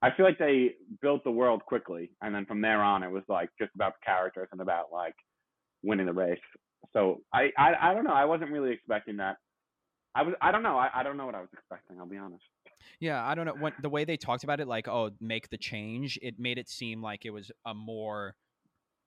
I 0.03 0.15
feel 0.15 0.25
like 0.25 0.37
they 0.37 0.71
built 1.01 1.23
the 1.23 1.31
world 1.31 1.63
quickly, 1.65 2.11
and 2.21 2.35
then 2.35 2.45
from 2.45 2.61
there 2.61 2.83
on, 2.83 3.03
it 3.03 3.09
was 3.11 3.23
like 3.29 3.49
just 3.57 3.71
about 3.73 3.93
the 3.93 4.05
characters 4.05 4.49
and 4.51 4.59
about 4.61 4.85
like 4.91 5.15
winning 5.81 6.05
the 6.05 6.13
race. 6.13 6.37
So 6.91 7.21
I 7.33 7.49
I, 7.57 7.73
I 7.81 7.93
don't 7.93 8.03
know. 8.03 8.13
I 8.13 8.25
wasn't 8.25 8.51
really 8.51 8.71
expecting 8.71 9.17
that. 9.17 9.37
I 10.13 10.21
was 10.23 10.35
I 10.41 10.51
don't 10.51 10.61
know. 10.61 10.77
I, 10.77 10.89
I 10.93 11.03
don't 11.03 11.17
know 11.17 11.25
what 11.25 11.35
I 11.35 11.39
was 11.39 11.49
expecting. 11.53 11.97
I'll 11.99 12.05
be 12.05 12.17
honest. 12.17 12.43
Yeah, 12.99 13.25
I 13.25 13.33
don't 13.33 13.45
know 13.45 13.55
when 13.57 13.73
the 13.81 13.89
way 13.89 14.03
they 14.03 14.17
talked 14.17 14.43
about 14.43 14.59
it, 14.59 14.67
like 14.67 14.87
oh, 14.87 15.11
make 15.21 15.49
the 15.49 15.57
change. 15.57 16.19
It 16.21 16.35
made 16.37 16.57
it 16.57 16.69
seem 16.69 17.01
like 17.01 17.25
it 17.25 17.31
was 17.31 17.49
a 17.65 17.73
more 17.73 18.35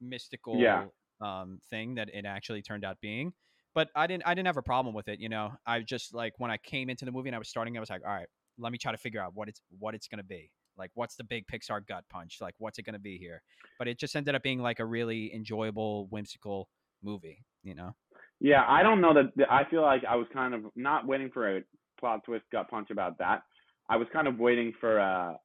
mystical 0.00 0.58
Yeah. 0.58 0.86
um, 1.20 1.60
thing 1.70 1.94
that 1.96 2.08
it 2.12 2.24
actually 2.24 2.62
turned 2.62 2.84
out 2.84 2.96
being. 3.00 3.32
But 3.74 3.88
I 3.94 4.06
didn't. 4.06 4.26
I 4.26 4.32
didn't 4.34 4.46
have 4.46 4.56
a 4.56 4.62
problem 4.62 4.94
with 4.94 5.08
it. 5.08 5.20
You 5.20 5.28
know, 5.28 5.52
I 5.66 5.80
just 5.80 6.14
like 6.14 6.32
when 6.38 6.50
I 6.50 6.56
came 6.56 6.88
into 6.88 7.04
the 7.04 7.12
movie 7.12 7.28
and 7.28 7.36
I 7.36 7.38
was 7.38 7.48
starting, 7.48 7.76
I 7.76 7.80
was 7.80 7.90
like, 7.90 8.00
all 8.06 8.12
right, 8.12 8.28
let 8.58 8.72
me 8.72 8.78
try 8.78 8.92
to 8.92 8.98
figure 8.98 9.20
out 9.20 9.32
what 9.34 9.48
it's 9.48 9.60
what 9.78 9.94
it's 9.94 10.08
gonna 10.08 10.22
be. 10.24 10.50
Like, 10.78 10.90
what's 10.94 11.16
the 11.16 11.24
big 11.24 11.44
Pixar 11.46 11.86
gut 11.86 12.04
punch? 12.10 12.38
Like, 12.40 12.54
what's 12.58 12.78
it 12.78 12.84
gonna 12.84 12.98
be 12.98 13.18
here? 13.18 13.42
But 13.78 13.88
it 13.88 13.98
just 13.98 14.16
ended 14.16 14.34
up 14.34 14.42
being 14.42 14.60
like 14.60 14.80
a 14.80 14.84
really 14.84 15.34
enjoyable, 15.34 16.06
whimsical 16.10 16.68
movie. 17.02 17.44
You 17.62 17.74
know. 17.74 17.94
Yeah, 18.40 18.64
I 18.68 18.82
don't 18.82 19.00
know 19.00 19.14
that. 19.14 19.50
I 19.50 19.64
feel 19.70 19.82
like 19.82 20.02
I 20.08 20.16
was 20.16 20.26
kind 20.32 20.54
of 20.54 20.62
not 20.74 21.06
waiting 21.06 21.30
for 21.32 21.56
a 21.56 21.62
plot 21.98 22.22
twist 22.24 22.44
gut 22.52 22.68
punch 22.68 22.90
about 22.90 23.18
that. 23.18 23.42
I 23.88 23.96
was 23.96 24.08
kind 24.12 24.28
of 24.28 24.38
waiting 24.38 24.72
for 24.80 24.98
a 24.98 25.38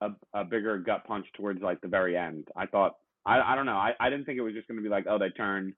a, 0.00 0.08
a 0.34 0.44
bigger 0.44 0.78
gut 0.78 1.04
punch 1.06 1.26
towards 1.36 1.62
like 1.62 1.80
the 1.80 1.88
very 1.88 2.16
end. 2.16 2.48
I 2.56 2.66
thought 2.66 2.94
I 3.26 3.40
I 3.40 3.54
don't 3.54 3.66
know. 3.66 3.76
I, 3.76 3.92
I 4.00 4.10
didn't 4.10 4.24
think 4.24 4.38
it 4.38 4.42
was 4.42 4.54
just 4.54 4.68
going 4.68 4.78
to 4.78 4.82
be 4.82 4.88
like 4.88 5.06
oh 5.08 5.18
they 5.18 5.30
turn 5.30 5.74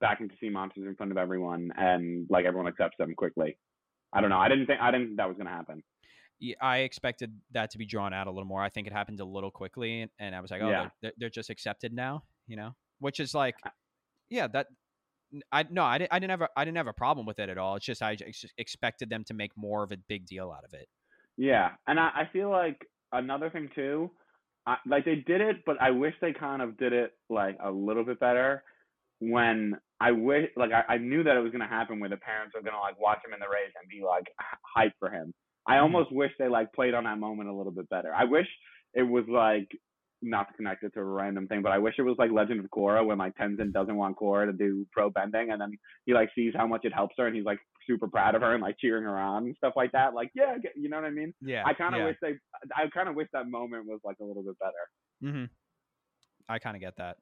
back 0.00 0.20
into 0.20 0.34
sea 0.40 0.48
monsters 0.48 0.86
in 0.86 0.96
front 0.96 1.12
of 1.12 1.18
everyone 1.18 1.70
and 1.76 2.26
like 2.30 2.44
everyone 2.44 2.68
accepts 2.68 2.96
them 2.98 3.14
quickly. 3.14 3.56
I 4.12 4.20
don't 4.20 4.30
know. 4.30 4.38
I 4.38 4.48
didn't 4.48 4.66
think 4.66 4.80
I 4.80 4.90
didn't 4.90 5.08
think 5.08 5.16
that 5.18 5.28
was 5.28 5.36
going 5.36 5.46
to 5.46 5.52
happen. 5.52 5.82
Yeah, 6.40 6.54
I 6.60 6.78
expected 6.78 7.32
that 7.52 7.70
to 7.72 7.78
be 7.78 7.84
drawn 7.86 8.12
out 8.14 8.26
a 8.26 8.30
little 8.30 8.46
more. 8.46 8.62
I 8.62 8.70
think 8.70 8.86
it 8.86 8.92
happened 8.92 9.20
a 9.20 9.24
little 9.24 9.50
quickly, 9.50 10.00
and, 10.02 10.10
and 10.18 10.34
I 10.34 10.40
was 10.40 10.50
like, 10.50 10.62
oh, 10.62 10.70
Yeah. 10.70 10.88
they're, 11.02 11.12
they're 11.18 11.30
just 11.30 11.50
accepted 11.50 11.92
now, 11.92 12.24
you 12.46 12.56
know, 12.56 12.74
which 12.98 13.20
is 13.20 13.34
like, 13.34 13.54
yeah, 14.30 14.46
that. 14.48 14.66
I 15.52 15.64
no, 15.70 15.84
I 15.84 15.98
didn't. 15.98 16.12
I 16.12 16.18
didn't 16.18 16.30
have 16.30 16.40
a, 16.40 16.48
I 16.56 16.64
didn't 16.64 16.78
have 16.78 16.88
a 16.88 16.92
problem 16.92 17.24
with 17.24 17.38
it 17.38 17.48
at 17.48 17.56
all. 17.56 17.76
It's 17.76 17.86
just 17.86 18.02
I 18.02 18.16
ex- 18.26 18.44
expected 18.58 19.10
them 19.10 19.22
to 19.28 19.34
make 19.34 19.52
more 19.56 19.84
of 19.84 19.92
a 19.92 19.96
big 20.08 20.26
deal 20.26 20.50
out 20.50 20.64
of 20.64 20.74
it. 20.74 20.88
Yeah, 21.36 21.70
and 21.86 22.00
I, 22.00 22.08
I 22.08 22.28
feel 22.32 22.50
like 22.50 22.80
another 23.12 23.48
thing 23.48 23.68
too, 23.74 24.10
I, 24.66 24.76
like 24.86 25.04
they 25.04 25.16
did 25.26 25.40
it, 25.40 25.58
but 25.64 25.80
I 25.80 25.90
wish 25.92 26.14
they 26.20 26.32
kind 26.32 26.62
of 26.62 26.76
did 26.78 26.92
it 26.92 27.12
like 27.28 27.56
a 27.62 27.70
little 27.70 28.02
bit 28.04 28.18
better. 28.18 28.64
When 29.20 29.76
I 30.00 30.10
wish, 30.12 30.48
like 30.56 30.70
I, 30.72 30.94
I 30.94 30.98
knew 30.98 31.22
that 31.22 31.36
it 31.36 31.40
was 31.40 31.52
gonna 31.52 31.68
happen, 31.68 32.00
where 32.00 32.10
the 32.10 32.16
parents 32.16 32.54
are 32.56 32.62
gonna 32.62 32.80
like 32.80 32.98
watch 32.98 33.18
him 33.24 33.32
in 33.32 33.38
the 33.38 33.46
race 33.46 33.72
and 33.80 33.88
be 33.88 34.04
like 34.04 34.24
h- 34.40 34.58
hype 34.74 34.92
for 34.98 35.10
him. 35.10 35.32
I 35.70 35.76
Mhm. 35.78 35.82
almost 35.82 36.12
wish 36.12 36.32
they 36.38 36.48
like 36.48 36.72
played 36.72 36.94
on 36.94 37.04
that 37.04 37.18
moment 37.18 37.48
a 37.48 37.52
little 37.54 37.72
bit 37.72 37.88
better. 37.88 38.12
I 38.14 38.24
wish 38.24 38.46
it 38.94 39.02
was 39.02 39.24
like 39.28 39.68
not 40.22 40.48
to 40.48 40.54
connect 40.54 40.82
it 40.84 40.92
to 40.92 41.00
a 41.00 41.04
random 41.04 41.46
thing, 41.48 41.62
but 41.62 41.72
I 41.72 41.78
wish 41.78 41.94
it 41.98 42.02
was 42.02 42.18
like 42.18 42.30
Legend 42.30 42.60
of 42.60 42.70
Korra 42.70 43.04
when 43.06 43.16
like 43.16 43.34
Tenzin 43.36 43.72
doesn't 43.72 43.96
want 43.96 44.16
Korra 44.18 44.46
to 44.46 44.52
do 44.52 44.86
pro 44.92 45.08
bending, 45.08 45.50
and 45.50 45.60
then 45.60 45.72
he 46.04 46.12
like 46.12 46.30
sees 46.34 46.52
how 46.54 46.66
much 46.66 46.84
it 46.84 46.92
helps 46.92 47.14
her, 47.16 47.26
and 47.26 47.34
he's 47.34 47.44
like 47.46 47.58
super 47.86 48.06
proud 48.06 48.34
of 48.34 48.42
her 48.42 48.52
and 48.52 48.62
like 48.62 48.76
cheering 48.78 49.04
her 49.04 49.16
on 49.18 49.44
and 49.46 49.56
stuff 49.56 49.72
like 49.76 49.92
that. 49.92 50.12
Like 50.12 50.30
yeah, 50.34 50.58
get- 50.58 50.76
you 50.76 50.88
know 50.90 50.96
what 51.00 51.06
I 51.06 51.10
mean? 51.10 51.32
Yeah, 51.40 51.62
I 51.64 51.72
kind 51.72 51.94
of 51.94 52.00
yeah. 52.00 52.06
wish 52.08 52.16
they, 52.20 52.34
I 52.76 52.88
kind 52.88 53.08
of 53.08 53.14
wish 53.14 53.28
that 53.32 53.48
moment 53.48 53.86
was 53.86 54.00
like 54.04 54.18
a 54.20 54.24
little 54.24 54.42
bit 54.42 54.58
better. 54.58 54.84
Mm-hmm. 55.32 55.44
I 56.48 56.58
kind 56.58 56.76
of 56.76 56.80
get 56.82 56.96
that. 56.96 57.16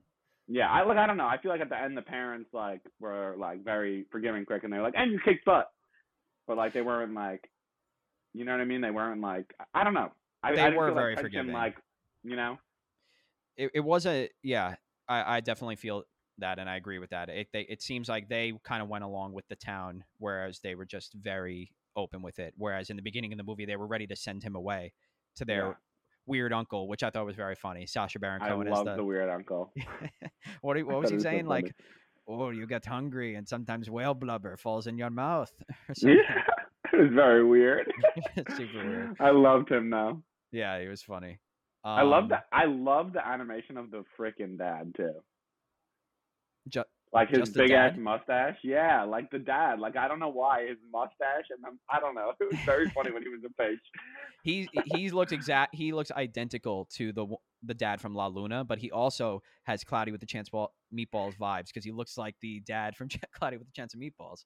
Yeah, 0.49 0.69
I 0.71 0.83
like, 0.83 0.97
I 0.97 1.07
don't 1.07 1.19
know. 1.19 1.27
I 1.27 1.37
feel 1.41 1.51
like 1.51 1.61
at 1.61 1.69
the 1.69 1.79
end 1.81 1.97
the 1.97 2.03
parents 2.03 2.49
like 2.55 2.81
were 2.99 3.37
like 3.39 3.63
very 3.63 4.07
forgiving, 4.11 4.45
quick, 4.47 4.65
and 4.65 4.73
they're 4.73 4.83
like, 4.83 4.95
and 4.97 5.13
you 5.13 5.21
kicked 5.25 5.45
butt, 5.45 5.69
but 6.47 6.57
like 6.57 6.73
they 6.73 6.81
weren't 6.83 7.13
like, 7.15 7.49
you 8.35 8.45
know 8.45 8.53
what 8.53 8.61
I 8.61 8.65
mean? 8.65 8.81
They 8.81 8.91
weren't 8.91 9.21
like, 9.21 9.55
I 9.75 9.85
don't 9.85 9.95
know. 9.95 10.11
I, 10.43 10.55
They 10.55 10.63
I 10.63 10.71
were 10.71 10.93
very 10.93 11.15
like, 11.15 11.23
forgiving. 11.25 11.53
Like, 11.53 11.77
you 12.23 12.37
know, 12.37 12.59
It, 13.57 13.71
it 13.75 13.81
was 13.81 14.07
a 14.07 14.29
yeah. 14.43 14.75
I, 15.09 15.37
I 15.37 15.41
definitely 15.41 15.77
feel 15.77 16.05
that, 16.39 16.59
and 16.59 16.69
I 16.69 16.77
agree 16.77 16.99
with 16.99 17.11
that. 17.11 17.29
It 17.29 17.49
they, 17.53 17.63
it 17.63 17.83
seems 17.83 18.09
like 18.09 18.29
they 18.29 18.53
kind 18.63 18.83
of 18.83 18.89
went 18.89 19.05
along 19.05 19.33
with 19.33 19.49
the 19.49 19.57
town, 19.57 20.05
whereas 20.19 20.61
they 20.63 20.75
were 20.75 20.85
just 20.85 21.15
very 21.15 21.73
open 21.97 22.23
with 22.23 22.39
it. 22.39 22.55
Whereas 22.57 22.91
in 22.91 22.97
the 22.97 23.03
beginning 23.03 23.33
of 23.33 23.39
the 23.39 23.45
movie, 23.45 23.65
they 23.65 23.77
were 23.77 23.87
ready 23.87 24.07
to 24.07 24.15
send 24.17 24.43
him 24.43 24.55
away 24.55 24.93
to 25.37 25.45
their 25.45 25.67
Yeah. 25.69 25.73
weird 26.27 26.53
uncle, 26.53 26.87
which 26.89 27.03
I 27.03 27.11
thought 27.11 27.25
was 27.27 27.35
very 27.37 27.57
funny. 27.57 27.87
Sacha 27.87 28.19
Baron 28.19 28.43
I 28.43 28.49
Cohen 28.51 28.69
love 28.69 28.87
is 28.87 28.97
the 28.97 29.05
weird 29.05 29.31
uncle. 29.31 29.73
what, 30.61 30.77
what 30.87 31.01
was 31.01 31.09
he 31.09 31.15
was 31.17 31.23
so 31.25 31.31
saying? 31.31 31.47
like, 31.47 31.75
oh, 32.29 32.51
you 32.51 32.67
get 32.67 32.85
hungry, 32.85 33.35
and 33.35 33.49
sometimes 33.49 33.89
whale 33.91 34.15
blubber 34.15 34.57
falls 34.57 34.87
in 34.87 34.99
your 34.99 35.11
mouth. 35.11 35.51
or 35.89 35.95
yeah, 36.03 36.43
was 36.99 37.11
very 37.15 37.45
weird. 37.45 37.91
Super 38.57 38.87
weird. 38.87 39.17
I 39.21 39.31
loved 39.31 39.71
him 39.71 39.91
though. 39.91 40.23
Yeah, 40.53 40.81
he 40.81 40.89
was 40.89 41.03
funny. 41.03 41.39
I 41.85 42.03
love 42.03 42.29
the. 42.29 42.37
Um, 42.37 42.43
I 42.53 42.65
love 42.67 43.13
the 43.13 43.27
animation 43.27 43.77
of 43.77 43.91
the 43.91 44.05
freaking 44.19 44.59
dad 44.59 44.93
too. 44.97 45.15
Ju- 46.69 46.83
Like 47.13 47.31
his 47.31 47.51
big 47.51 47.71
ass 47.71 47.95
mustache. 47.97 48.57
Yeah, 48.63 49.05
like 49.05 49.31
the 49.31 49.39
dad. 49.39 49.79
Like 49.79 49.97
I 49.97 50.09
don't 50.09 50.19
know 50.19 50.29
why 50.29 50.67
his 50.69 50.77
mustache 50.93 51.47
and 51.51 51.63
then 51.65 51.79
I 51.91 52.01
don't 52.01 52.15
know. 52.15 52.33
It 52.41 52.51
was 52.51 52.61
very 52.67 52.91
funny 52.91 53.11
when 53.13 53.23
he 53.23 53.29
was 53.29 53.41
a 53.47 53.63
page. 53.63 53.79
he 54.43 54.69
he 54.97 55.11
looks 55.11 55.33
exact. 55.33 55.75
He 55.75 55.93
looks 55.93 56.11
identical 56.11 56.87
to 56.97 57.13
the 57.13 57.27
the 57.63 57.75
dad 57.75 58.01
from 58.01 58.15
La 58.15 58.27
Luna, 58.27 58.65
but 58.65 58.79
he 58.79 58.91
also 58.91 59.43
has 59.65 59.83
Cloudy 59.83 60.13
with 60.13 60.21
the 60.21 60.27
Chance 60.27 60.51
ball, 60.51 60.75
Meatballs 60.95 61.37
vibes 61.39 61.67
because 61.69 61.85
he 61.85 61.93
looks 61.93 62.19
like 62.19 62.35
the 62.43 62.61
dad 62.61 62.97
from 62.97 63.09
Cloudy 63.33 63.57
with 63.57 63.67
the 63.67 63.73
Chance 63.75 63.95
of 63.95 64.01
Meatballs. 64.01 64.45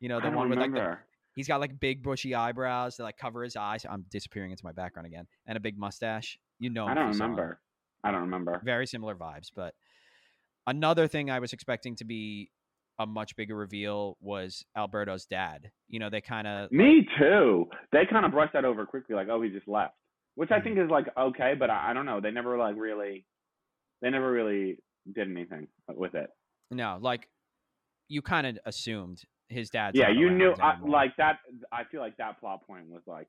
You 0.00 0.08
know, 0.08 0.20
the 0.20 0.30
one 0.30 0.48
with 0.48 0.58
like 0.58 0.70
the, 0.72 0.78
remember. 0.80 1.04
He's 1.34 1.48
got 1.48 1.60
like 1.60 1.78
big 1.80 2.02
bushy 2.02 2.34
eyebrows 2.34 2.96
that 2.96 3.04
like 3.04 3.16
cover 3.16 3.42
his 3.42 3.56
eyes. 3.56 3.84
I'm 3.88 4.04
disappearing 4.10 4.50
into 4.50 4.64
my 4.64 4.72
background 4.72 5.06
again, 5.06 5.26
and 5.46 5.56
a 5.56 5.60
big 5.60 5.78
mustache. 5.78 6.38
You 6.58 6.70
know, 6.70 6.86
I 6.86 6.94
don't 6.94 7.08
remember. 7.08 7.60
I 8.04 8.10
don't 8.10 8.22
remember. 8.22 8.60
Very 8.64 8.86
similar 8.86 9.14
vibes, 9.14 9.50
but 9.54 9.74
another 10.66 11.08
thing 11.08 11.30
I 11.30 11.38
was 11.38 11.52
expecting 11.52 11.96
to 11.96 12.04
be 12.04 12.50
a 12.98 13.06
much 13.06 13.34
bigger 13.36 13.56
reveal 13.56 14.16
was 14.20 14.64
Alberto's 14.76 15.24
dad. 15.24 15.70
You 15.88 15.98
know, 16.00 16.10
they 16.10 16.20
kind 16.20 16.46
of 16.46 16.70
Me 16.70 17.06
too. 17.18 17.66
They 17.92 18.04
kind 18.10 18.26
of 18.26 18.32
brushed 18.32 18.52
that 18.52 18.64
over 18.64 18.84
quickly, 18.84 19.14
like, 19.14 19.28
oh, 19.30 19.40
he 19.40 19.48
just 19.48 19.66
left, 19.68 19.94
which 20.34 20.50
I 20.50 20.60
Mhm. 20.60 20.64
think 20.64 20.78
is 20.78 20.90
like 20.90 21.06
okay, 21.16 21.54
but 21.58 21.70
I, 21.70 21.90
I 21.90 21.92
don't 21.94 22.06
know. 22.06 22.20
They 22.20 22.30
never 22.30 22.58
like 22.58 22.76
really, 22.76 23.24
they 24.02 24.10
never 24.10 24.30
really 24.30 24.78
did 25.10 25.30
anything 25.30 25.68
with 25.88 26.14
it. 26.14 26.30
no, 26.70 26.98
like 27.00 27.28
you 28.08 28.20
kind 28.22 28.46
of 28.46 28.58
assumed 28.66 29.22
his 29.50 29.68
dad's. 29.70 29.98
yeah, 29.98 30.08
you 30.10 30.30
knew 30.30 30.52
I, 30.62 30.78
like 30.80 31.16
that. 31.18 31.38
I 31.72 31.84
feel 31.84 32.00
like 32.00 32.16
that 32.16 32.40
plot 32.40 32.66
point 32.66 32.88
was 32.88 33.02
like 33.06 33.26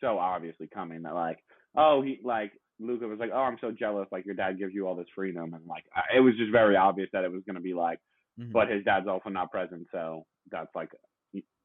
so 0.00 0.18
obviously 0.18 0.66
coming 0.66 1.02
that 1.02 1.14
like, 1.14 1.38
oh, 1.76 2.02
he 2.02 2.20
like 2.22 2.52
Luca 2.80 3.06
was 3.08 3.18
like, 3.18 3.30
oh, 3.32 3.38
I'm 3.40 3.56
so 3.60 3.70
jealous. 3.72 4.06
Like 4.12 4.26
your 4.26 4.34
dad 4.34 4.58
gives 4.58 4.74
you 4.74 4.86
all 4.86 4.94
this 4.94 5.06
freedom, 5.14 5.54
and 5.54 5.66
like 5.66 5.84
I- 5.94 6.16
it 6.16 6.20
was 6.20 6.34
just 6.36 6.52
very 6.52 6.76
obvious 6.76 7.08
that 7.12 7.24
it 7.24 7.32
was 7.32 7.42
gonna 7.46 7.60
be 7.60 7.74
like, 7.74 7.98
Mhm. 8.38 8.52
but 8.52 8.68
his 8.68 8.84
dad's 8.84 9.06
also 9.08 9.30
not 9.30 9.50
present, 9.50 9.86
so 9.92 10.24
that's 10.50 10.74
like 10.74 10.90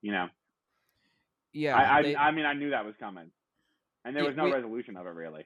You 0.01 0.11
know, 0.11 0.27
Yeah, 1.53 1.77
I 1.77 1.97
I, 1.99 2.01
they- 2.01 2.15
I 2.15 2.31
mean 2.31 2.45
I 2.45 2.53
knew 2.53 2.71
that 2.71 2.85
was 2.85 2.95
coming, 2.99 3.31
and 4.05 4.15
there 4.15 4.23
was 4.25 4.35
no 4.35 4.45
we- 4.45 4.51
resolution 4.53 4.97
of 4.97 5.05
it 5.05 5.11
really. 5.11 5.45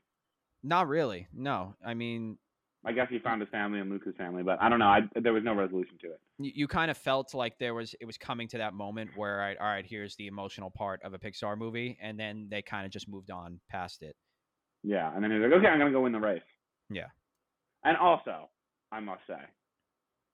not 0.63 0.87
really. 0.87 1.27
No, 1.33 1.75
I 1.85 1.93
mean, 1.93 2.37
I 2.85 2.91
guess 2.91 3.07
he 3.09 3.19
found 3.19 3.41
his 3.41 3.49
family 3.49 3.79
and 3.79 3.89
Luca's 3.89 4.15
family, 4.17 4.43
but 4.43 4.61
I 4.61 4.69
don't 4.69 4.79
know. 4.79 4.85
I, 4.85 5.01
there 5.21 5.33
was 5.33 5.43
no 5.43 5.53
resolution 5.53 5.97
to 6.01 6.07
it. 6.07 6.19
you, 6.37 6.51
you 6.55 6.67
kind 6.67 6.89
of 6.91 6.97
felt 6.97 7.33
like 7.33 7.57
there 7.59 7.73
was 7.73 7.95
it 7.99 8.05
was 8.05 8.17
coming 8.17 8.47
to 8.49 8.59
that 8.59 8.73
moment 8.73 9.11
where 9.15 9.41
I, 9.41 9.55
all 9.55 9.67
right, 9.67 9.85
here's 9.85 10.15
the 10.15 10.27
emotional 10.27 10.69
part 10.69 11.01
of 11.03 11.13
a 11.13 11.19
Pixar 11.19 11.57
movie, 11.57 11.97
and 12.01 12.19
then 12.19 12.47
they 12.49 12.61
kind 12.61 12.85
of 12.85 12.91
just 12.91 13.09
moved 13.09 13.31
on 13.31 13.59
past 13.69 14.03
it. 14.03 14.15
Yeah, 14.83 15.13
and 15.13 15.23
then 15.23 15.31
he 15.31 15.37
was 15.37 15.49
like, 15.49 15.59
okay, 15.59 15.67
I'm 15.67 15.79
gonna 15.79 15.91
go 15.91 16.01
win 16.01 16.11
the 16.11 16.19
race. 16.19 16.41
Yeah. 16.89 17.07
And 17.83 17.97
also, 17.97 18.49
I 18.91 18.99
must 18.99 19.21
say, 19.27 19.39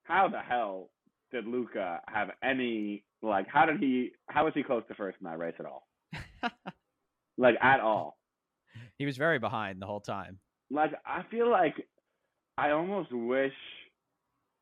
how 0.04 0.28
the 0.28 0.40
hell 0.40 0.90
did 1.32 1.48
Luca 1.48 2.02
have 2.08 2.30
any 2.44 3.04
like? 3.22 3.48
How 3.48 3.66
did 3.66 3.80
he? 3.80 4.12
How 4.28 4.46
was 4.46 4.54
he 4.54 4.64
close 4.64 4.84
to 4.90 4.96
first 4.96 5.18
in 5.22 5.26
that 5.26 5.40
race 5.40 5.56
at 5.60 5.66
all? 5.66 5.88
like 7.38 7.56
at 7.62 7.80
all? 7.80 8.18
he 8.98 9.06
was 9.06 9.18
very 9.18 9.40
behind 9.40 9.82
the 9.82 9.86
whole 9.86 10.02
time. 10.02 10.40
Like 10.70 10.92
I 11.06 11.24
feel 11.30 11.50
like 11.50 11.76
I 12.58 12.72
almost 12.72 13.12
wish. 13.12 13.54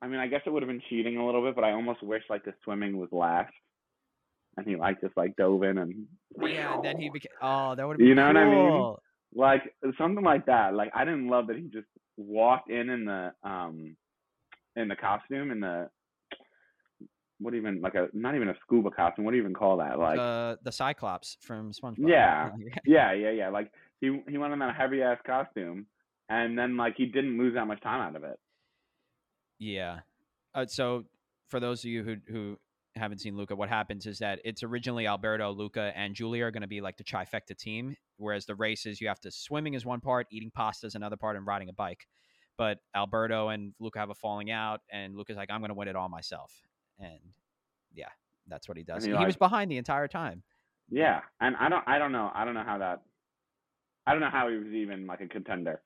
I 0.01 0.07
mean, 0.07 0.19
I 0.19 0.27
guess 0.27 0.41
it 0.45 0.49
would 0.49 0.63
have 0.63 0.69
been 0.69 0.81
cheating 0.89 1.17
a 1.17 1.25
little 1.25 1.43
bit, 1.43 1.55
but 1.55 1.63
I 1.63 1.71
almost 1.71 2.01
wish 2.01 2.23
like 2.29 2.43
the 2.43 2.53
swimming 2.63 2.97
was 2.97 3.09
last, 3.11 3.53
and 4.57 4.65
he 4.65 4.75
like 4.75 4.99
just 5.01 5.15
like 5.15 5.35
dove 5.35 5.63
in 5.63 5.77
and. 5.77 6.07
Yeah, 6.41 6.75
and 6.75 6.83
then 6.83 6.97
he 6.97 7.09
became. 7.09 7.31
Oh, 7.41 7.75
that 7.75 7.85
would 7.85 7.93
have 7.93 7.97
been 7.99 8.07
You 8.07 8.15
know 8.15 8.27
what 8.27 8.37
I 8.37 8.49
mean? 8.49 8.95
like 9.33 9.61
something 9.97 10.23
like 10.23 10.45
that. 10.47 10.73
Like 10.73 10.91
I 10.95 11.05
didn't 11.05 11.29
love 11.29 11.47
that 11.47 11.57
he 11.57 11.63
just 11.63 11.87
walked 12.17 12.69
in 12.69 12.89
in 12.89 13.05
the 13.05 13.31
um 13.43 13.95
in 14.75 14.87
the 14.87 14.95
costume 14.95 15.51
in 15.51 15.59
the 15.59 15.89
what 17.39 17.55
even 17.55 17.81
like 17.81 17.95
a 17.95 18.07
not 18.13 18.35
even 18.35 18.49
a 18.49 18.55
scuba 18.61 18.91
costume. 18.91 19.25
What 19.25 19.31
do 19.31 19.37
you 19.37 19.43
even 19.43 19.53
call 19.53 19.77
that? 19.77 19.97
Like 19.99 20.17
the 20.17 20.59
the 20.63 20.71
Cyclops 20.71 21.37
from 21.41 21.71
SpongeBob. 21.71 22.09
Yeah. 22.09 22.49
yeah, 22.85 23.13
yeah, 23.13 23.31
yeah. 23.31 23.49
Like 23.49 23.71
he 23.99 24.21
he 24.27 24.37
went 24.37 24.53
in 24.53 24.59
that 24.59 24.75
heavy 24.75 25.01
ass 25.01 25.17
costume, 25.25 25.85
and 26.31 26.57
then 26.57 26.77
like 26.77 26.95
he 26.95 27.05
didn't 27.05 27.37
lose 27.37 27.53
that 27.55 27.67
much 27.67 27.81
time 27.81 28.01
out 28.01 28.15
of 28.15 28.23
it. 28.23 28.39
Yeah. 29.59 29.99
Uh, 30.55 30.65
so 30.65 31.03
for 31.49 31.59
those 31.59 31.83
of 31.83 31.89
you 31.89 32.03
who 32.03 32.15
who 32.27 32.57
haven't 32.95 33.19
seen 33.19 33.35
Luca, 33.35 33.55
what 33.55 33.69
happens 33.69 34.05
is 34.05 34.19
that 34.19 34.39
it's 34.45 34.63
originally 34.63 35.07
Alberto, 35.07 35.51
Luca, 35.51 35.91
and 35.95 36.15
Julia 36.15 36.45
are 36.45 36.51
going 36.51 36.61
to 36.61 36.67
be 36.67 36.81
like 36.81 36.97
the 36.97 37.03
trifecta 37.03 37.55
team, 37.57 37.95
whereas 38.17 38.45
the 38.45 38.55
races 38.55 38.99
you 39.01 39.09
have 39.09 39.19
to 39.21 39.31
swimming 39.31 39.73
is 39.73 39.85
one 39.85 39.99
part, 39.99 40.27
eating 40.31 40.51
pasta 40.53 40.87
is 40.87 40.95
another 40.95 41.17
part, 41.17 41.35
and 41.35 41.45
riding 41.45 41.69
a 41.69 41.73
bike. 41.73 42.07
But 42.57 42.79
Alberto 42.95 43.49
and 43.49 43.73
Luca 43.79 43.99
have 43.99 44.09
a 44.09 44.15
falling 44.15 44.51
out, 44.51 44.81
and 44.91 45.15
Luca's 45.15 45.37
like, 45.37 45.51
"I'm 45.51 45.59
going 45.59 45.69
to 45.69 45.75
win 45.75 45.89
it 45.89 45.95
all 45.97 46.09
myself," 46.09 46.53
and 46.99 47.19
yeah, 47.93 48.09
that's 48.47 48.69
what 48.69 48.77
he 48.77 48.83
does. 48.83 49.03
he 49.03 49.11
he 49.15 49.25
was 49.25 49.35
behind 49.35 49.69
the 49.69 49.77
entire 49.77 50.07
time. 50.07 50.43
Yeah, 50.89 51.21
and 51.41 51.55
I 51.57 51.67
don't 51.67 51.83
I 51.87 51.99
don't 51.99 52.13
know 52.13 52.31
I 52.33 52.45
don't 52.45 52.53
know 52.53 52.63
how 52.65 52.77
that 52.77 53.01
I 54.05 54.11
don't 54.13 54.21
know 54.21 54.29
how 54.29 54.49
he 54.49 54.55
was 54.55 54.67
even 54.67 55.07
like 55.07 55.21
a 55.21 55.27
contender. 55.27 55.81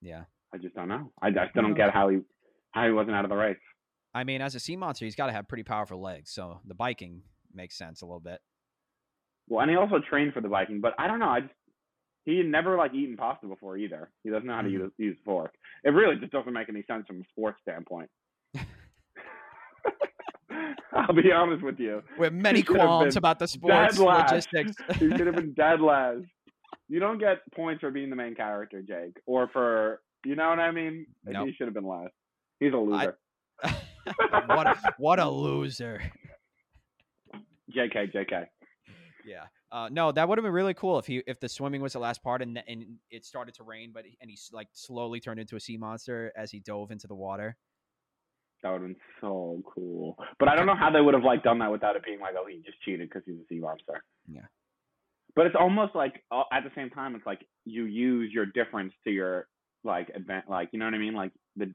Yeah. 0.00 0.24
I 0.52 0.58
just 0.58 0.74
don't 0.74 0.88
know. 0.88 1.10
I, 1.22 1.28
I 1.28 1.48
still 1.50 1.62
don't 1.62 1.74
get 1.74 1.92
how 1.92 2.08
he 2.08 2.18
how 2.72 2.86
he 2.86 2.92
wasn't 2.92 3.16
out 3.16 3.24
of 3.24 3.30
the 3.30 3.36
race. 3.36 3.56
I 4.14 4.22
mean, 4.24 4.40
as 4.40 4.54
a 4.54 4.60
sea 4.60 4.76
monster, 4.76 5.04
he's 5.04 5.16
got 5.16 5.26
to 5.26 5.32
have 5.32 5.48
pretty 5.48 5.64
powerful 5.64 6.00
legs, 6.00 6.30
so 6.30 6.60
the 6.66 6.74
biking 6.74 7.22
makes 7.52 7.76
sense 7.76 8.02
a 8.02 8.06
little 8.06 8.20
bit. 8.20 8.40
Well, 9.48 9.60
and 9.62 9.70
he 9.70 9.76
also 9.76 9.96
trained 10.08 10.32
for 10.32 10.40
the 10.40 10.48
biking, 10.48 10.80
but 10.80 10.94
I 10.98 11.06
don't 11.08 11.18
know. 11.18 11.28
I 11.28 11.40
just 11.40 11.52
he 12.24 12.38
had 12.38 12.46
never 12.46 12.76
like 12.76 12.94
eaten 12.94 13.16
pasta 13.16 13.46
before 13.46 13.76
either. 13.76 14.10
He 14.22 14.30
doesn't 14.30 14.46
know 14.46 14.54
how 14.54 14.62
to 14.62 14.68
Mhm. 14.68 14.72
use 14.72 14.92
use 14.98 15.16
a 15.20 15.24
fork. 15.24 15.54
It 15.84 15.90
really 15.90 16.16
just 16.16 16.32
doesn't 16.32 16.52
make 16.52 16.68
any 16.68 16.82
sense 16.84 17.06
from 17.06 17.20
a 17.20 17.24
sports 17.30 17.58
standpoint. 17.62 18.08
I'll 20.92 21.12
be 21.14 21.32
honest 21.32 21.62
with 21.64 21.78
you. 21.80 22.02
With 22.18 22.32
many 22.32 22.62
qualms 22.62 23.16
about 23.16 23.38
the 23.40 23.48
sports 23.48 23.96
dead 23.96 24.04
logistics. 24.04 24.76
He 24.98 25.08
should 25.10 25.26
have 25.26 25.34
been 25.36 25.52
dead 25.54 25.80
last. 25.80 26.24
You 26.88 27.00
don't 27.00 27.18
get 27.18 27.38
points 27.54 27.80
for 27.80 27.90
being 27.90 28.10
the 28.10 28.16
main 28.16 28.34
character, 28.34 28.82
Jake, 28.82 29.16
or 29.26 29.48
for 29.52 30.00
you 30.24 30.36
know 30.36 30.48
what 30.50 30.58
I 30.58 30.70
mean. 30.70 31.06
Nope. 31.24 31.48
He 31.48 31.54
should 31.54 31.66
have 31.66 31.74
been 31.74 31.86
last. 31.86 32.12
He's 32.60 32.72
a 32.72 32.76
loser. 32.76 33.16
what 34.46 34.66
a, 34.66 34.94
what 34.98 35.18
a 35.18 35.28
loser. 35.28 36.02
Jk, 37.74 38.12
Jk. 38.14 38.46
Yeah. 39.24 39.44
Uh, 39.72 39.88
no, 39.90 40.12
that 40.12 40.28
would 40.28 40.38
have 40.38 40.44
been 40.44 40.52
really 40.52 40.74
cool 40.74 40.98
if 40.98 41.06
he 41.06 41.22
if 41.26 41.40
the 41.40 41.48
swimming 41.48 41.80
was 41.80 41.94
the 41.94 41.98
last 41.98 42.22
part 42.22 42.42
and 42.42 42.62
and 42.68 42.84
it 43.10 43.24
started 43.24 43.54
to 43.54 43.64
rain, 43.64 43.90
but 43.92 44.04
and 44.20 44.30
he 44.30 44.38
like 44.52 44.68
slowly 44.72 45.20
turned 45.20 45.40
into 45.40 45.56
a 45.56 45.60
sea 45.60 45.76
monster 45.76 46.32
as 46.36 46.50
he 46.50 46.60
dove 46.60 46.90
into 46.90 47.06
the 47.06 47.14
water. 47.14 47.56
That 48.62 48.70
would 48.70 48.82
have 48.82 48.90
been 48.90 48.96
so 49.20 49.62
cool. 49.74 50.16
But 50.38 50.48
I 50.48 50.56
don't 50.56 50.66
know 50.66 50.76
how 50.76 50.90
they 50.90 51.00
would 51.00 51.14
have 51.14 51.24
like 51.24 51.42
done 51.42 51.58
that 51.58 51.72
without 51.72 51.96
it 51.96 52.04
being 52.04 52.20
like, 52.20 52.34
oh, 52.38 52.46
he 52.46 52.62
just 52.64 52.80
cheated 52.82 53.08
because 53.08 53.22
he's 53.26 53.34
a 53.34 53.46
sea 53.48 53.58
monster. 53.58 54.04
Yeah. 54.30 54.46
But 55.36 55.46
it's 55.46 55.56
almost 55.58 55.94
like 55.94 56.22
uh, 56.30 56.42
at 56.52 56.62
the 56.64 56.70
same 56.76 56.90
time, 56.90 57.14
it's 57.14 57.26
like 57.26 57.44
you 57.64 57.84
use 57.84 58.32
your 58.32 58.46
difference 58.46 58.92
to 59.04 59.10
your 59.10 59.46
like 59.82 60.10
advan 60.14 60.42
like 60.48 60.70
you 60.72 60.78
know 60.78 60.84
what 60.86 60.94
I 60.94 60.98
mean? 60.98 61.14
Like 61.14 61.32
the 61.56 61.72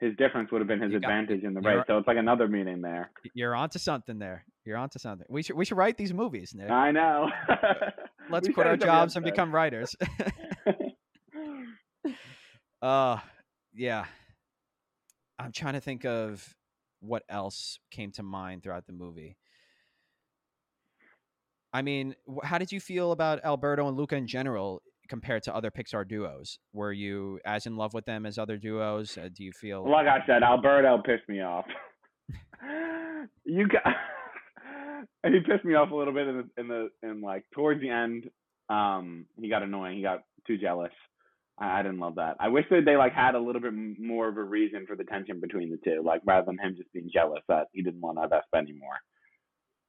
his 0.00 0.14
difference 0.16 0.52
would 0.52 0.60
have 0.60 0.68
been 0.68 0.80
his 0.80 0.94
advantage 0.94 1.42
in 1.42 1.54
the 1.54 1.60
you're- 1.60 1.76
race. 1.76 1.84
So 1.86 1.98
it's 1.98 2.06
like 2.06 2.16
another 2.16 2.48
meaning 2.48 2.80
there. 2.80 3.10
You're 3.34 3.54
onto 3.54 3.78
something 3.78 4.18
there. 4.18 4.44
You're 4.64 4.76
onto 4.76 4.98
something. 4.98 5.26
We 5.28 5.42
should 5.42 5.56
we 5.56 5.64
should 5.64 5.76
write 5.76 5.96
these 5.96 6.12
movies, 6.12 6.52
Nick. 6.54 6.70
I 6.70 6.90
know. 6.90 7.30
Let's 8.30 8.48
quit 8.48 8.66
our 8.66 8.76
jobs 8.76 9.16
and 9.16 9.24
become 9.24 9.54
writers. 9.54 9.96
uh 12.82 13.18
yeah. 13.74 14.04
I'm 15.38 15.52
trying 15.52 15.74
to 15.74 15.80
think 15.80 16.04
of 16.04 16.54
what 17.00 17.22
else 17.28 17.78
came 17.90 18.10
to 18.12 18.22
mind 18.22 18.62
throughout 18.62 18.86
the 18.86 18.92
movie. 18.92 19.36
I 21.72 21.82
mean, 21.82 22.14
how 22.42 22.58
did 22.58 22.72
you 22.72 22.80
feel 22.80 23.12
about 23.12 23.44
Alberto 23.44 23.88
and 23.88 23.96
Luca 23.96 24.16
in 24.16 24.26
general 24.26 24.82
compared 25.08 25.42
to 25.44 25.54
other 25.54 25.70
Pixar 25.70 26.06
duos? 26.06 26.58
Were 26.72 26.92
you 26.92 27.40
as 27.44 27.66
in 27.66 27.76
love 27.76 27.94
with 27.94 28.04
them 28.04 28.26
as 28.26 28.38
other 28.38 28.56
duos? 28.56 29.18
Uh, 29.18 29.28
do 29.32 29.44
you 29.44 29.52
feel 29.52 29.88
like 29.90 30.06
I 30.06 30.24
said, 30.26 30.42
Alberto 30.42 31.02
pissed 31.04 31.28
me 31.28 31.40
off. 31.40 31.66
you 33.44 33.68
got 33.68 33.82
he 35.24 35.40
pissed 35.40 35.64
me 35.64 35.74
off 35.74 35.90
a 35.90 35.94
little 35.94 36.14
bit 36.14 36.28
in 36.28 36.36
the 36.36 36.60
in 36.60 36.68
the 36.68 36.88
in 37.02 37.20
like 37.20 37.44
towards 37.54 37.80
the 37.80 37.90
end. 37.90 38.28
Um, 38.70 39.26
he 39.40 39.48
got 39.48 39.62
annoying. 39.62 39.96
He 39.96 40.02
got 40.02 40.24
too 40.46 40.58
jealous. 40.58 40.92
I, 41.58 41.80
I 41.80 41.82
didn't 41.82 42.00
love 42.00 42.16
that. 42.16 42.36
I 42.40 42.48
wish 42.48 42.64
that 42.70 42.84
they 42.84 42.96
like 42.96 43.12
had 43.12 43.34
a 43.34 43.40
little 43.40 43.60
bit 43.60 43.72
more 43.98 44.28
of 44.28 44.36
a 44.36 44.42
reason 44.42 44.86
for 44.86 44.96
the 44.96 45.04
tension 45.04 45.40
between 45.40 45.70
the 45.70 45.78
two, 45.84 46.02
like 46.04 46.22
rather 46.24 46.46
than 46.46 46.58
him 46.58 46.74
just 46.76 46.92
being 46.92 47.10
jealous 47.12 47.42
that 47.48 47.68
he 47.72 47.82
didn't 47.82 48.00
want 48.00 48.18
Vespa 48.18 48.56
anymore. 48.56 48.98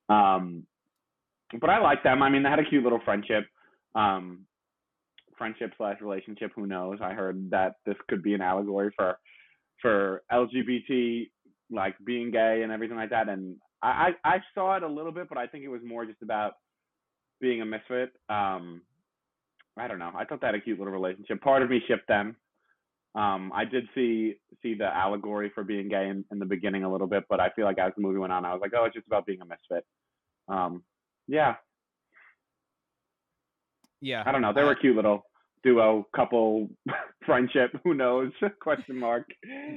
Um, 0.10 0.66
but 1.60 1.70
I 1.70 1.80
like 1.80 2.04
them. 2.04 2.22
I 2.22 2.30
mean, 2.30 2.44
they 2.44 2.50
had 2.50 2.60
a 2.60 2.66
cute 2.66 2.84
little 2.84 3.02
friendship. 3.04 3.46
Um, 3.96 4.46
friendship 5.38 5.74
slash 5.78 6.00
relationship. 6.02 6.52
Who 6.56 6.68
knows? 6.68 7.00
I 7.02 7.14
heard 7.14 7.50
that 7.52 7.76
this 7.86 7.96
could 8.08 8.22
be 8.22 8.34
an 8.34 8.42
allegory 8.42 8.92
for 8.96 9.18
for 9.82 10.22
LGBT 10.32 11.30
like 11.72 11.96
being 12.06 12.32
gay 12.32 12.62
and 12.64 12.72
everything 12.72 12.98
like 12.98 13.12
that. 13.12 13.30
And 13.30 13.56
I, 13.82 14.14
I, 14.24 14.36
I 14.36 14.38
saw 14.54 14.76
it 14.76 14.84
a 14.84 14.88
little 14.88 15.12
bit, 15.12 15.30
but 15.30 15.38
I 15.38 15.48
think 15.48 15.64
it 15.64 15.70
was 15.70 15.82
more 15.86 16.06
just 16.06 16.22
about 16.22 16.54
being 17.40 17.62
a 17.62 17.66
misfit. 17.66 18.12
Um, 18.28 18.82
I 19.78 19.88
don't 19.88 20.00
know. 20.00 20.12
I 20.14 20.26
thought 20.26 20.44
had 20.44 20.56
a 20.56 20.60
cute 20.60 20.78
little 20.78 20.94
relationship. 20.94 21.42
Part 21.42 21.64
of 21.64 21.70
me 21.70 21.82
shipped 21.88 22.08
them. 22.08 22.36
Um, 23.16 23.52
I 23.56 23.66
did 23.66 23.86
see 23.96 24.36
see 24.62 24.76
the 24.76 24.86
allegory 24.86 25.52
for 25.56 25.64
being 25.64 25.90
gay 25.90 26.10
in, 26.10 26.26
in 26.32 26.38
the 26.38 26.46
beginning 26.46 26.84
a 26.84 26.92
little 26.92 27.08
bit, 27.08 27.24
but 27.30 27.40
I 27.40 27.50
feel 27.56 27.66
like 27.66 27.80
as 27.80 27.94
the 27.96 28.02
movie 28.02 28.20
went 28.20 28.34
on, 28.34 28.46
I 28.46 28.54
was 28.54 28.62
like, 28.62 28.72
oh, 28.78 28.86
it's 28.86 28.94
just 28.94 29.08
about 29.08 29.26
being 29.26 29.42
a 29.42 29.46
misfit. 29.46 29.86
Um, 30.48 30.84
yeah, 31.30 31.56
Yeah. 34.02 34.24
I 34.26 34.32
don't 34.32 34.42
know. 34.42 34.52
They 34.54 34.64
were 34.64 34.72
a 34.72 34.80
cute 34.80 34.96
little 34.96 35.24
duo, 35.64 36.08
couple, 36.16 36.70
friendship. 37.26 37.72
Who 37.84 37.94
knows? 37.94 38.32
Question 38.62 38.98
mark. 38.98 39.26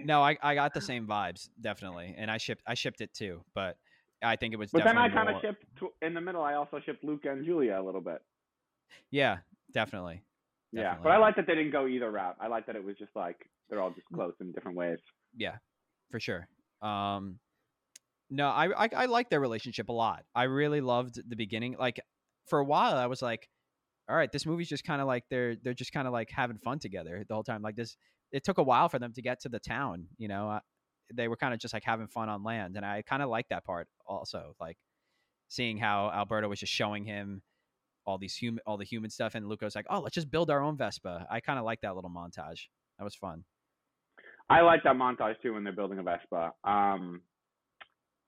No, 0.05 0.23
I, 0.23 0.37
I 0.43 0.55
got 0.55 0.73
the 0.75 0.81
same 0.81 1.07
vibes 1.07 1.49
definitely, 1.61 2.15
and 2.17 2.31
I 2.31 2.39
shipped 2.39 2.63
I 2.67 2.75
shipped 2.75 3.01
it 3.01 3.13
too, 3.13 3.43
but 3.55 3.77
I 4.23 4.37
think 4.37 4.55
it 4.55 4.57
was. 4.57 4.71
But 4.71 4.85
then 4.85 4.97
I 4.97 5.09
kind 5.09 5.29
of 5.29 5.37
shipped 5.43 5.65
in 6.01 6.15
the 6.15 6.21
middle. 6.21 6.43
I 6.43 6.55
also 6.55 6.81
shipped 6.87 7.05
Luca 7.05 7.31
and 7.31 7.45
Julia 7.45 7.79
a 7.81 7.83
little 7.83 8.01
bit. 8.01 8.23
Yeah, 9.11 9.39
definitely. 9.75 10.23
Yeah, 10.73 10.83
Definitely. 10.85 11.03
but 11.05 11.13
I 11.13 11.17
like 11.19 11.37
that 11.37 11.47
they 11.47 11.55
didn't 11.55 11.73
go 11.73 11.87
either 11.87 12.11
route. 12.11 12.37
I 12.41 12.47
like 12.47 12.65
that 12.67 12.77
it 12.77 12.83
was 12.85 12.97
just 12.97 13.11
like 13.15 13.37
they're 13.69 13.83
all 13.83 13.91
just 13.91 14.07
close 14.15 14.33
in 14.41 14.53
different 14.53 14.75
ways. 14.77 14.99
Yeah, 15.37 15.57
for 16.11 16.19
sure. 16.19 16.49
Um, 16.81 17.39
no, 18.33 18.49
I, 18.49 18.85
I 18.85 18.89
I 18.97 19.07
like 19.07 19.29
their 19.29 19.41
relationship 19.41 19.91
a 19.91 19.93
lot. 19.93 20.25
I 20.35 20.45
really 20.45 20.81
loved 20.81 21.21
the 21.29 21.37
beginning. 21.37 21.77
Like 21.79 22.01
for 22.49 22.59
a 22.59 22.65
while, 22.65 22.97
I 22.97 23.07
was 23.07 23.21
like, 23.21 23.47
all 24.09 24.17
right, 24.17 24.33
this 24.33 24.47
movie's 24.47 24.71
just 24.71 24.85
kind 24.85 25.03
of 25.03 25.07
like 25.07 25.25
they're 25.29 25.57
they're 25.63 25.75
just 25.75 25.93
kind 25.93 26.07
of 26.07 26.15
like 26.15 26.31
having 26.31 26.57
fun 26.57 26.79
together 26.79 27.25
the 27.29 27.35
whole 27.35 27.45
time. 27.45 27.61
Like 27.61 27.77
this, 27.77 27.95
it 28.33 28.43
took 28.43 28.57
a 28.57 28.63
while 28.63 28.89
for 28.89 28.99
them 28.99 29.13
to 29.13 29.23
get 29.23 29.41
to 29.41 29.51
the 29.51 29.59
town. 29.59 30.07
You 30.17 30.29
know, 30.29 30.49
uh, 30.49 30.61
they 31.13 31.29
were 31.29 31.37
kind 31.37 31.53
of 31.53 31.61
just 31.61 31.75
like 31.75 31.85
having 31.85 32.09
fun 32.09 32.31
on 32.31 32.43
land, 32.43 32.77
and 32.77 32.87
I 32.87 33.03
kind 33.03 33.23
of 33.23 33.29
like 33.29 33.49
that 33.51 33.65
part 33.65 33.87
also. 34.07 34.57
Like 34.59 34.79
seeing 35.49 35.77
how 35.77 36.11
Alberto 36.11 36.49
was 36.49 36.59
just 36.59 36.73
showing 36.73 37.05
him 37.05 37.43
all 38.07 38.17
these 38.17 38.35
human 38.35 38.63
all 38.67 38.79
the 38.79 38.87
human 38.87 39.11
stuff, 39.11 39.35
and 39.35 39.47
Luca 39.47 39.67
was 39.67 39.77
like, 39.77 39.87
oh, 39.91 40.01
let's 40.01 40.15
just 40.15 40.31
build 40.31 40.51
our 40.51 40.63
own 40.63 40.79
Vespa. 40.79 41.27
I 41.31 41.41
kind 41.41 41.59
of 41.59 41.67
like 41.67 41.83
that 41.83 41.95
little 41.95 42.11
montage. 42.11 42.69
That 42.99 43.05
was 43.05 43.15
fun. 43.15 43.45
I 44.49 44.63
like 44.63 44.85
that 44.85 44.97
montage 44.97 45.35
too 45.43 45.53
when 45.53 45.65
they're 45.65 45.73
building 45.75 45.99
a 45.99 46.03
Vespa. 46.03 46.53
Um, 46.65 47.21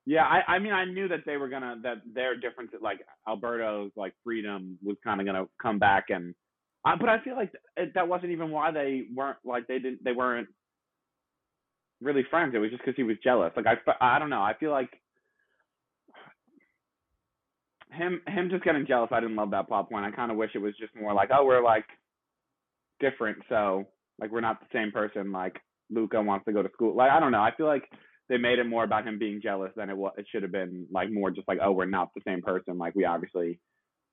Yeah, 0.07 0.25
I, 0.25 0.55
I 0.55 0.59
mean, 0.59 0.73
I 0.73 0.85
knew 0.85 1.09
that 1.09 1.21
they 1.25 1.37
were 1.39 1.49
gonna 1.49 1.77
that 1.83 2.03
their 2.13 2.37
difference, 2.37 2.73
like 2.83 3.01
Alberto's 3.27 3.91
like 3.97 4.13
freedom 4.23 4.79
was 4.83 4.97
kind 5.03 5.21
of 5.21 5.27
gonna 5.27 5.47
come 5.61 5.79
back, 5.79 6.07
and 6.11 6.35
uh, 6.85 6.97
but 7.01 7.09
I 7.09 7.21
feel 7.25 7.37
like 7.37 7.51
it, 7.77 7.93
that 7.95 8.07
wasn't 8.09 8.33
even 8.33 8.51
why 8.51 8.71
they 8.71 9.05
weren't 9.15 9.39
like 9.45 9.67
they 9.67 9.79
didn't 9.79 10.05
they 10.05 10.13
weren't 10.13 10.49
really 12.03 12.25
friends. 12.31 12.55
It 12.55 12.59
was 12.59 12.71
just 12.71 12.83
because 12.83 12.97
he 12.97 13.03
was 13.03 13.17
jealous. 13.25 13.53
Like 13.57 13.67
I, 13.67 14.17
I 14.17 14.19
don't 14.19 14.31
know. 14.31 14.43
I 14.43 14.53
feel 14.61 14.71
like 14.71 14.91
him 17.91 18.21
him 18.27 18.51
just 18.51 18.65
getting 18.65 18.87
jealous. 18.87 19.11
I 19.13 19.21
didn't 19.21 19.37
love 19.37 19.53
that 19.53 19.69
plot 19.69 19.89
point. 19.91 20.05
I 20.05 20.11
kind 20.11 20.31
of 20.31 20.37
wish 20.37 20.51
it 20.55 20.59
was 20.59 20.75
just 20.79 20.95
more 20.95 21.15
like, 21.15 21.31
oh, 21.33 21.45
we're 21.47 21.65
like 21.65 21.87
different, 23.01 23.39
so 23.49 23.87
like 24.21 24.31
we're 24.31 24.41
not 24.41 24.61
the 24.61 24.67
same 24.73 24.93
person. 24.93 25.33
Like 25.33 25.57
Luca 25.91 26.21
wants 26.21 26.45
to 26.47 26.53
go 26.53 26.63
to 26.63 26.71
school. 26.73 26.95
Like 26.95 27.11
I 27.11 27.21
don't 27.21 27.33
know. 27.33 27.43
I 27.43 27.53
feel 27.57 27.67
like 27.67 27.85
they 28.29 28.39
made 28.39 28.59
it 28.59 28.65
more 28.65 28.85
about 28.85 29.07
him 29.07 29.19
being 29.19 29.41
jealous 29.43 29.73
than 29.77 29.91
it 29.91 29.97
was. 29.97 30.13
It 30.17 30.27
should 30.31 30.43
have 30.43 30.53
been 30.53 30.87
like 30.91 31.11
more 31.11 31.31
just 31.31 31.49
like, 31.49 31.59
oh, 31.63 31.73
we're 31.73 31.85
not 31.85 32.11
the 32.15 32.23
same 32.27 32.43
person. 32.43 32.79
Like 32.79 32.95
we 32.95 33.05
obviously 33.05 33.61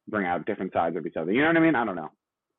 bring 0.08 0.26
out 0.26 0.46
different 0.46 0.74
sides 0.74 0.98
of 0.98 1.06
each 1.06 1.16
other. 1.16 1.32
You 1.32 1.42
know 1.42 1.48
what 1.48 1.58
I 1.58 1.62
mean? 1.62 1.76
I 1.76 1.86
don't 1.86 1.96
know. 1.96 2.12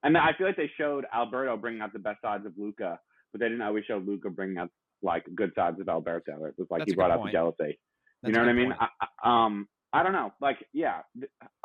And 0.03 0.17
I 0.17 0.33
feel 0.37 0.47
like 0.47 0.57
they 0.57 0.71
showed 0.79 1.05
Alberto 1.15 1.57
bringing 1.57 1.81
out 1.81 1.93
the 1.93 1.99
best 1.99 2.23
sides 2.23 2.47
of 2.47 2.53
Luca, 2.57 2.99
but 3.31 3.41
they 3.41 3.47
didn't 3.47 3.63
always 3.63 3.85
show 3.85 4.03
Luca 4.05 4.31
bringing 4.31 4.59
out 4.59 4.71
like 5.03 5.25
good 5.35 5.53
sides 5.55 5.81
of 5.81 5.89
Alberto. 5.89 6.45
It 6.45 6.55
was 6.57 6.69
like 6.71 6.81
That's 6.81 6.93
he 6.93 6.97
brought 6.97 7.11
out 7.11 7.25
the 7.25 7.31
jealousy. 7.31 7.79
That's 8.23 8.29
you 8.29 8.33
know 8.33 8.41
what 8.41 8.49
I 8.49 8.53
mean? 8.53 8.75
I, 8.79 8.87
I, 9.01 9.47
um, 9.47 9.69
I 9.93 10.03
don't 10.03 10.13
know. 10.13 10.33
Like, 10.41 10.59
yeah, 10.73 11.01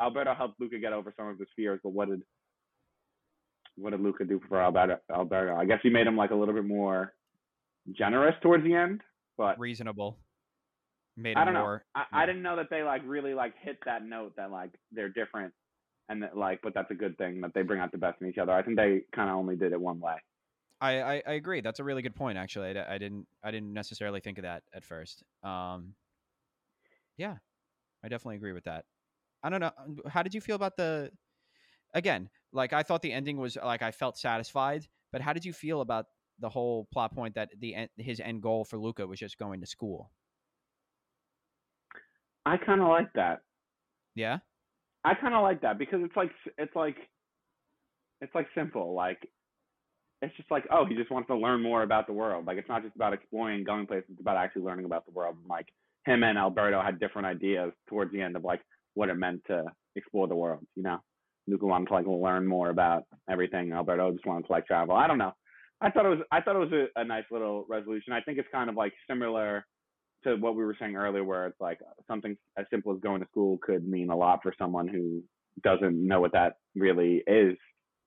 Alberto 0.00 0.34
helped 0.34 0.60
Luca 0.60 0.78
get 0.78 0.92
over 0.92 1.14
some 1.16 1.28
of 1.28 1.38
his 1.38 1.48
fears, 1.56 1.80
but 1.82 1.90
what 1.90 2.08
did 2.08 2.22
what 3.76 3.90
did 3.90 4.00
Luca 4.00 4.24
do 4.24 4.40
for 4.48 4.60
Alberto? 4.60 4.98
Alberto, 5.12 5.56
I 5.56 5.64
guess 5.64 5.78
he 5.82 5.88
made 5.88 6.06
him 6.06 6.16
like 6.16 6.30
a 6.30 6.34
little 6.34 6.54
bit 6.54 6.64
more 6.64 7.14
generous 7.92 8.34
towards 8.42 8.64
the 8.64 8.74
end, 8.74 9.00
but 9.38 9.58
Reasonable. 9.58 10.18
Made 11.16 11.36
I 11.36 11.44
don't 11.44 11.54
know. 11.54 11.60
more. 11.60 11.84
I, 11.94 12.00
yeah. 12.00 12.18
I 12.18 12.26
didn't 12.26 12.42
know 12.42 12.56
that 12.56 12.68
they 12.70 12.82
like 12.82 13.02
really 13.04 13.34
like 13.34 13.54
hit 13.60 13.78
that 13.86 14.04
note 14.04 14.34
that 14.36 14.50
like 14.50 14.70
they're 14.92 15.08
different 15.08 15.52
and 16.08 16.22
that 16.22 16.36
like 16.36 16.60
but 16.62 16.74
that's 16.74 16.90
a 16.90 16.94
good 16.94 17.16
thing 17.18 17.40
that 17.40 17.52
they 17.54 17.62
bring 17.62 17.80
out 17.80 17.90
the 17.90 17.98
best 17.98 18.20
in 18.20 18.28
each 18.28 18.38
other. 18.38 18.52
I 18.52 18.62
think 18.62 18.76
they 18.76 19.02
kind 19.14 19.30
of 19.30 19.36
only 19.36 19.56
did 19.56 19.72
it 19.72 19.80
one 19.80 19.98
way. 20.00 20.14
I, 20.80 21.00
I, 21.00 21.22
I 21.26 21.32
agree. 21.32 21.60
That's 21.60 21.80
a 21.80 21.84
really 21.84 22.02
good 22.02 22.14
point. 22.14 22.38
Actually, 22.38 22.78
I 22.78 22.98
didn't 22.98 23.26
I 23.42 23.50
didn't 23.50 23.72
necessarily 23.72 24.20
think 24.20 24.38
of 24.38 24.42
that 24.42 24.62
at 24.72 24.84
first. 24.84 25.24
Um, 25.42 25.94
yeah, 27.16 27.36
I 28.04 28.08
definitely 28.08 28.36
agree 28.36 28.52
with 28.52 28.64
that. 28.64 28.84
I 29.42 29.50
don't 29.50 29.60
know. 29.60 29.72
uh, 29.76 30.08
How 30.08 30.22
did 30.22 30.34
you 30.34 30.40
feel 30.40 30.56
about 30.56 30.76
the? 30.76 31.10
Again, 31.94 32.28
like 32.52 32.72
I 32.72 32.82
thought 32.84 33.02
the 33.02 33.12
ending 33.12 33.38
was 33.38 33.56
like 33.56 33.82
I 33.82 33.90
felt 33.90 34.16
satisfied, 34.18 34.86
but 35.10 35.20
how 35.20 35.32
did 35.32 35.44
you 35.44 35.52
feel 35.52 35.80
about 35.80 36.06
the 36.40 36.48
whole 36.48 36.86
plot 36.92 37.14
point 37.14 37.34
that 37.34 37.48
the 37.58 37.74
en- 37.74 37.88
his 37.96 38.20
end 38.20 38.42
goal 38.42 38.64
for 38.64 38.78
Luca 38.78 39.06
was 39.06 39.18
just 39.18 39.38
going 39.38 39.60
to 39.60 39.66
school? 39.66 40.10
I 42.46 42.56
kind 42.56 42.80
of 42.80 42.88
like 42.88 43.12
that. 43.14 43.40
Yeah, 44.14 44.38
I 45.04 45.14
kind 45.14 45.34
of 45.34 45.42
like 45.42 45.60
that 45.62 45.78
because 45.78 46.00
it's 46.02 46.16
like 46.16 46.30
it's 46.56 46.74
like 46.74 46.96
it's 48.20 48.34
like 48.34 48.46
simple. 48.54 48.94
Like 48.94 49.18
it's 50.22 50.36
just 50.36 50.50
like 50.50 50.64
oh, 50.70 50.84
he 50.86 50.94
just 50.94 51.10
wants 51.10 51.28
to 51.28 51.36
learn 51.36 51.62
more 51.62 51.82
about 51.82 52.06
the 52.06 52.12
world. 52.12 52.46
Like 52.46 52.58
it's 52.58 52.68
not 52.68 52.82
just 52.82 52.96
about 52.96 53.12
exploring, 53.12 53.64
going 53.64 53.86
places. 53.86 54.10
It's 54.10 54.20
about 54.20 54.36
actually 54.36 54.62
learning 54.62 54.86
about 54.86 55.06
the 55.06 55.12
world. 55.12 55.36
And, 55.38 55.48
like 55.48 55.66
him 56.06 56.22
and 56.22 56.38
Alberto 56.38 56.82
had 56.82 56.98
different 56.98 57.26
ideas 57.26 57.72
towards 57.88 58.12
the 58.12 58.22
end 58.22 58.36
of 58.36 58.44
like 58.44 58.60
what 58.94 59.08
it 59.08 59.14
meant 59.14 59.42
to 59.46 59.64
explore 59.94 60.26
the 60.26 60.34
world. 60.34 60.66
You 60.74 60.82
know, 60.82 60.98
Luca 61.46 61.66
wanted 61.66 61.88
to 61.88 61.94
like 61.94 62.06
learn 62.06 62.46
more 62.46 62.70
about 62.70 63.04
everything. 63.30 63.72
Alberto 63.72 64.12
just 64.12 64.26
wanted 64.26 64.46
to 64.46 64.52
like 64.52 64.66
travel. 64.66 64.96
I 64.96 65.06
don't 65.06 65.18
know. 65.18 65.32
I 65.80 65.90
thought 65.90 66.06
it 66.06 66.10
was 66.10 66.18
I 66.32 66.40
thought 66.40 66.56
it 66.56 66.70
was 66.70 66.72
a, 66.72 67.00
a 67.00 67.04
nice 67.04 67.24
little 67.30 67.64
resolution. 67.68 68.12
I 68.12 68.20
think 68.20 68.38
it's 68.38 68.48
kind 68.52 68.68
of 68.68 68.76
like 68.76 68.92
similar 69.08 69.64
to 70.24 70.36
what 70.36 70.56
we 70.56 70.64
were 70.64 70.76
saying 70.78 70.96
earlier, 70.96 71.24
where 71.24 71.46
it's 71.46 71.60
like 71.60 71.78
something 72.08 72.36
as 72.58 72.66
simple 72.70 72.92
as 72.92 73.00
going 73.00 73.20
to 73.20 73.28
school 73.28 73.58
could 73.62 73.86
mean 73.86 74.10
a 74.10 74.16
lot 74.16 74.40
for 74.42 74.52
someone 74.58 74.88
who 74.88 75.22
doesn't 75.62 76.06
know 76.06 76.20
what 76.20 76.32
that 76.32 76.54
really 76.74 77.22
is. 77.26 77.56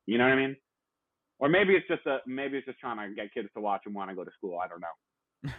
You 0.06 0.18
know 0.18 0.26
what 0.26 0.34
I 0.34 0.48
mean? 0.48 0.56
Or 1.40 1.50
maybe 1.50 1.74
it's 1.74 1.88
just 1.88 2.06
a 2.06 2.20
maybe 2.28 2.58
it's 2.58 2.68
just 2.68 2.80
trying 2.80 3.10
to 3.10 3.16
get 3.16 3.34
kids 3.34 3.50
to 3.56 3.62
watch 3.62 3.84
and 3.86 3.96
want 3.96 4.10
to 4.10 4.16
go 4.16 4.24
to 4.24 4.32
school. 4.38 4.60
I 4.60 4.68
don't 4.68 4.82
know. 4.82 5.52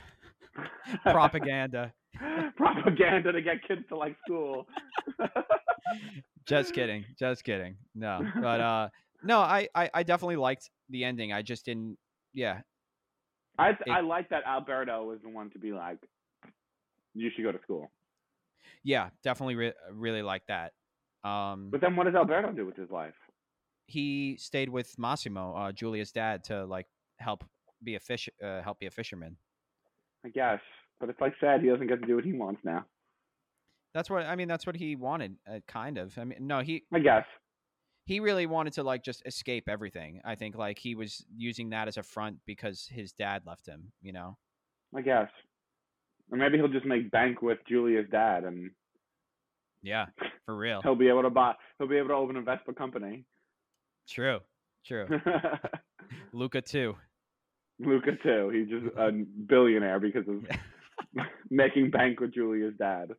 propaganda. 1.12 1.92
Propaganda 2.56 3.32
to 3.32 3.40
get 3.40 3.66
kids 3.66 3.82
to 3.88 3.96
like 3.96 4.16
school. 4.24 4.66
just 6.46 6.74
kidding. 6.74 7.04
Just 7.18 7.44
kidding. 7.44 7.76
No, 7.94 8.20
but 8.40 8.60
uh, 8.60 8.88
no, 9.24 9.38
I, 9.38 9.68
I 9.74 9.90
I 9.94 10.02
definitely 10.02 10.36
liked 10.36 10.70
the 10.90 11.04
ending. 11.04 11.32
I 11.32 11.42
just 11.42 11.64
didn't. 11.64 11.98
Yeah, 12.34 12.60
I 13.58 13.70
It- 13.70 13.90
I 13.90 14.00
like 14.00 14.28
that 14.30 14.44
Alberto 14.46 15.04
was 15.04 15.20
the 15.22 15.28
one 15.28 15.50
to 15.50 15.58
be 15.58 15.72
like, 15.72 15.98
you 17.14 17.30
should 17.34 17.44
go 17.44 17.52
to 17.52 17.60
school. 17.62 17.90
yeah, 18.84 19.10
definitely 19.22 19.54
re- 19.56 19.74
really 19.90 20.22
like 20.22 20.42
that. 20.46 20.72
Um, 21.24 21.68
But 21.70 21.80
then 21.80 21.94
what 21.96 22.04
does 22.04 22.14
Alberto 22.14 22.52
do 22.52 22.66
with 22.66 22.76
his 22.76 22.90
life? 22.90 23.14
he 23.86 24.36
stayed 24.38 24.68
with 24.70 24.98
Massimo, 24.98 25.54
uh, 25.54 25.72
Julia's 25.72 26.12
dad, 26.12 26.44
to 26.44 26.64
like 26.64 26.86
help 27.18 27.44
be 27.84 27.94
a 27.96 28.00
fish, 28.00 28.28
uh, 28.42 28.62
help 28.62 28.78
be 28.78 28.86
a 28.86 28.90
fisherman. 28.90 29.36
I 30.24 30.28
guess, 30.30 30.60
but 30.98 31.10
it's 31.10 31.20
like 31.20 31.34
sad 31.40 31.60
he 31.60 31.68
doesn't 31.68 31.88
get 31.88 32.00
to 32.00 32.06
do 32.06 32.14
what 32.14 32.24
he 32.24 32.32
wants 32.32 32.60
now. 32.64 32.86
That's 33.92 34.08
what 34.08 34.24
I 34.24 34.34
mean. 34.36 34.48
That's 34.48 34.66
what 34.66 34.76
he 34.76 34.96
wanted, 34.96 35.36
uh, 35.46 35.58
kind 35.68 35.98
of. 35.98 36.16
I 36.16 36.24
mean, 36.24 36.46
no, 36.46 36.60
he 36.60 36.84
I 36.92 37.00
guess. 37.00 37.24
He 38.12 38.20
really 38.20 38.46
wanted 38.46 38.74
to 38.74 38.82
like 38.82 39.02
just 39.02 39.22
escape 39.26 39.68
everything. 39.68 40.20
I 40.24 40.34
think 40.34 40.54
like 40.56 40.78
he 40.78 40.94
was 40.94 41.24
using 41.34 41.70
that 41.70 41.88
as 41.88 41.96
a 41.96 42.02
front 42.02 42.36
because 42.46 42.86
his 42.90 43.12
dad 43.12 43.42
left 43.46 43.66
him. 43.66 43.92
You 44.02 44.12
know. 44.12 44.36
I 44.94 45.00
guess. 45.00 45.28
Or 46.30 46.36
maybe 46.38 46.58
he'll 46.58 46.68
just 46.68 46.84
make 46.86 47.10
bank 47.10 47.40
with 47.42 47.58
Julia's 47.68 48.06
dad, 48.10 48.44
and 48.44 48.70
Yeah, 49.82 50.06
for 50.46 50.56
real. 50.56 50.80
he'll 50.82 50.94
be 50.94 51.08
able 51.08 51.22
to 51.22 51.30
buy. 51.30 51.54
He'll 51.78 51.88
be 51.88 51.96
able 51.96 52.08
to 52.08 52.14
open 52.14 52.36
a 52.36 52.42
Vespa 52.42 52.74
company. 52.74 53.24
True. 54.08 54.40
True. 54.86 55.06
Luca 56.32 56.60
too. 56.60 56.96
Luca 57.78 58.12
too. 58.22 58.50
He's 58.50 58.68
just 58.68 58.94
a 58.96 59.10
billionaire 59.48 60.00
because 60.00 60.26
of 60.28 60.44
making 61.50 61.90
bank 61.90 62.20
with 62.20 62.34
Julia's 62.34 62.74
dad. 62.78 63.12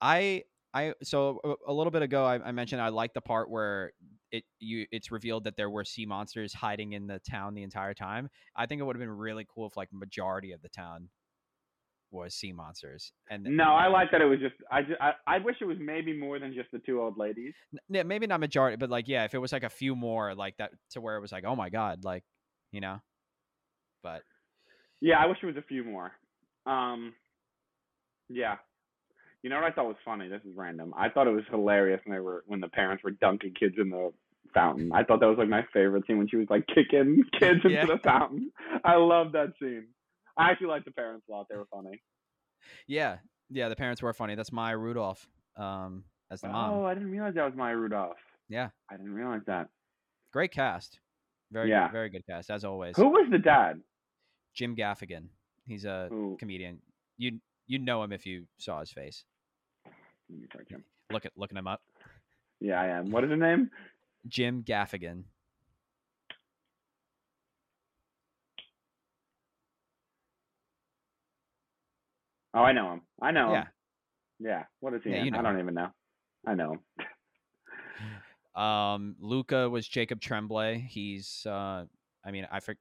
I 0.00 0.44
I 0.74 0.92
so 1.02 1.58
a, 1.66 1.72
little 1.72 1.90
bit 1.90 2.02
ago 2.02 2.24
I, 2.24 2.48
I 2.48 2.52
mentioned 2.52 2.82
I 2.82 2.88
like 2.88 3.14
the 3.14 3.20
part 3.20 3.50
where 3.50 3.92
it 4.30 4.44
you 4.60 4.86
it's 4.92 5.10
revealed 5.10 5.44
that 5.44 5.56
there 5.56 5.70
were 5.70 5.84
sea 5.84 6.04
monsters 6.04 6.52
hiding 6.52 6.92
in 6.92 7.06
the 7.06 7.20
town 7.20 7.54
the 7.54 7.62
entire 7.62 7.94
time. 7.94 8.28
I 8.54 8.66
think 8.66 8.80
it 8.80 8.84
would 8.84 8.96
have 8.96 9.00
been 9.00 9.10
really 9.10 9.46
cool 9.52 9.66
if 9.66 9.76
like 9.76 9.88
majority 9.92 10.52
of 10.52 10.60
the 10.60 10.68
town 10.68 11.08
was 12.10 12.34
sea 12.34 12.52
monsters. 12.52 13.12
And 13.30 13.44
No, 13.44 13.64
I 13.64 13.88
like 13.88 14.10
that 14.12 14.20
it 14.20 14.26
was 14.26 14.38
just. 14.40 14.54
I 14.70 14.82
just. 14.82 15.00
I, 15.00 15.12
I 15.26 15.38
wish 15.38 15.56
it 15.60 15.66
was 15.66 15.76
maybe 15.80 16.18
more 16.18 16.38
than 16.38 16.54
just 16.54 16.70
the 16.72 16.78
two 16.78 17.00
old 17.00 17.18
ladies. 17.18 17.54
Yeah, 17.88 18.02
maybe 18.02 18.26
not 18.26 18.40
majority, 18.40 18.76
but 18.76 18.90
like 18.90 19.08
yeah, 19.08 19.24
if 19.24 19.34
it 19.34 19.38
was 19.38 19.52
like 19.52 19.62
a 19.62 19.70
few 19.70 19.94
more 19.94 20.34
like 20.34 20.56
that 20.58 20.72
to 20.90 21.00
where 21.00 21.16
it 21.16 21.20
was 21.20 21.32
like 21.32 21.44
oh 21.46 21.56
my 21.56 21.70
god, 21.70 22.04
like 22.04 22.24
you 22.72 22.80
know. 22.80 23.00
But 24.02 24.22
Yeah, 25.00 25.18
I 25.18 25.26
wish 25.26 25.38
it 25.42 25.46
was 25.46 25.56
a 25.56 25.62
few 25.62 25.84
more. 25.84 26.12
Um. 26.66 27.14
Yeah. 28.28 28.56
You 29.42 29.50
know 29.50 29.56
what 29.56 29.64
I 29.64 29.70
thought 29.70 29.86
was 29.86 29.96
funny? 30.04 30.28
This 30.28 30.40
is 30.44 30.56
random. 30.56 30.92
I 30.96 31.08
thought 31.08 31.26
it 31.28 31.32
was 31.32 31.44
hilarious 31.50 32.00
when 32.04 32.16
they 32.16 32.20
were 32.20 32.42
when 32.46 32.60
the 32.60 32.68
parents 32.68 33.04
were 33.04 33.12
dunking 33.12 33.54
kids 33.58 33.76
in 33.78 33.90
the 33.90 34.12
fountain. 34.54 34.90
I 34.92 35.04
thought 35.04 35.20
that 35.20 35.26
was 35.28 35.38
like 35.38 35.48
my 35.48 35.64
favorite 35.72 36.04
scene 36.06 36.18
when 36.18 36.28
she 36.28 36.36
was 36.36 36.46
like 36.50 36.66
kicking 36.66 37.22
kids 37.38 37.60
into 37.64 37.70
Yeah. 37.70 37.86
the 37.86 37.98
fountain. 38.02 38.50
I 38.84 38.96
love 38.96 39.32
that 39.32 39.52
scene. 39.60 39.86
I 40.36 40.50
actually 40.50 40.68
like 40.68 40.84
the 40.84 40.90
parents 40.90 41.26
a 41.28 41.32
lot. 41.32 41.46
They 41.48 41.56
were 41.56 41.66
funny. 41.72 42.00
yeah, 42.86 43.18
yeah, 43.50 43.68
the 43.68 43.76
parents 43.76 44.02
were 44.02 44.12
funny. 44.12 44.34
That's 44.34 44.52
Maya 44.52 44.76
Rudolph 44.76 45.28
um 45.56 46.04
as 46.30 46.40
the 46.40 46.48
mom. 46.48 46.74
Oh, 46.74 46.84
I 46.84 46.94
didn't 46.94 47.10
realize 47.10 47.34
that 47.34 47.44
was 47.44 47.54
Maya 47.56 47.76
Rudolph. 47.76 48.16
Yeah, 48.48 48.68
I 48.90 48.96
didn't 48.96 49.14
realize 49.14 49.42
that. 49.46 49.68
great 50.32 50.50
cast. 50.52 50.98
Very 51.52 51.70
Yeah. 51.70 51.86
good, 51.86 51.92
very 51.92 52.08
good 52.10 52.26
cast 52.26 52.50
as 52.50 52.64
always. 52.64 52.96
Who 52.96 53.08
was 53.08 53.28
the 53.30 53.38
dad? 53.38 53.80
Jim 54.54 54.74
Gaffigan. 54.76 55.28
He's 55.64 55.84
a 55.84 56.08
Who? 56.10 56.36
comedian. 56.38 56.80
You 57.16 57.38
you 57.68 57.78
know 57.78 58.02
him 58.02 58.12
if 58.12 58.26
you 58.26 58.46
saw 58.58 58.80
his 58.80 58.90
face. 58.90 59.24
Let 60.28 60.40
me 60.40 60.46
search 60.52 60.70
him. 60.70 60.82
Look 61.12 61.24
at 61.26 61.32
looking 61.36 61.56
him 61.56 61.68
up. 61.68 61.80
Yeah, 62.60 62.80
I 62.80 62.86
am. 62.88 63.10
What 63.10 63.22
is 63.24 63.30
his 63.30 63.38
name? 63.38 63.70
Jim 64.26 64.64
Gaffigan. 64.64 65.22
Oh, 72.54 72.62
I 72.62 72.72
know 72.72 72.92
him. 72.94 73.02
I 73.20 73.30
know 73.30 73.52
Yeah. 73.52 73.60
him. 73.62 73.68
Yeah. 74.40 74.64
What 74.80 74.94
is 74.94 75.02
he 75.04 75.10
Yeah, 75.10 75.24
you 75.24 75.30
know 75.30 75.38
I 75.38 75.42
don't 75.42 75.54
him. 75.54 75.60
even 75.60 75.74
know. 75.74 75.92
I 76.46 76.54
know 76.54 76.72
him. 76.72 78.60
Um, 78.60 79.16
Luca 79.20 79.68
was 79.70 79.86
Jacob 79.86 80.20
Tremblay. 80.20 80.78
He's 80.80 81.46
uh, 81.46 81.84
I 82.24 82.30
mean, 82.32 82.48
I 82.50 82.60
for, 82.60 82.74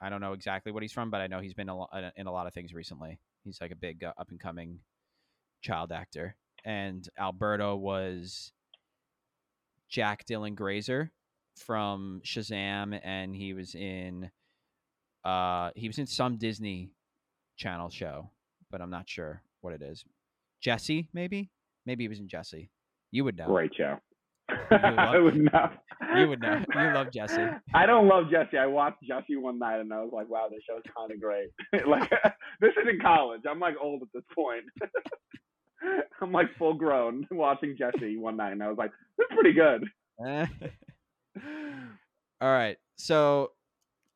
I 0.00 0.08
don't 0.08 0.20
know 0.20 0.32
exactly 0.32 0.72
what 0.72 0.82
he's 0.82 0.92
from, 0.92 1.10
but 1.10 1.20
I 1.20 1.26
know 1.26 1.40
he's 1.40 1.54
been 1.54 1.70
uh, 1.70 2.10
in 2.16 2.26
a 2.26 2.32
lot 2.32 2.46
of 2.46 2.52
things 2.52 2.74
recently. 2.74 3.18
He's 3.44 3.60
like 3.60 3.70
a 3.70 3.76
big 3.76 4.04
uh, 4.04 4.12
up 4.18 4.30
and 4.30 4.40
coming 4.40 4.80
child 5.62 5.92
actor. 5.92 6.36
And 6.64 7.08
Alberto 7.18 7.76
was 7.76 8.52
Jack 9.88 10.26
Dylan 10.26 10.54
Grazer 10.54 11.12
from 11.56 12.20
Shazam, 12.24 12.98
and 13.02 13.34
he 13.34 13.52
was 13.54 13.74
in 13.74 14.30
uh 15.24 15.70
he 15.74 15.88
was 15.88 15.98
in 15.98 16.06
some 16.06 16.36
Disney 16.36 16.90
Channel 17.56 17.88
show, 17.88 18.30
but 18.70 18.80
I'm 18.80 18.90
not 18.90 19.08
sure 19.08 19.42
what 19.60 19.72
it 19.72 19.82
is. 19.82 20.04
Jessie, 20.60 21.08
maybe. 21.12 21.50
Maybe 21.86 22.04
he 22.04 22.08
was 22.08 22.18
in 22.18 22.28
Jessie. 22.28 22.70
You 23.10 23.24
would 23.24 23.36
know. 23.36 23.46
Great 23.46 23.74
show. 23.76 23.98
love- 24.70 24.98
I 24.98 25.18
would 25.18 25.36
know. 25.36 25.70
You 26.16 26.28
would 26.28 26.40
know. 26.40 26.62
You 26.74 26.92
love 26.92 27.10
Jessie. 27.12 27.46
I 27.74 27.86
don't 27.86 28.08
love 28.08 28.24
Jessie. 28.30 28.58
I 28.58 28.66
watched 28.66 29.02
Jessie 29.06 29.36
one 29.36 29.58
night 29.58 29.80
and 29.80 29.92
I 29.92 30.00
was 30.02 30.10
like, 30.12 30.28
wow, 30.28 30.48
this 30.50 30.60
show's 30.68 30.82
kind 30.96 31.10
of 31.10 31.20
great. 31.20 31.48
like, 31.86 32.10
this 32.60 32.72
is 32.72 32.88
in 32.88 33.00
college. 33.00 33.42
I'm 33.48 33.60
like 33.60 33.74
old 33.80 34.02
at 34.02 34.08
this 34.12 34.24
point. 34.34 34.64
I'm 36.20 36.32
like 36.32 36.46
full 36.58 36.74
grown 36.74 37.26
watching 37.30 37.76
Jessie 37.78 38.16
one 38.16 38.36
night 38.36 38.52
and 38.52 38.62
I 38.62 38.68
was 38.68 38.78
like, 38.78 38.90
this 39.18 39.26
is 39.30 39.34
pretty 39.34 39.52
good. 39.52 39.84
Eh. 40.26 40.46
All 42.40 42.52
right. 42.52 42.76
So 42.96 43.52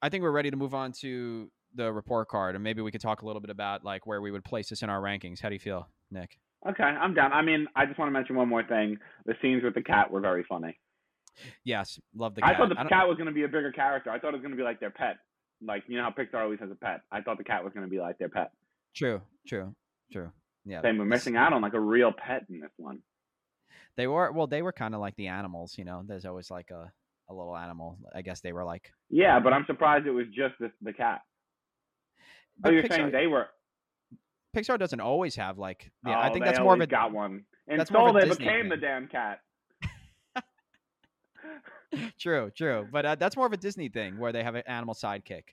I 0.03 0.09
think 0.09 0.23
we're 0.23 0.31
ready 0.31 0.51
to 0.51 0.57
move 0.57 0.75
on 0.75 0.93
to 1.01 1.51
the 1.75 1.93
report 1.93 2.29
card 2.29 2.55
and 2.55 2.65
maybe 2.65 2.83
we 2.83 2.91
could 2.91 3.01
talk 3.01 3.23
a 3.23 3.27
little 3.27 3.41
bit 3.41 3.51
about 3.51 3.85
like 3.85 4.07
where 4.07 4.21
we 4.21 4.31
would 4.31 4.45
place 4.45 4.69
this 4.69 4.83
in 4.83 4.91
our 4.91 5.01
rankings. 5.01 5.41
How 5.41 5.49
do 5.49 5.55
you 5.55 5.61
feel, 5.61 5.89
Nick? 6.11 6.39
Okay, 6.67 6.83
I'm 6.83 7.15
down. 7.15 7.33
I 7.33 7.43
mean, 7.43 7.67
I 7.77 7.87
just 7.87 7.99
want 7.99 8.09
to 8.09 8.13
mention 8.13 8.35
one 8.35 8.49
more 8.49 8.65
thing. 8.65 8.99
The 9.27 9.35
scenes 9.41 9.63
with 9.63 9.75
the 9.75 9.83
cat 9.83 10.11
were 10.11 10.21
very 10.21 10.45
funny. 10.49 10.79
Yes, 11.65 12.01
love 12.17 12.35
the 12.35 12.41
cat. 12.41 12.55
I 12.55 12.59
thought 12.59 12.69
the 12.71 12.81
I 12.81 12.89
cat 12.89 13.07
was 13.07 13.17
going 13.17 13.29
to 13.29 13.33
be 13.33 13.45
a 13.45 13.49
bigger 13.49 13.71
character. 13.71 14.11
I 14.11 14.19
thought 14.19 14.29
it 14.29 14.39
was 14.39 14.43
going 14.43 14.51
to 14.51 14.57
be 14.57 14.65
like 14.65 14.81
their 14.81 14.91
pet. 14.91 15.19
Like, 15.65 15.85
you 15.87 15.97
know 15.97 16.03
how 16.03 16.11
Pixar 16.11 16.43
always 16.43 16.61
has 16.61 16.71
a 16.71 16.75
pet? 16.75 17.01
I 17.13 17.21
thought 17.21 17.39
the 17.39 17.45
cat 17.45 17.63
was 17.63 17.73
going 17.73 17.87
to 17.87 17.91
be 17.91 18.01
like 18.01 18.19
their 18.19 18.29
pet. 18.29 18.51
True, 18.95 19.21
true, 19.47 19.75
true. 20.13 20.33
Yeah. 20.65 20.81
They 20.83 20.93
were 20.93 21.05
missing 21.05 21.37
out 21.37 21.53
on 21.53 21.63
like 21.63 21.75
a 21.75 21.81
real 21.81 22.13
pet 22.13 22.45
in 22.51 22.61
this 22.61 22.71
one. 22.77 22.99
They 23.97 24.07
were 24.07 24.31
well, 24.33 24.47
they 24.47 24.63
were 24.63 24.73
kind 24.73 24.95
of 24.95 25.01
like 25.01 25.17
the 25.17 25.29
animals, 25.29 25.77
you 25.79 25.85
know. 25.85 26.03
There's 26.07 26.25
always 26.25 26.51
like 26.51 26.71
a, 26.71 26.91
a 27.31 27.35
little 27.35 27.57
animal. 27.57 27.99
I 28.15 28.23
guess 28.23 28.41
they 28.41 28.53
were 28.53 28.65
like 28.65 28.93
Yeah, 29.11 29.41
but 29.41 29.53
I'm 29.53 29.65
surprised 29.67 30.07
it 30.07 30.13
was 30.13 30.27
just 30.27 30.55
the, 30.61 30.71
the 30.83 30.93
cat. 30.93 31.21
Oh, 32.65 32.71
you're 32.71 32.83
Pixar, 32.83 32.97
saying 32.97 33.13
they 33.13 33.27
were. 33.27 33.47
Pixar 34.57 34.79
doesn't 34.79 35.01
always 35.01 35.37
have 35.37 35.59
like 35.59 35.91
Yeah, 36.07 36.19
oh, 36.19 36.21
I 36.21 36.33
think 36.33 36.45
that's 36.45 36.61
more 36.61 36.75
of 36.75 36.81
a 36.81 36.87
got 36.87 37.13
one. 37.13 37.45
And 37.67 37.79
that's 37.79 37.91
they 37.91 38.21
Disney 38.21 38.47
became 38.47 38.69
the 38.69 38.77
damn 38.77 39.09
cat. 39.09 39.41
true, 42.19 42.51
true. 42.57 42.87
But 42.91 43.07
uh, 43.07 43.15
that's 43.17 43.37
more 43.37 43.47
of 43.47 43.53
a 43.53 43.59
Disney 43.59 43.89
thing 43.89 44.19
where 44.19 44.33
they 44.33 44.43
have 44.43 44.55
an 44.55 44.63
animal 44.67 44.95
sidekick. 44.95 45.45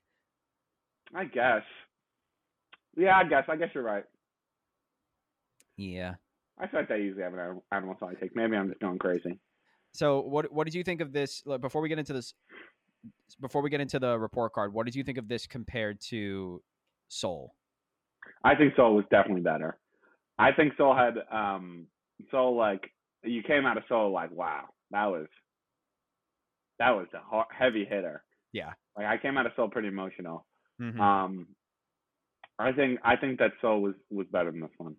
I 1.14 1.26
guess. 1.26 1.64
Yeah, 2.96 3.18
I 3.18 3.26
guess. 3.26 3.44
I 3.50 3.58
guess 3.58 3.70
you're 3.74 3.84
right. 3.84 4.06
Yeah. 5.78 6.16
I 6.58 6.68
thought 6.68 6.88
they 6.88 7.00
usually 7.00 7.24
have 7.24 7.34
an 7.34 7.40
animal- 7.40 7.66
animal 7.72 7.96
sidekick. 8.02 8.32
Maybe 8.34 8.56
I'm 8.56 8.70
just 8.70 8.80
going 8.80 8.98
crazy. 8.98 9.38
So 9.94 10.22
what 10.22 10.52
what 10.52 10.66
did 10.66 10.74
you 10.74 10.84
think 10.84 11.02
of 11.02 11.12
this 11.12 11.42
like, 11.46 11.62
before 11.62 11.82
we 11.82 11.90
get 11.90 12.00
into 12.00 12.14
this 12.14 12.34
before 13.40 13.62
we 13.62 13.70
get 13.70 13.82
into 13.82 14.00
the 14.00 14.18
report 14.18 14.54
card, 14.54 14.74
what 14.74 14.86
did 14.86 14.96
you 14.96 15.04
think 15.04 15.18
of 15.18 15.28
this 15.28 15.48
compared 15.48 16.00
to 16.10 16.62
Soul? 17.08 17.54
I 18.44 18.56
think 18.56 18.76
Soul 18.76 18.96
was 18.96 19.06
definitely 19.10 19.42
better. 19.42 19.78
I 20.38 20.52
think 20.52 20.74
Soul 20.78 20.96
had 20.96 21.16
um 21.32 21.88
Soul 22.32 22.56
like 22.58 22.90
you 23.24 23.42
came 23.44 23.66
out 23.66 23.78
of 23.78 23.84
Soul 23.88 24.12
like 24.12 24.32
wow 24.32 24.66
that 24.92 25.06
was 25.06 25.28
that 26.80 26.92
was 26.92 27.08
a 27.14 27.20
hard, 27.20 27.48
heavy 27.58 27.86
hitter. 27.86 28.24
Yeah. 28.52 28.74
Like 28.98 29.06
I 29.08 29.18
came 29.18 29.38
out 29.38 29.46
of 29.46 29.54
Soul 29.56 29.70
pretty 29.70 29.88
emotional. 29.88 30.46
Mhm. 30.82 31.00
Um, 31.00 31.48
I 32.60 32.72
think 32.72 33.00
I 33.04 33.16
think 33.16 33.40
that 33.40 33.52
Soul 33.62 33.82
was 33.82 33.96
was 34.10 34.28
better 34.32 34.52
than 34.52 34.62
this 34.62 34.72
one. 34.78 34.96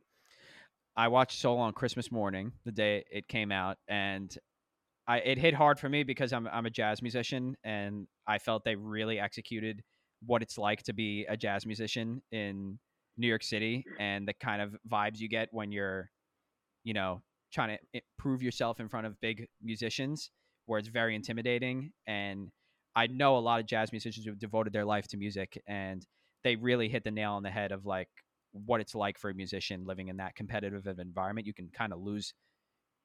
I 0.96 1.08
watched 1.08 1.38
Soul 1.40 1.58
on 1.58 1.72
Christmas 1.72 2.10
morning, 2.10 2.52
the 2.64 2.72
day 2.72 3.04
it 3.10 3.28
came 3.28 3.52
out, 3.52 3.76
and 3.88 4.36
I 5.06 5.18
it 5.18 5.38
hit 5.38 5.54
hard 5.54 5.78
for 5.78 5.88
me 5.88 6.02
because 6.02 6.32
I'm 6.32 6.46
I'm 6.48 6.66
a 6.66 6.70
jazz 6.70 7.02
musician, 7.02 7.56
and 7.64 8.06
I 8.26 8.38
felt 8.38 8.64
they 8.64 8.76
really 8.76 9.20
executed 9.20 9.82
what 10.24 10.42
it's 10.42 10.58
like 10.58 10.82
to 10.84 10.92
be 10.92 11.26
a 11.26 11.36
jazz 11.36 11.66
musician 11.66 12.22
in 12.32 12.78
New 13.16 13.26
York 13.26 13.42
City, 13.42 13.84
and 13.98 14.26
the 14.26 14.34
kind 14.34 14.60
of 14.62 14.76
vibes 14.90 15.18
you 15.18 15.28
get 15.28 15.48
when 15.52 15.72
you're, 15.72 16.10
you 16.84 16.94
know, 16.94 17.22
trying 17.52 17.78
to 17.94 18.00
prove 18.18 18.42
yourself 18.42 18.80
in 18.80 18.88
front 18.88 19.06
of 19.06 19.20
big 19.20 19.46
musicians, 19.62 20.30
where 20.66 20.78
it's 20.78 20.88
very 20.88 21.14
intimidating. 21.14 21.92
And 22.06 22.50
I 22.94 23.06
know 23.06 23.36
a 23.36 23.40
lot 23.40 23.60
of 23.60 23.66
jazz 23.66 23.92
musicians 23.92 24.26
who've 24.26 24.38
devoted 24.38 24.72
their 24.72 24.84
life 24.84 25.06
to 25.08 25.16
music, 25.16 25.60
and 25.66 26.06
they 26.44 26.56
really 26.56 26.88
hit 26.88 27.04
the 27.04 27.10
nail 27.10 27.32
on 27.32 27.42
the 27.42 27.50
head 27.50 27.72
of 27.72 27.86
like 27.86 28.08
what 28.52 28.80
it's 28.80 28.94
like 28.94 29.18
for 29.18 29.30
a 29.30 29.34
musician 29.34 29.84
living 29.84 30.08
in 30.08 30.16
that 30.16 30.34
competitive 30.34 30.86
environment. 30.98 31.46
You 31.46 31.54
can 31.54 31.68
kind 31.68 31.92
of 31.92 32.00
lose 32.00 32.32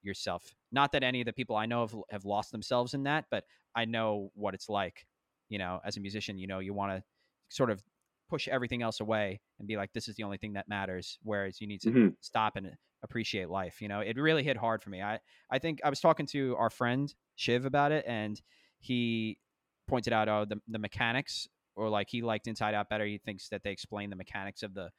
yourself. 0.02 0.56
Not 0.72 0.92
that 0.94 1.04
any 1.04 1.22
of 1.22 1.26
the 1.26 1.34
people 1.34 1.56
I 1.56 1.66
know 1.66 1.82
have, 1.82 1.96
have 2.10 2.26
lost 2.26 2.52
themselves 2.52 2.94
in 2.94 3.04
that, 3.04 3.26
but 3.30 3.44
I 3.76 3.86
know 3.86 4.32
what 4.34 4.54
it's 4.54 4.70
like. 4.70 5.06
You 5.50 5.60
know, 5.60 5.80
as 5.84 5.98
a 5.98 6.00
musician, 6.00 6.38
you 6.38 6.48
know, 6.48 6.60
you 6.60 6.74
want 6.74 6.94
to 6.94 7.04
sort 7.50 7.70
of 7.70 7.84
push 8.32 8.48
everything 8.48 8.82
else 8.82 9.00
away 9.02 9.42
and 9.60 9.68
be 9.68 9.78
like, 9.78 9.94
this 9.94 10.08
is 10.08 10.16
the 10.16 10.24
only 10.24 10.38
thing 10.38 10.54
that 10.54 10.68
matters. 10.70 11.20
Whereas 11.24 11.62
you 11.62 11.68
need 11.68 11.82
to 11.84 11.92
Mhm. 11.92 12.16
stop 12.22 12.56
and 12.56 12.78
appreciate 13.04 13.50
life. 13.50 13.82
You 13.82 13.90
know, 13.90 14.00
it 14.02 14.18
really 14.18 14.44
hit 14.44 14.58
hard 14.58 14.82
for 14.84 14.90
me. 14.90 15.02
I, 15.02 15.20
I 15.52 15.60
think 15.60 15.82
I 15.84 15.90
was 15.90 16.00
talking 16.00 16.28
to 16.28 16.56
our 16.58 16.70
friend 16.70 17.14
Shiv 17.36 17.66
about 17.66 17.92
it, 17.92 18.06
and 18.08 18.42
he 18.80 19.40
pointed 19.88 20.14
out, 20.14 20.30
oh, 20.30 20.46
the, 20.46 20.62
the 20.68 20.80
mechanics, 20.80 21.48
or 21.76 21.90
like 21.90 22.10
he 22.10 22.22
liked 22.22 22.48
Inside 22.48 22.74
Out 22.76 22.90
better. 22.90 23.06
He 23.06 23.18
thinks 23.18 23.50
that 23.50 23.64
they 23.64 23.72
explain 23.72 24.10
the 24.10 24.16
mechanics 24.16 24.64
of 24.64 24.74
the 24.74 24.92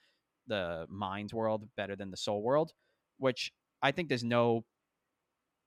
the 0.48 0.86
mind 0.90 1.32
world 1.32 1.68
better 1.76 1.96
than 1.96 2.10
the 2.10 2.16
soul 2.18 2.42
world, 2.42 2.72
which 3.18 3.52
I 3.82 3.92
think 3.92 4.08
there's 4.08 4.24
no 4.24 4.66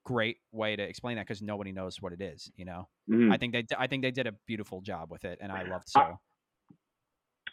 great 0.03 0.38
way 0.51 0.76
to 0.76 0.84
explain 0.84 1.16
that 1.18 1.26
because 1.26 1.41
nobody 1.41 1.72
knows 1.72 2.01
what 2.01 2.13
it 2.13 2.22
is. 2.22 2.51
You 2.55 2.66
know, 2.66 2.89
Mhm. 3.07 3.32
I 3.32 3.38
think 3.38 3.53
they 3.53 3.66
I 3.78 3.88
think 3.88 4.03
they 4.03 4.11
did 4.11 4.28
a 4.28 4.34
beautiful 4.45 4.82
job 4.82 5.11
with 5.11 5.26
it, 5.26 5.39
and 5.41 5.51
I 5.51 5.63
loved 5.63 5.89
Soul. 5.89 6.20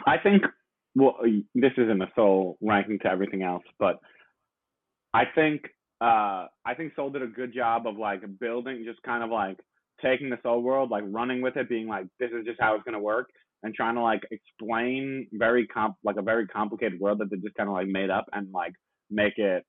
I 0.06 0.18
think 0.18 0.42
well 0.94 1.16
this 1.54 1.72
isn't 1.76 2.02
a 2.02 2.10
Soul 2.14 2.58
ranking 2.60 2.98
to 3.00 3.08
everything 3.08 3.42
else, 3.42 3.64
but 3.78 3.98
I 5.14 5.24
think 5.34 5.62
uh 6.00 6.46
I 6.64 6.74
think 6.76 6.94
Soul 6.94 7.10
did 7.10 7.22
a 7.22 7.26
good 7.26 7.54
job 7.54 7.86
of 7.86 7.96
like 7.96 8.22
building 8.40 8.84
just 8.84 9.02
kind 9.02 9.22
of 9.22 9.30
like 9.30 9.58
taking 10.02 10.30
the 10.30 10.38
Soul 10.42 10.62
world, 10.62 10.90
like 10.90 11.04
running 11.06 11.40
with 11.42 11.56
it, 11.56 11.68
being 11.68 11.86
like, 11.86 12.06
this 12.18 12.30
is 12.32 12.44
just 12.44 12.60
how 12.60 12.74
it's 12.74 12.84
gonna 12.84 13.00
work 13.00 13.30
and 13.62 13.74
trying 13.74 13.94
to 13.94 14.02
like 14.02 14.22
explain 14.30 15.26
very 15.32 15.66
comp 15.68 15.96
like 16.04 16.16
a 16.16 16.22
very 16.22 16.46
complicated 16.46 16.98
world 17.00 17.18
that 17.18 17.30
they 17.30 17.36
just 17.36 17.54
kind 17.54 17.68
of 17.68 17.74
like 17.74 17.86
made 17.86 18.10
up 18.10 18.26
and 18.32 18.48
like 18.52 18.72
make 19.10 19.38
it 19.38 19.64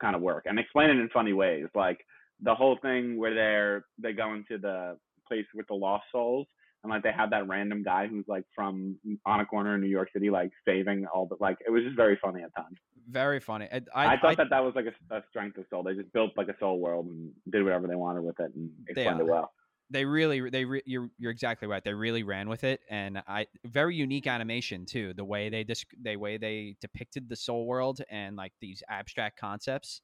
kind 0.00 0.16
of 0.16 0.22
work 0.22 0.44
and 0.46 0.58
explain 0.58 0.90
it 0.90 0.96
in 0.98 1.08
funny 1.10 1.32
ways. 1.32 1.66
Like 1.74 1.98
the 2.42 2.54
whole 2.54 2.78
thing 2.82 3.18
where 3.18 3.34
they're 3.34 3.84
they 3.98 4.12
go 4.12 4.34
into 4.34 4.58
the 4.58 4.96
place 5.26 5.46
with 5.54 5.66
the 5.68 5.74
lost 5.74 6.04
souls 6.12 6.46
and 6.86 6.94
like 6.94 7.02
they 7.02 7.12
have 7.12 7.30
that 7.30 7.48
random 7.48 7.82
guy 7.82 8.06
who's 8.06 8.24
like 8.28 8.44
from 8.54 8.96
on 9.26 9.40
a 9.40 9.46
corner 9.46 9.74
in 9.74 9.80
New 9.80 9.88
York 9.88 10.08
City, 10.12 10.30
like 10.30 10.50
saving 10.66 11.04
all 11.12 11.26
the 11.26 11.36
like 11.40 11.58
it 11.66 11.70
was 11.70 11.82
just 11.82 11.96
very 11.96 12.18
funny 12.22 12.42
at 12.42 12.54
times. 12.54 12.78
Very 13.08 13.40
funny. 13.40 13.68
I, 13.72 13.82
I, 13.94 14.14
I, 14.14 14.16
thought 14.20 14.30
I- 14.30 14.34
that 14.36 14.50
that 14.50 14.64
was 14.64 14.74
like 14.74 14.86
a, 14.86 15.14
a 15.16 15.22
strength 15.30 15.58
of 15.58 15.64
Soul. 15.70 15.82
They 15.82 15.94
just 15.94 16.12
built 16.12 16.32
like 16.36 16.48
a 16.48 16.56
Soul 16.58 16.78
world 16.80 17.06
and 17.06 17.30
did 17.50 17.62
whatever 17.64 17.86
they 17.86 17.94
wanted 17.94 18.22
with 18.22 18.38
it 18.40 18.52
and 18.54 18.70
explained 18.88 19.20
it 19.20 19.26
well. 19.26 19.52
they 19.90 20.04
really 20.04 20.48
they 20.50 20.64
re- 20.64 20.82
you're 20.86 21.08
you're 21.18 21.30
exactly 21.32 21.66
right. 21.68 21.82
They 21.84 21.92
really 21.94 22.22
ran 22.22 22.48
with 22.48 22.64
it, 22.64 22.80
and 22.88 23.22
I 23.26 23.46
very 23.64 23.96
unique 23.96 24.26
animation 24.26 24.86
too. 24.86 25.12
The 25.14 25.24
way 25.24 25.48
they 25.48 25.64
dis- 25.64 25.84
the 26.02 26.16
way 26.16 26.36
they 26.36 26.76
depicted 26.80 27.28
the 27.28 27.36
soul 27.36 27.66
world 27.66 28.00
and 28.10 28.36
like 28.36 28.52
these 28.60 28.82
abstract 28.88 29.38
concepts, 29.40 30.00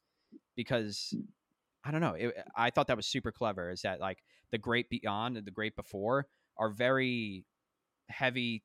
because 0.56 1.14
I 1.84 1.90
don't 1.90 2.00
know. 2.00 2.14
It, 2.14 2.34
I 2.56 2.70
thought 2.70 2.86
that 2.88 2.96
was 2.96 3.06
super 3.06 3.32
clever. 3.32 3.70
Is 3.70 3.82
that 3.82 4.00
like 4.00 4.18
the 4.52 4.58
great 4.58 4.88
beyond 4.90 5.36
and 5.36 5.46
the 5.46 5.50
great 5.50 5.74
before 5.74 6.26
are 6.62 6.70
very 6.70 7.44
heavy 8.08 8.62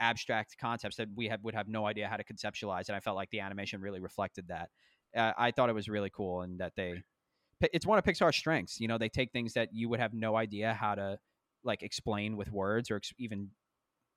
abstract 0.00 0.56
concepts 0.58 0.96
that 0.96 1.08
we 1.14 1.28
have 1.28 1.44
would 1.44 1.54
have 1.54 1.68
no 1.68 1.86
idea 1.86 2.08
how 2.08 2.16
to 2.16 2.24
conceptualize, 2.24 2.88
and 2.88 2.96
I 2.96 3.00
felt 3.00 3.16
like 3.16 3.28
the 3.30 3.40
animation 3.40 3.82
really 3.82 4.00
reflected 4.00 4.48
that. 4.48 4.70
Uh, 5.14 5.32
I 5.36 5.50
thought 5.50 5.68
it 5.68 5.74
was 5.74 5.88
really 5.88 6.10
cool, 6.10 6.40
and 6.40 6.58
that 6.58 6.72
they 6.74 7.02
it's 7.60 7.86
one 7.86 7.98
of 7.98 8.04
Pixar's 8.04 8.36
strengths. 8.36 8.80
You 8.80 8.88
know, 8.88 8.96
they 8.96 9.10
take 9.10 9.30
things 9.30 9.52
that 9.52 9.68
you 9.72 9.90
would 9.90 10.00
have 10.00 10.14
no 10.14 10.36
idea 10.36 10.72
how 10.72 10.94
to 10.94 11.18
like 11.62 11.82
explain 11.82 12.36
with 12.36 12.50
words 12.50 12.90
or 12.90 12.96
ex- 12.96 13.12
even 13.18 13.50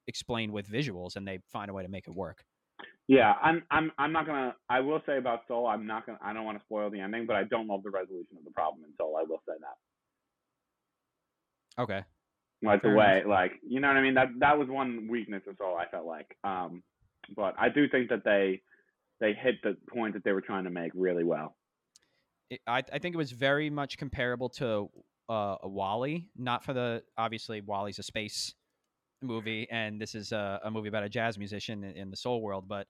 explain 0.07 0.53
with 0.53 0.67
visuals, 0.69 1.17
and 1.17 1.27
they 1.27 1.39
find 1.51 1.69
a 1.69 1.73
way 1.73 1.83
to 1.83 1.89
make 1.89 2.07
it 2.07 2.15
work. 2.15 2.45
Yeah, 3.07 3.33
I'm 3.43 3.63
I'm 3.69 3.91
I'm 3.97 4.13
not 4.13 4.25
gonna 4.25 4.55
I 4.69 4.79
will 4.79 5.01
say 5.05 5.17
about 5.17 5.41
Soul, 5.49 5.67
I'm 5.67 5.85
not 5.85 6.05
gonna 6.05 6.19
I 6.21 6.33
don't 6.33 6.45
want 6.45 6.57
to 6.57 6.63
spoil 6.63 6.89
the 6.89 7.01
ending, 7.01 7.25
but 7.25 7.35
I 7.35 7.43
don't 7.43 7.67
love 7.67 7.83
the 7.83 7.89
resolution 7.89 8.37
of 8.37 8.45
the 8.45 8.51
problem 8.51 8.85
in 8.85 8.95
Soul. 8.97 9.17
I 9.19 9.23
will 9.23 9.41
say 9.47 9.55
that. 9.59 9.77
Okay. 11.83 12.03
Like 12.63 12.81
the 12.81 12.89
Fair 12.89 12.95
way, 12.95 13.23
like 13.27 13.51
you 13.67 13.79
know 13.79 13.87
what 13.87 13.97
I 13.97 14.01
mean. 14.01 14.15
That 14.15 14.29
that 14.39 14.57
was 14.57 14.67
one 14.67 15.07
weakness 15.09 15.43
of 15.47 15.55
Soul. 15.57 15.77
I 15.77 15.87
felt 15.89 16.05
like, 16.05 16.35
um, 16.43 16.81
but 17.35 17.53
I 17.57 17.69
do 17.69 17.87
think 17.87 18.09
that 18.09 18.23
they 18.23 18.61
they 19.19 19.33
hit 19.33 19.55
the 19.63 19.77
point 19.91 20.13
that 20.15 20.23
they 20.23 20.31
were 20.31 20.41
trying 20.41 20.63
to 20.63 20.71
make 20.71 20.91
really 20.95 21.23
well. 21.23 21.55
It, 22.49 22.61
I 22.65 22.81
I 22.91 22.97
think 22.99 23.13
it 23.13 23.17
was 23.17 23.31
very 23.31 23.69
much 23.69 23.97
comparable 23.97 24.49
to 24.49 24.89
uh, 25.29 25.57
a 25.61 25.69
WALL-E. 25.69 26.29
Not 26.35 26.63
for 26.65 26.73
the 26.73 27.03
obviously 27.17 27.61
WALL-E's 27.61 27.99
a 27.99 28.03
space 28.03 28.55
movie, 29.21 29.67
and 29.69 30.01
this 30.01 30.15
is 30.15 30.31
a, 30.31 30.59
a 30.63 30.71
movie 30.71 30.87
about 30.87 31.03
a 31.03 31.09
jazz 31.09 31.37
musician 31.37 31.83
in, 31.83 31.95
in 31.95 32.09
the 32.11 32.17
soul 32.17 32.41
world, 32.41 32.67
but. 32.67 32.87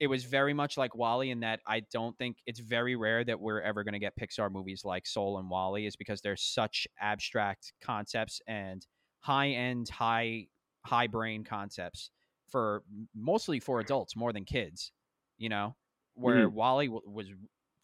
It 0.00 0.08
was 0.08 0.24
very 0.24 0.52
much 0.54 0.76
like 0.76 0.94
WALL-E 0.94 1.30
in 1.30 1.40
that 1.40 1.60
I 1.66 1.82
don't 1.92 2.16
think 2.18 2.38
it's 2.46 2.58
very 2.60 2.96
rare 2.96 3.24
that 3.24 3.38
we're 3.40 3.60
ever 3.60 3.84
going 3.84 3.92
to 3.92 3.98
get 4.00 4.14
Pixar 4.20 4.50
movies 4.50 4.82
like 4.84 5.06
Soul 5.06 5.38
and 5.38 5.48
WALL-E, 5.48 5.86
is 5.86 5.96
because 5.96 6.20
they're 6.20 6.36
such 6.36 6.86
abstract 7.00 7.72
concepts 7.80 8.40
and 8.48 8.84
high 9.20 9.50
end, 9.50 9.88
high 9.88 10.46
high 10.84 11.06
brain 11.06 11.44
concepts 11.44 12.10
for 12.50 12.82
mostly 13.14 13.58
for 13.60 13.80
adults 13.80 14.14
more 14.16 14.32
than 14.32 14.44
kids, 14.44 14.92
you 15.38 15.48
know. 15.48 15.74
where 16.16 16.48
Mhm. 16.48 16.52
WALL-E 16.52 16.86
w- 16.86 17.02
was 17.10 17.26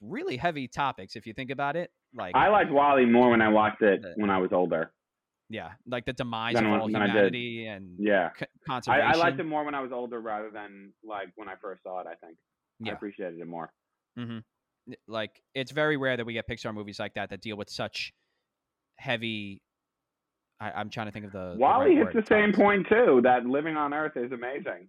really 0.00 0.36
heavy 0.36 0.68
topics 0.68 1.16
if 1.16 1.26
you 1.26 1.32
think 1.32 1.50
about 1.50 1.74
it. 1.74 1.90
Like 2.14 2.36
I 2.36 2.48
liked 2.48 2.70
WALL-E 2.70 3.04
more 3.06 3.28
when 3.30 3.42
I 3.42 3.48
watched 3.48 3.82
it 3.82 4.02
The- 4.02 4.12
when 4.18 4.30
I 4.30 4.38
was 4.38 4.52
older. 4.52 4.92
yeah, 5.48 5.72
like 5.84 6.04
the 6.04 6.12
demise 6.12 6.54
of 6.54 6.64
all 6.64 6.86
than 6.86 6.94
I 7.02 7.06
did. 7.06 7.12
humanity 7.34 7.66
and 7.66 7.98
Yeah. 7.98 8.30
c- 8.38 8.46
conservation. 8.66 9.06
I 9.06 9.14
liked 9.16 9.40
it 9.40 9.44
more 9.44 9.64
when 9.64 9.74
I 9.74 9.80
was 9.80 9.92
older 9.92 10.20
rather 10.20 10.50
than 10.50 10.92
like 11.04 11.28
when 11.36 11.48
I 11.48 11.54
first 11.60 11.82
saw 11.82 12.00
it. 12.00 12.06
I 12.06 12.14
think 12.14 12.36
I 12.86 12.90
appreciated 12.90 13.38
it 13.38 13.46
more. 13.46 13.72
hmm 14.16 14.38
Like 15.06 15.42
it's 15.54 15.70
very 15.70 15.96
rare 15.96 16.16
that 16.16 16.24
we 16.24 16.32
get 16.32 16.48
Pixar 16.48 16.74
movies 16.74 16.98
like 16.98 17.14
that 17.14 17.30
that 17.30 17.40
deal 17.40 17.56
with 17.56 17.70
such 17.70 18.12
heavy. 18.96 19.62
I, 20.60 20.72
I'm 20.72 20.90
trying 20.90 21.06
to 21.06 21.12
think 21.12 21.26
of 21.26 21.32
the. 21.32 21.52
the 21.54 21.58
WALL-E 21.58 21.98
right 21.98 22.14
hits 22.14 22.28
the 22.28 22.34
same 22.34 22.52
point 22.52 22.86
too. 22.88 23.20
That 23.22 23.46
living 23.46 23.76
on 23.76 23.94
Earth 23.94 24.16
is 24.16 24.32
amazing. 24.32 24.88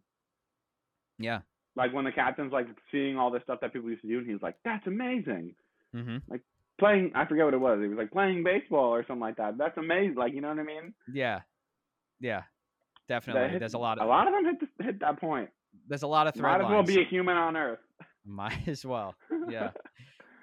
Yeah. 1.18 1.40
Like 1.76 1.94
when 1.94 2.04
the 2.04 2.12
captain's 2.12 2.52
like 2.52 2.68
seeing 2.92 3.18
all 3.18 3.32
this 3.32 3.44
stuff 3.44 3.60
that 3.62 3.72
people 3.72 3.90
used 3.90 4.02
to 4.02 4.08
do, 4.08 4.18
and 4.18 4.30
he's 4.30 4.42
like, 4.42 4.56
"That's 4.66 4.86
amazing." 4.88 5.56
hmm 5.94 6.18
Playing, 6.80 7.12
I 7.14 7.26
forget 7.26 7.46
what 7.46 7.54
it 7.54 7.60
was. 7.60 7.80
It 7.84 7.88
was 7.90 7.98
like 7.98 8.12
playing 8.12 8.44
baseball 8.44 8.90
or 8.92 9.06
something 9.06 9.22
like 9.22 9.38
that. 9.38 9.56
That's 9.58 9.78
amazing. 9.78 10.16
Like 10.16 10.34
you 10.34 10.42
know 10.42 10.50
what 10.50 10.58
I 10.60 10.64
mean? 10.64 10.94
Yeah. 11.14 11.42
Yeah. 12.20 12.42
Definitely. 13.12 13.50
hit- 13.50 13.60
There's 13.60 13.74
a 13.74 13.78
lot 13.78 13.98
of 14.00 14.06
a 14.06 14.10
lot 14.10 14.28
of 14.28 14.34
them 14.34 14.46
hit 14.46 14.60
the, 14.78 14.84
hit 14.86 15.00
that 15.02 15.20
point. 15.20 15.50
there's 15.90 16.04
a 16.04 16.08
lot 16.08 16.28
of 16.28 16.34
thread 16.34 16.44
Might 16.60 16.62
as 16.66 16.70
well 16.70 16.78
lines. 16.78 16.88
be 16.96 17.02
a 17.02 17.06
human 17.06 17.36
on 17.36 17.58
Earth. 17.58 17.80
Might 18.26 18.68
as 18.68 18.86
well. 18.86 19.16
Yeah. 19.50 19.72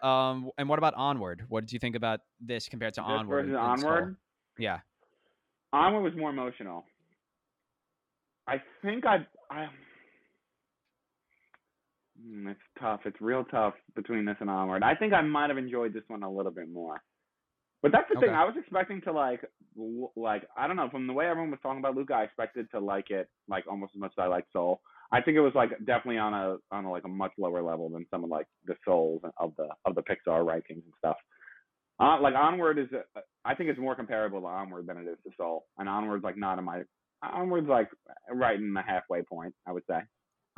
Um. 0.01 0.51
And 0.57 0.69
what 0.69 0.79
about 0.79 0.95
Onward? 0.95 1.45
What 1.49 1.63
did 1.63 1.73
you 1.73 1.81
think 1.81 1.97
about 1.97 2.21
this 2.41 2.69
compared 2.69 2.95
to 2.95 3.01
This 3.01 3.07
Onward? 3.09 3.47
versus 3.47 3.49
in- 3.49 3.55
in 3.55 3.61
Onward. 3.61 4.17
Yeah. 4.57 4.79
Onward 5.73 6.05
was 6.05 6.13
more 6.17 6.31
emotional. 6.31 6.85
I 8.47 8.63
think 8.83 9.05
I 9.07 9.27
I 9.51 9.67
Mm, 12.25 12.51
it's 12.51 12.61
tough. 12.81 13.01
It's 13.07 13.21
real 13.21 13.45
tough 13.45 13.75
between 13.97 14.25
this 14.25 14.37
and 14.41 14.51
Onward. 14.51 14.83
I 14.83 14.95
think 14.95 15.13
I 15.13 15.21
might 15.23 15.51
have 15.51 15.59
enjoyed 15.59 15.93
this 15.93 16.03
one 16.09 16.23
a 16.23 16.31
little 16.31 16.53
bit 16.53 16.69
more. 16.69 17.03
But 17.83 17.93
that's 17.93 18.09
the 18.13 18.21
thing. 18.21 18.31
I 18.31 18.45
was 18.45 18.55
expecting 18.59 19.01
to 19.03 19.13
like, 19.13 19.41
like 20.17 20.49
I 20.57 20.67
don't 20.67 20.77
know. 20.77 20.89
From 20.91 21.07
the 21.07 21.13
way 21.13 21.27
everyone 21.27 21.51
was 21.53 21.61
talking 21.63 21.79
about 21.79 21.95
Luca, 21.97 22.15
I 22.15 22.25
expected 22.25 22.69
to 22.73 22.81
like 22.81 23.11
it 23.11 23.29
like 23.49 23.65
almost 23.71 23.93
as 23.95 24.01
much 24.01 24.13
as 24.19 24.23
I 24.23 24.27
like 24.27 24.45
Soul. 24.53 24.81
I 25.13 25.23
think 25.23 25.37
it 25.37 25.41
was 25.41 25.55
like 25.55 25.71
definitely 25.87 26.19
on 26.19 26.35
a 26.35 26.57
on 26.73 26.85
a, 26.85 26.91
like 26.91 27.05
a 27.05 27.09
much 27.09 27.33
lower 27.39 27.63
level 27.63 27.89
than 27.89 28.05
some 28.11 28.25
of 28.25 28.31
like 28.31 28.47
the 28.67 28.75
Souls 28.85 29.23
of 29.39 29.53
the 29.57 29.69
of 29.85 29.95
the 29.95 30.03
Pixar 30.03 30.45
rankings 30.45 30.83
and 30.85 30.93
stuff. 30.99 31.17
Uh, 32.01 32.21
like 32.21 32.35
Onward 32.35 32.79
is, 32.79 32.87
uh, 32.95 33.21
I 33.45 33.57
think 33.57 33.71
it's 33.71 33.79
more 33.79 33.97
comparable 33.97 34.41
to 34.41 34.47
Onward 34.47 34.87
than 34.87 34.99
it 34.99 35.09
is 35.09 35.19
to 35.25 35.31
Soul, 35.37 35.67
and 35.79 35.89
Onward's 35.89 36.23
like 36.23 36.37
not 36.37 36.57
in 36.59 36.65
my, 36.65 36.83
Onward's 37.25 37.67
like 37.69 37.89
right 38.33 38.57
in 38.57 38.73
the 38.73 38.83
halfway 38.83 39.23
point, 39.23 39.53
I 39.67 39.73
would 39.73 39.83
say, 39.91 39.99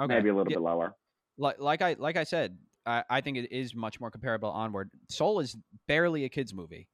Okay. 0.02 0.14
maybe 0.14 0.28
a 0.28 0.34
little 0.34 0.50
Yeah, 0.52 0.56
bit 0.56 0.62
lower. 0.64 0.94
Like 1.38 1.58
like 1.58 1.80
I 1.80 1.96
like 1.98 2.16
I 2.18 2.24
said, 2.24 2.58
I, 2.84 3.04
I 3.08 3.20
think 3.22 3.38
it 3.38 3.50
is 3.52 3.74
much 3.74 4.00
more 4.00 4.10
comparable. 4.10 4.50
Onward. 4.50 4.90
Soul 5.08 5.40
is 5.40 5.56
barely 5.88 6.24
a 6.24 6.28
kids 6.28 6.52
movie. 6.52 6.88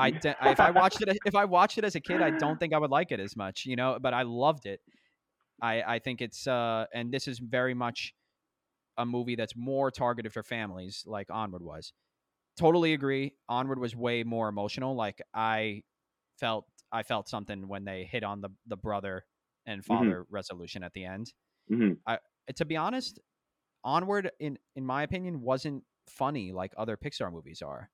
I 0.00 0.10
de- 0.24 0.36
if 0.42 0.60
I 0.60 0.70
watched 0.70 1.00
it 1.02 1.18
if 1.24 1.34
I 1.34 1.44
watched 1.44 1.78
it 1.78 1.84
as 1.84 1.94
a 1.96 2.00
kid, 2.00 2.22
I 2.22 2.30
don't 2.30 2.58
think 2.58 2.72
I 2.74 2.78
would 2.78 2.90
like 2.90 3.12
it 3.12 3.20
as 3.20 3.36
much. 3.36 3.66
You 3.66 3.76
know, 3.76 3.98
but 4.00 4.14
I 4.14 4.22
loved 4.22 4.66
it. 4.66 4.80
I 5.62 5.82
I 5.82 5.98
think 5.98 6.22
it's 6.22 6.46
uh 6.46 6.86
and 6.94 7.12
this 7.12 7.28
is 7.28 7.38
very 7.38 7.74
much 7.74 8.14
a 8.98 9.06
movie 9.06 9.36
that's 9.36 9.56
more 9.56 9.90
targeted 9.90 10.32
for 10.32 10.42
families, 10.42 11.04
like 11.06 11.28
Onward 11.30 11.62
was. 11.62 11.92
Totally 12.56 12.92
agree. 12.92 13.34
Onward 13.48 13.78
was 13.78 13.96
way 13.96 14.24
more 14.24 14.48
emotional. 14.48 14.94
Like 14.94 15.22
I 15.34 15.82
felt 16.38 16.66
I 16.92 17.02
felt 17.02 17.28
something 17.28 17.68
when 17.68 17.84
they 17.84 18.04
hit 18.04 18.24
on 18.24 18.40
the 18.40 18.50
the 18.66 18.76
brother 18.76 19.24
and 19.66 19.84
father 19.84 20.26
resolution 20.30 20.82
at 20.82 20.92
the 20.94 21.04
end. 21.04 21.32
hmm 21.68 21.92
Uh, 22.06 22.18
to 22.56 22.64
be 22.64 22.76
honest, 22.76 23.20
Onward, 23.84 24.30
in 24.40 24.58
in 24.76 24.84
my 24.86 25.02
opinion, 25.02 25.40
wasn't 25.42 25.84
funny 26.08 26.52
like 26.52 26.74
other 26.76 26.96
Pixar 26.96 27.32
movies 27.32 27.62
are. 27.62 27.90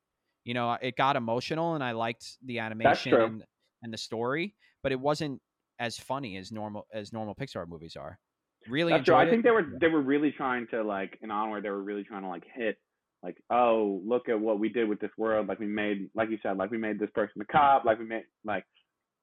You 0.47 0.55
know, 0.55 0.78
it 0.80 0.97
got 0.97 1.16
emotional, 1.16 1.74
and 1.74 1.82
I 1.82 1.90
liked 1.90 2.38
the 2.44 2.61
animation 2.61 3.12
and, 3.20 3.44
and 3.82 3.92
the 3.92 3.99
story, 3.99 4.55
but 4.80 4.92
it 4.92 5.01
wasn't 5.01 5.42
as 5.80 5.99
funny 5.99 6.36
as 6.36 6.53
normal 6.53 6.86
as 6.94 7.12
normal 7.12 7.34
Pixar 7.34 7.66
movies 7.66 7.97
are. 7.97 8.20
Really 8.68 8.92
That's 8.92 9.07
true. 9.07 9.16
I 9.16 9.28
think 9.28 9.40
it. 9.40 9.42
they 9.42 9.51
were 9.51 9.66
they 9.80 9.88
were 9.88 10.01
really 10.01 10.30
trying 10.30 10.68
to 10.70 10.84
like 10.84 11.18
in 11.20 11.32
Onward, 11.32 11.64
they 11.64 11.70
were 11.70 11.82
really 11.82 12.05
trying 12.05 12.22
to 12.22 12.28
like 12.28 12.44
hit 12.55 12.78
like, 13.24 13.36
oh, 13.51 14.01
look 14.07 14.28
at 14.28 14.38
what 14.38 14.61
we 14.61 14.68
did 14.68 14.88
with 14.88 15.01
this 15.01 15.11
world. 15.18 15.49
Like 15.49 15.59
we 15.59 15.66
made, 15.66 16.09
like 16.14 16.30
you 16.30 16.38
said, 16.44 16.57
like 16.59 16.70
we 16.70 16.78
made 16.78 17.01
this 17.01 17.11
person 17.12 17.42
a 17.42 17.44
cop. 17.44 17.84
Like 17.84 17.99
we 17.99 18.05
made 18.05 18.22
like 18.44 18.64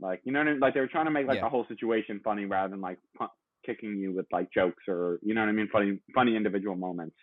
like 0.01 0.19
you 0.25 0.33
know 0.33 0.39
what 0.39 0.49
I 0.49 0.51
mean? 0.51 0.59
Like 0.59 0.73
they 0.73 0.81
were 0.81 0.87
trying 0.87 1.05
to 1.05 1.11
make 1.11 1.25
like 1.25 1.37
Yeah. 1.37 1.43
the 1.45 1.49
whole 1.49 1.65
situation 1.69 2.19
funny 2.21 2.43
rather 2.43 2.71
than 2.71 2.81
like 2.81 2.99
kicking 3.65 3.95
you 3.97 4.13
with 4.13 4.25
like 4.29 4.51
jokes 4.53 4.83
or 4.89 5.19
you 5.23 5.33
know 5.33 5.39
what 5.39 5.47
I 5.49 5.53
mean? 5.53 5.69
Funny 5.71 5.99
funny 6.13 6.35
individual 6.35 6.75
moments. 6.75 7.15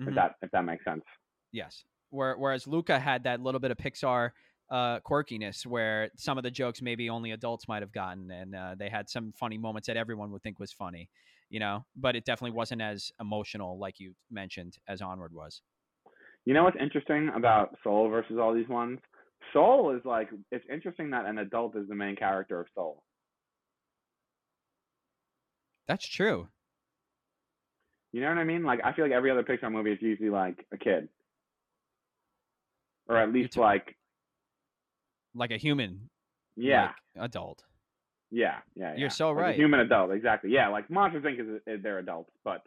Mhm. 0.00 0.08
If 0.08 0.14
that 0.16 0.34
if 0.42 0.50
that 0.50 0.64
makes 0.64 0.84
sense. 0.84 1.04
Yes. 1.52 1.84
Where, 2.10 2.36
whereas 2.36 2.66
Luca 2.66 2.98
had 2.98 3.24
that 3.24 3.40
little 3.40 3.60
bit 3.60 3.70
of 3.70 3.76
Pixar 3.76 4.30
uh, 4.70 5.00
quirkiness 5.00 5.66
where 5.66 6.10
some 6.16 6.38
of 6.38 6.44
the 6.44 6.50
jokes 6.50 6.82
maybe 6.82 7.08
only 7.08 7.32
adults 7.32 7.68
might 7.68 7.82
have 7.82 7.92
gotten, 7.92 8.30
and 8.30 8.54
uh, 8.54 8.74
they 8.78 8.88
had 8.88 9.08
some 9.08 9.32
funny 9.32 9.58
moments 9.58 9.86
that 9.86 9.96
everyone 9.96 10.30
would 10.30 10.42
think 10.42 10.58
was 10.58 10.72
funny, 10.72 11.08
you 11.50 11.60
know. 11.60 11.84
But 11.96 12.16
it 12.16 12.24
definitely 12.24 12.56
wasn't 12.56 12.82
as 12.82 13.10
emotional, 13.20 13.78
like 13.78 13.98
you 14.00 14.14
mentioned, 14.30 14.78
as 14.88 15.00
Onward 15.00 15.32
was. 15.32 15.62
You 16.44 16.54
know 16.54 16.64
what's 16.64 16.76
interesting 16.80 17.30
about 17.34 17.76
Soul 17.82 18.08
versus 18.08 18.36
all 18.40 18.54
these 18.54 18.68
ones? 18.68 18.98
Soul 19.52 19.94
is 19.96 20.02
like 20.04 20.28
it's 20.50 20.64
interesting 20.72 21.10
that 21.10 21.26
an 21.26 21.38
adult 21.38 21.76
is 21.76 21.88
the 21.88 21.94
main 21.94 22.16
character 22.16 22.60
of 22.60 22.66
Soul. 22.74 23.02
That's 25.86 26.06
true. 26.06 26.48
You 28.12 28.20
know 28.20 28.28
what 28.28 28.38
I 28.38 28.44
mean? 28.44 28.62
Like 28.62 28.80
I 28.84 28.92
feel 28.92 29.04
like 29.04 29.12
every 29.12 29.30
other 29.30 29.42
Pixar 29.42 29.70
movie 29.70 29.92
is 29.92 29.98
usually 30.00 30.30
like 30.30 30.66
a 30.72 30.78
kid, 30.78 31.08
or 33.08 33.16
at 33.16 33.32
least 33.32 33.56
like 33.56 33.96
Like 35.34 35.50
a 35.50 35.56
human, 35.56 36.08
yeah, 36.56 36.92
like, 37.16 37.24
adult. 37.26 37.62
yeah, 38.30 38.56
yeah, 38.74 38.94
You're 38.96 39.10
so 39.10 39.28
Like 39.30 39.38
a 39.38 39.40
right. 39.42 39.56
human 39.56 39.80
adult, 39.80 40.12
exactly. 40.12 40.50
Yeah, 40.50 40.68
like 40.68 40.90
Monsters 40.90 41.24
Inc. 41.24 41.40
is, 41.40 41.60
is 41.66 41.82
they're 41.82 41.98
adults, 41.98 42.30
but 42.44 42.62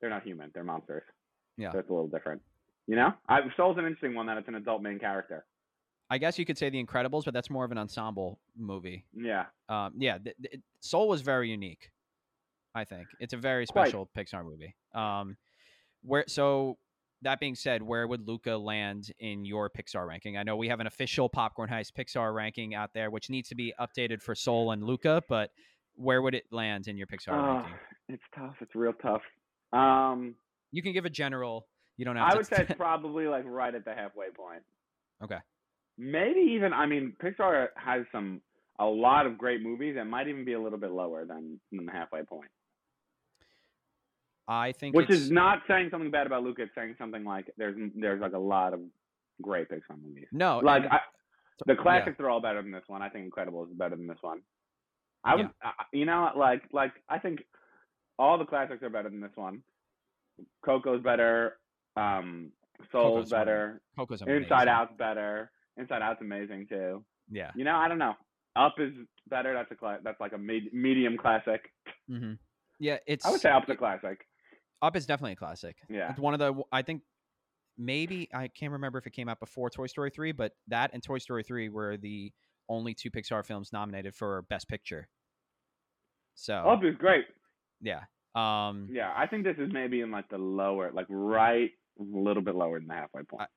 they're 0.00 0.10
not 0.10 0.22
human. 0.22 0.50
They're 0.54 0.64
monsters. 0.64 1.02
Yeah. 1.56 1.72
so 1.72 1.78
it's 1.78 1.88
a 1.88 1.92
little 1.92 2.08
different. 2.08 2.42
You 2.86 2.96
know, 2.96 3.14
I, 3.28 3.40
Soul's 3.56 3.78
an 3.78 3.86
interesting 3.86 4.14
one 4.14 4.26
that 4.26 4.36
it's 4.36 4.46
an 4.48 4.54
adult 4.56 4.82
main 4.82 4.98
character. 4.98 5.44
I 6.10 6.18
guess 6.18 6.38
you 6.38 6.44
could 6.44 6.56
say 6.58 6.70
The 6.70 6.84
Incredibles, 6.84 7.24
but 7.24 7.34
that's 7.34 7.50
more 7.50 7.64
of 7.64 7.72
an 7.72 7.78
ensemble 7.78 8.38
movie. 8.56 9.04
Yeah, 9.12 9.46
Um, 9.68 9.94
yeah, 9.96 10.18
th- 10.18 10.36
th- 10.40 10.60
Soul 10.80 11.08
was 11.08 11.20
very 11.22 11.50
unique. 11.50 11.90
I 12.76 12.84
think 12.84 13.08
it's 13.18 13.32
a 13.32 13.36
very 13.38 13.66
Quite. 13.66 13.86
special 13.88 14.08
Pixar 14.16 14.44
movie. 14.44 14.76
Um, 14.94 15.36
where 16.02 16.24
so 16.28 16.76
that 17.26 17.40
being 17.40 17.56
said, 17.56 17.82
where 17.82 18.06
would 18.06 18.26
Luca 18.28 18.56
land 18.56 19.10
in 19.18 19.44
your 19.44 19.68
Pixar 19.68 20.06
ranking? 20.06 20.36
I 20.36 20.44
know 20.44 20.56
we 20.56 20.68
have 20.68 20.78
an 20.80 20.86
official 20.86 21.28
Popcorn 21.28 21.68
Heist 21.68 21.92
Pixar 21.98 22.32
ranking 22.32 22.74
out 22.74 22.90
there, 22.94 23.10
which 23.10 23.28
needs 23.30 23.48
to 23.48 23.56
be 23.56 23.74
updated 23.80 24.22
for 24.22 24.34
Soul 24.36 24.70
and 24.70 24.82
Luca, 24.84 25.22
but 25.28 25.50
where 25.96 26.22
would 26.22 26.34
it 26.34 26.44
land 26.52 26.86
in 26.86 26.96
your 26.96 27.08
Pixar 27.08 27.32
Ah, 27.32 27.56
ranking? 27.56 27.74
it's 28.10 28.22
tough. 28.34 28.54
It's 28.60 28.74
real 28.74 28.92
tough. 28.94 29.22
Um, 29.72 30.36
You 30.70 30.82
can 30.82 30.92
give 30.92 31.04
a 31.04 31.10
general. 31.10 31.66
You 31.96 32.04
don't 32.04 32.16
have 32.16 32.32
I 32.32 32.36
would 32.36 32.46
say 32.46 32.58
it's 32.68 32.74
probably 32.78 33.26
like 33.26 33.44
right 33.46 33.74
at 33.74 33.84
the 33.84 33.94
halfway 33.94 34.30
point. 34.30 34.62
Okay. 35.24 35.38
Maybe 35.98 36.40
even 36.54 36.72
I 36.72 36.86
mean 36.86 37.14
Pixar 37.22 37.68
has 37.76 38.04
some 38.12 38.40
a 38.78 38.84
lot 38.84 39.26
of 39.26 39.38
great 39.38 39.62
movies. 39.62 39.96
It 39.98 40.04
might 40.04 40.28
even 40.28 40.44
be 40.44 40.52
a 40.52 40.60
little 40.60 40.78
bit 40.78 40.90
lower 40.90 41.24
than, 41.24 41.58
than 41.72 41.86
the 41.86 41.92
halfway 41.92 42.22
point. 42.22 42.50
I 44.48 44.72
think 44.72 44.94
Which 44.94 45.10
is 45.10 45.30
not 45.30 45.62
saying 45.68 45.88
something 45.90 46.10
bad 46.10 46.26
about 46.26 46.42
Luca. 46.44 46.62
It's 46.62 46.74
saying 46.74 46.94
something 46.98 47.24
like 47.24 47.50
there's 47.56 47.76
there's 47.96 48.20
like 48.20 48.32
a 48.34 48.38
lot 48.38 48.72
of 48.74 48.80
great 49.42 49.68
Pixar 49.68 50.00
movies. 50.02 50.28
no 50.32 50.58
Like 50.58 50.84
and- 50.84 50.92
I, 50.92 51.00
the 51.66 51.74
classics 51.74 52.20
are 52.20 52.28
all 52.28 52.40
better 52.40 52.62
than 52.62 52.70
this 52.70 52.84
one. 52.86 53.02
I 53.02 53.08
think 53.08 53.32
Incredibles 53.32 53.70
is 53.70 53.76
better 53.76 53.96
than 53.96 54.06
this 54.06 54.18
one. 54.20 54.40
I 55.24 55.34
would, 55.34 55.50
I 55.62 55.72
you 55.92 56.04
know, 56.04 56.30
like 56.36 56.62
like 56.72 56.92
I 57.08 57.18
think 57.18 57.42
all 58.18 58.38
the 58.38 58.44
classics 58.44 58.82
are 58.82 58.90
better 58.90 59.08
than 59.08 59.20
this 59.20 59.32
one. 59.34 59.62
Coco's 60.64 61.02
better. 61.02 61.56
Um, 61.96 62.52
Soul's 62.92 63.14
Coco's 63.14 63.30
better. 63.30 63.80
Coco's 63.98 64.22
amazing. 64.22 64.42
Inside 64.44 64.68
Out's 64.68 64.92
better. 64.98 65.50
Inside 65.76 66.02
Out's 66.02 66.20
amazing 66.20 66.66
too. 66.68 67.04
Yeah. 67.30 67.50
You 67.56 67.64
know, 67.64 67.74
I 67.74 67.88
don't 67.88 67.98
know. 67.98 68.14
Up 68.54 68.74
is 68.78 68.92
better. 69.28 69.52
That's 69.54 69.70
a 69.70 69.74
cla- 69.74 69.98
that's 70.04 70.20
like 70.20 70.32
a 70.32 70.38
med- 70.38 70.72
medium 70.72 71.16
classic. 71.16 71.72
hmm 72.08 72.34
Yeah, 72.78 72.98
it's. 73.06 73.24
I 73.26 73.30
would 73.30 73.40
say 73.40 73.50
Up's 73.50 73.68
a 73.70 73.74
classic. 73.74 74.26
Up 74.82 74.96
is 74.96 75.06
definitely 75.06 75.32
a 75.32 75.36
classic. 75.36 75.76
Yeah. 75.88 76.10
It's 76.10 76.20
one 76.20 76.34
of 76.34 76.38
the 76.40 76.62
I 76.72 76.82
think 76.82 77.02
maybe 77.78 78.28
I 78.32 78.48
can't 78.48 78.72
remember 78.72 78.98
if 78.98 79.06
it 79.06 79.12
came 79.12 79.28
out 79.28 79.40
before 79.40 79.70
Toy 79.70 79.86
Story 79.86 80.10
3, 80.10 80.32
but 80.32 80.52
that 80.68 80.90
and 80.92 81.02
Toy 81.02 81.18
Story 81.18 81.42
3 81.42 81.68
were 81.68 81.96
the 81.96 82.32
only 82.68 82.94
two 82.94 83.10
Pixar 83.10 83.44
films 83.44 83.72
nominated 83.72 84.14
for 84.14 84.42
Best 84.50 84.68
Picture. 84.68 85.08
So, 86.34 86.54
Up 86.54 86.84
is 86.84 86.94
great. 86.98 87.24
yeah. 87.80 88.00
Um 88.34 88.88
Yeah, 88.92 89.12
I 89.16 89.26
think 89.26 89.44
this 89.44 89.56
is 89.58 89.72
maybe 89.72 90.00
in 90.02 90.10
like 90.10 90.28
the 90.28 90.38
lower, 90.38 90.90
like 90.92 91.06
right 91.08 91.70
a 91.98 92.02
little 92.02 92.42
bit 92.42 92.54
lower 92.54 92.78
than 92.78 92.88
the 92.88 92.94
halfway 92.94 93.22
point. 93.22 93.48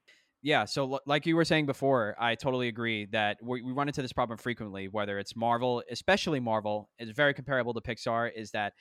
yeah, 0.42 0.64
so 0.64 0.94
l- 0.94 1.02
like 1.06 1.26
you 1.26 1.36
were 1.36 1.44
saying 1.44 1.66
before, 1.66 2.16
I 2.18 2.36
totally 2.36 2.70
agree 2.70 3.06
that 3.08 3.38
we, 3.44 3.62
we 3.62 3.74
run 3.74 3.90
into 3.90 4.02
this 4.02 4.14
problem 4.14 4.38
frequently 4.38 4.88
whether 4.88 5.20
it's 5.20 5.36
Marvel, 5.36 5.84
especially 5.92 6.40
Marvel 6.40 6.90
is 7.00 7.10
very 7.10 7.34
comparable 7.34 7.74
to 7.74 7.82
Pixar 7.82 8.32
is 8.34 8.52
that 8.52 8.72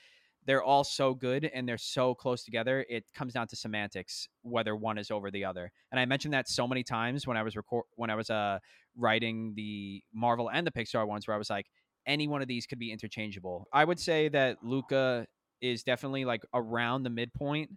they're 0.46 0.62
all 0.62 0.84
so 0.84 1.14
good 1.14 1.44
and 1.52 1.68
they're 1.68 1.76
so 1.78 2.14
close 2.14 2.42
together. 2.44 2.84
It 2.88 3.04
comes 3.14 3.34
down 3.34 3.48
to 3.48 3.56
semantics 3.56 4.28
whether 4.42 4.74
one 4.74 4.96
is 4.98 5.10
over 5.10 5.30
the 5.30 5.44
other. 5.44 5.70
And 5.92 6.00
I 6.00 6.06
mentioned 6.06 6.32
that 6.34 6.48
so 6.48 6.66
many 6.66 6.82
times 6.82 7.26
when 7.26 7.36
I 7.36 7.42
was 7.42 7.54
record 7.56 7.84
when 7.96 8.08
I 8.10 8.14
was 8.14 8.30
uh 8.30 8.58
writing 8.96 9.52
the 9.56 10.02
Marvel 10.14 10.50
and 10.50 10.66
the 10.66 10.70
Pixar 10.70 11.06
ones 11.06 11.26
where 11.28 11.34
I 11.34 11.38
was 11.38 11.50
like 11.50 11.66
any 12.06 12.26
one 12.26 12.40
of 12.42 12.48
these 12.48 12.66
could 12.66 12.78
be 12.78 12.90
interchangeable. 12.90 13.66
I 13.72 13.84
would 13.84 14.00
say 14.00 14.28
that 14.30 14.56
Luca 14.62 15.26
is 15.60 15.82
definitely 15.82 16.24
like 16.24 16.42
around 16.54 17.02
the 17.02 17.10
midpoint. 17.10 17.70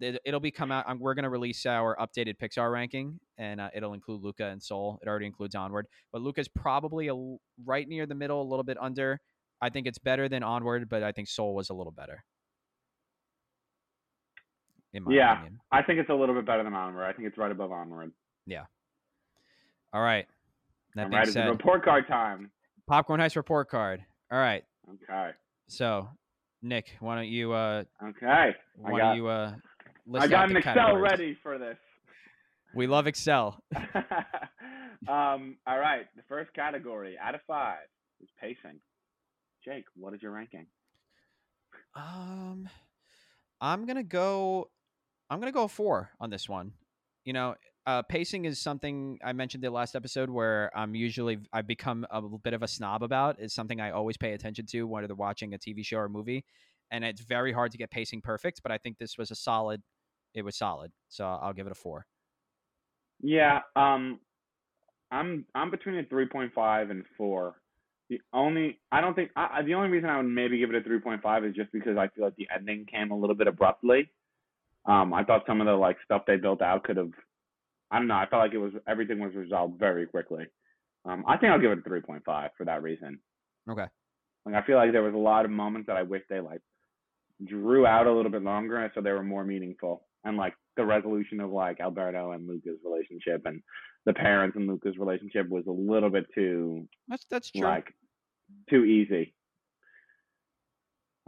It- 0.00 0.20
It'll 0.24 0.40
be 0.40 0.50
come 0.50 0.70
out. 0.72 0.88
um, 0.88 0.98
We're 0.98 1.14
going 1.14 1.22
to 1.24 1.28
release 1.30 1.64
our 1.66 1.96
updated 1.96 2.34
Pixar 2.42 2.70
ranking, 2.72 3.20
and 3.38 3.60
uh, 3.60 3.70
it'll 3.74 3.92
include 3.94 4.22
Luca 4.22 4.46
and 4.46 4.62
Soul. 4.62 4.98
It 5.02 5.08
already 5.08 5.26
includes 5.26 5.54
Onward, 5.54 5.86
but 6.12 6.22
Luca's 6.22 6.48
probably 6.48 7.08
a, 7.08 7.14
right 7.64 7.86
near 7.86 8.06
the 8.06 8.14
middle, 8.14 8.40
a 8.42 8.48
little 8.48 8.64
bit 8.64 8.76
under. 8.80 9.20
I 9.62 9.70
think 9.70 9.86
it's 9.86 9.98
better 9.98 10.28
than 10.28 10.42
Onward, 10.42 10.88
but 10.88 11.04
I 11.04 11.12
think 11.12 11.28
Soul 11.28 11.54
was 11.54 11.70
a 11.70 11.74
little 11.74 11.92
better. 11.92 12.24
Yeah. 14.92 15.32
opinion. 15.34 15.60
I 15.70 15.82
think 15.82 16.00
it's 16.00 16.10
a 16.10 16.14
little 16.14 16.34
bit 16.34 16.44
better 16.44 16.64
than 16.64 16.74
Onward. 16.74 17.04
I 17.04 17.12
think 17.12 17.28
it's 17.28 17.38
right 17.38 17.50
above 17.50 17.70
Onward. 17.70 18.12
Yeah. 18.44 18.64
All 19.94 20.02
right. 20.02 20.26
That 20.96 21.04
I'm 21.04 21.10
being 21.10 21.20
right. 21.20 21.28
Said, 21.28 21.48
report 21.48 21.84
card 21.84 22.06
time. 22.08 22.50
Popcorn 22.88 23.20
Heist 23.20 23.36
report 23.36 23.70
card. 23.70 24.04
All 24.30 24.38
right. 24.38 24.64
Okay. 24.88 25.30
So, 25.68 26.08
Nick, 26.60 26.96
why 27.00 27.14
don't 27.14 27.28
you 27.28 27.52
uh 27.52 27.84
Okay. 28.02 28.50
why 28.76 28.90
got- 28.90 28.98
don't 28.98 29.16
you 29.16 29.28
uh 29.28 29.52
I 30.18 30.26
got 30.26 30.48
an 30.48 30.54
the 30.54 30.58
Excel 30.58 30.74
categories? 30.74 31.10
ready 31.12 31.38
for 31.42 31.56
this. 31.58 31.78
We 32.74 32.86
love 32.88 33.06
Excel. 33.06 33.62
um, 35.08 35.56
all 35.66 35.78
right. 35.78 36.06
The 36.16 36.22
first 36.28 36.52
category 36.52 37.16
out 37.22 37.34
of 37.36 37.40
five 37.46 37.78
is 38.20 38.28
pacing. 38.40 38.80
Jake, 39.64 39.84
what 39.94 40.14
is 40.14 40.22
your 40.22 40.32
ranking? 40.32 40.66
Um, 41.94 42.68
I'm 43.60 43.86
gonna 43.86 44.02
go. 44.02 44.70
I'm 45.30 45.38
gonna 45.38 45.52
go 45.52 45.68
four 45.68 46.10
on 46.20 46.30
this 46.30 46.48
one. 46.48 46.72
You 47.24 47.32
know, 47.32 47.54
uh, 47.86 48.02
pacing 48.02 48.44
is 48.44 48.58
something 48.58 49.18
I 49.24 49.32
mentioned 49.32 49.62
the 49.62 49.70
last 49.70 49.94
episode 49.94 50.30
where 50.30 50.70
I'm 50.76 50.94
usually 50.94 51.38
I've 51.52 51.66
become 51.66 52.06
a 52.10 52.20
little 52.20 52.38
bit 52.38 52.54
of 52.54 52.62
a 52.62 52.68
snob 52.68 53.02
about. 53.02 53.36
It's 53.38 53.54
something 53.54 53.80
I 53.80 53.90
always 53.90 54.16
pay 54.16 54.32
attention 54.32 54.66
to 54.66 54.86
when 54.86 55.06
they're 55.06 55.14
watching 55.14 55.54
a 55.54 55.58
TV 55.58 55.84
show 55.84 55.98
or 55.98 56.08
movie, 56.08 56.44
and 56.90 57.04
it's 57.04 57.20
very 57.20 57.52
hard 57.52 57.72
to 57.72 57.78
get 57.78 57.90
pacing 57.90 58.22
perfect. 58.22 58.62
But 58.62 58.72
I 58.72 58.78
think 58.78 58.98
this 58.98 59.16
was 59.16 59.30
a 59.30 59.36
solid. 59.36 59.82
It 60.34 60.44
was 60.44 60.56
solid, 60.56 60.92
so 61.08 61.24
I'll 61.24 61.52
give 61.52 61.66
it 61.66 61.72
a 61.72 61.76
four. 61.76 62.06
Yeah. 63.20 63.60
Um, 63.76 64.18
I'm 65.12 65.44
I'm 65.54 65.70
between 65.70 65.96
a 65.98 66.02
3.5 66.02 66.90
and 66.90 67.04
four. 67.16 67.61
The 68.12 68.20
only 68.34 68.78
I 68.92 69.00
don't 69.00 69.14
think 69.14 69.30
I, 69.36 69.62
the 69.62 69.72
only 69.72 69.88
reason 69.88 70.10
I 70.10 70.18
would 70.18 70.26
maybe 70.26 70.58
give 70.58 70.68
it 70.68 70.86
a 70.86 70.86
3.5 70.86 71.48
is 71.48 71.56
just 71.56 71.72
because 71.72 71.96
I 71.96 72.08
feel 72.08 72.24
like 72.24 72.36
the 72.36 72.46
ending 72.54 72.84
came 72.84 73.10
a 73.10 73.16
little 73.16 73.34
bit 73.34 73.46
abruptly. 73.46 74.10
Um, 74.84 75.14
I 75.14 75.24
thought 75.24 75.44
some 75.46 75.62
of 75.62 75.66
the 75.66 75.72
like 75.72 75.96
stuff 76.04 76.24
they 76.26 76.36
built 76.36 76.60
out 76.60 76.84
could 76.84 76.98
have. 76.98 77.12
I 77.90 77.98
don't 77.98 78.08
know. 78.08 78.16
I 78.16 78.26
felt 78.26 78.42
like 78.42 78.52
it 78.52 78.58
was 78.58 78.74
everything 78.86 79.18
was 79.18 79.34
resolved 79.34 79.78
very 79.78 80.06
quickly. 80.06 80.44
Um, 81.06 81.24
I 81.26 81.38
think 81.38 81.52
I'll 81.52 81.58
give 81.58 81.72
it 81.72 81.78
a 81.78 81.88
3.5 81.88 82.50
for 82.58 82.66
that 82.66 82.82
reason. 82.82 83.18
Okay. 83.66 83.86
Like 84.44 84.56
I 84.56 84.66
feel 84.66 84.76
like 84.76 84.92
there 84.92 85.02
was 85.02 85.14
a 85.14 85.16
lot 85.16 85.46
of 85.46 85.50
moments 85.50 85.86
that 85.86 85.96
I 85.96 86.02
wish 86.02 86.22
they 86.28 86.40
like 86.40 86.60
drew 87.42 87.86
out 87.86 88.06
a 88.06 88.12
little 88.12 88.30
bit 88.30 88.42
longer, 88.42 88.92
so 88.94 89.00
they 89.00 89.12
were 89.12 89.22
more 89.22 89.46
meaningful. 89.46 90.02
And 90.24 90.36
like 90.36 90.52
the 90.76 90.84
resolution 90.84 91.40
of 91.40 91.50
like 91.50 91.80
Alberto 91.80 92.32
and 92.32 92.46
Luca's 92.46 92.78
relationship, 92.84 93.46
and 93.46 93.62
the 94.04 94.12
parents 94.12 94.54
and 94.54 94.66
Luca's 94.66 94.98
relationship 94.98 95.48
was 95.48 95.64
a 95.66 95.72
little 95.72 96.10
bit 96.10 96.26
too 96.34 96.86
That's 97.08 97.24
that's 97.30 97.50
true. 97.50 97.62
like 97.62 97.94
too 98.68 98.84
easy. 98.84 99.34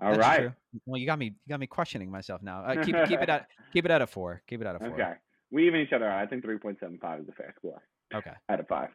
All 0.03 0.11
That's 0.11 0.18
right. 0.20 0.41
true. 0.41 0.53
Well, 0.87 1.01
you 1.01 1.07
got 1.07 1.18
me. 1.18 1.26
You 1.26 1.49
got 1.49 1.61
me 1.61 1.66
questioning 1.66 2.11
myself 2.11 2.43
now. 2.43 2.64
Uh, 2.64 2.82
keep 2.85 2.97
keep 3.07 3.20
it 3.22 3.28
at 3.30 3.47
keep 3.72 3.85
it 3.85 3.91
at 3.91 4.03
a 4.03 4.07
four. 4.07 4.43
Keep 4.49 4.62
it 4.62 4.66
at 4.66 4.76
a 4.76 4.78
four. 4.80 4.89
Okay. 4.95 5.12
We 5.51 5.66
even 5.66 5.80
each 5.80 5.93
other 5.93 6.09
out. 6.09 6.20
I 6.20 6.26
think 6.26 6.45
3.75 6.45 7.22
is 7.22 7.28
a 7.28 7.32
fair 7.32 7.55
score 7.59 7.80
Okay. 8.12 8.32
out 8.49 8.61
of 8.61 8.66
five. 8.66 8.89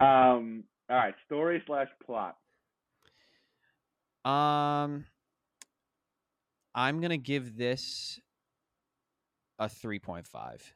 Um. 0.00 0.64
All 0.88 0.96
right. 0.96 1.14
Story 1.26 1.62
slash 1.66 1.88
plot. 2.04 2.36
Um, 4.24 5.04
I'm 6.74 7.00
gonna 7.00 7.16
give 7.16 7.56
this 7.56 8.20
a 9.58 9.68
three 9.68 9.98
point 10.00 10.26
five. 10.26 10.74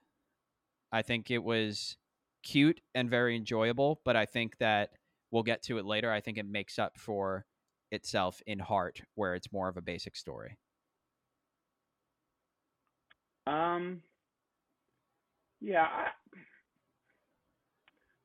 I 0.92 1.02
think 1.02 1.30
it 1.30 1.42
was 1.42 1.96
cute 2.44 2.80
and 2.94 3.10
very 3.10 3.34
enjoyable, 3.34 4.00
but 4.04 4.14
I 4.14 4.26
think 4.26 4.58
that 4.58 4.92
we'll 5.34 5.42
get 5.42 5.62
to 5.64 5.78
it 5.78 5.84
later. 5.84 6.10
I 6.10 6.20
think 6.20 6.38
it 6.38 6.46
makes 6.46 6.78
up 6.78 6.96
for 6.96 7.44
itself 7.90 8.40
in 8.46 8.60
heart, 8.60 9.02
where 9.16 9.34
it's 9.34 9.52
more 9.52 9.68
of 9.68 9.76
a 9.76 9.82
basic 9.82 10.16
story. 10.16 10.56
Um. 13.46 14.00
Yeah, 15.60 15.86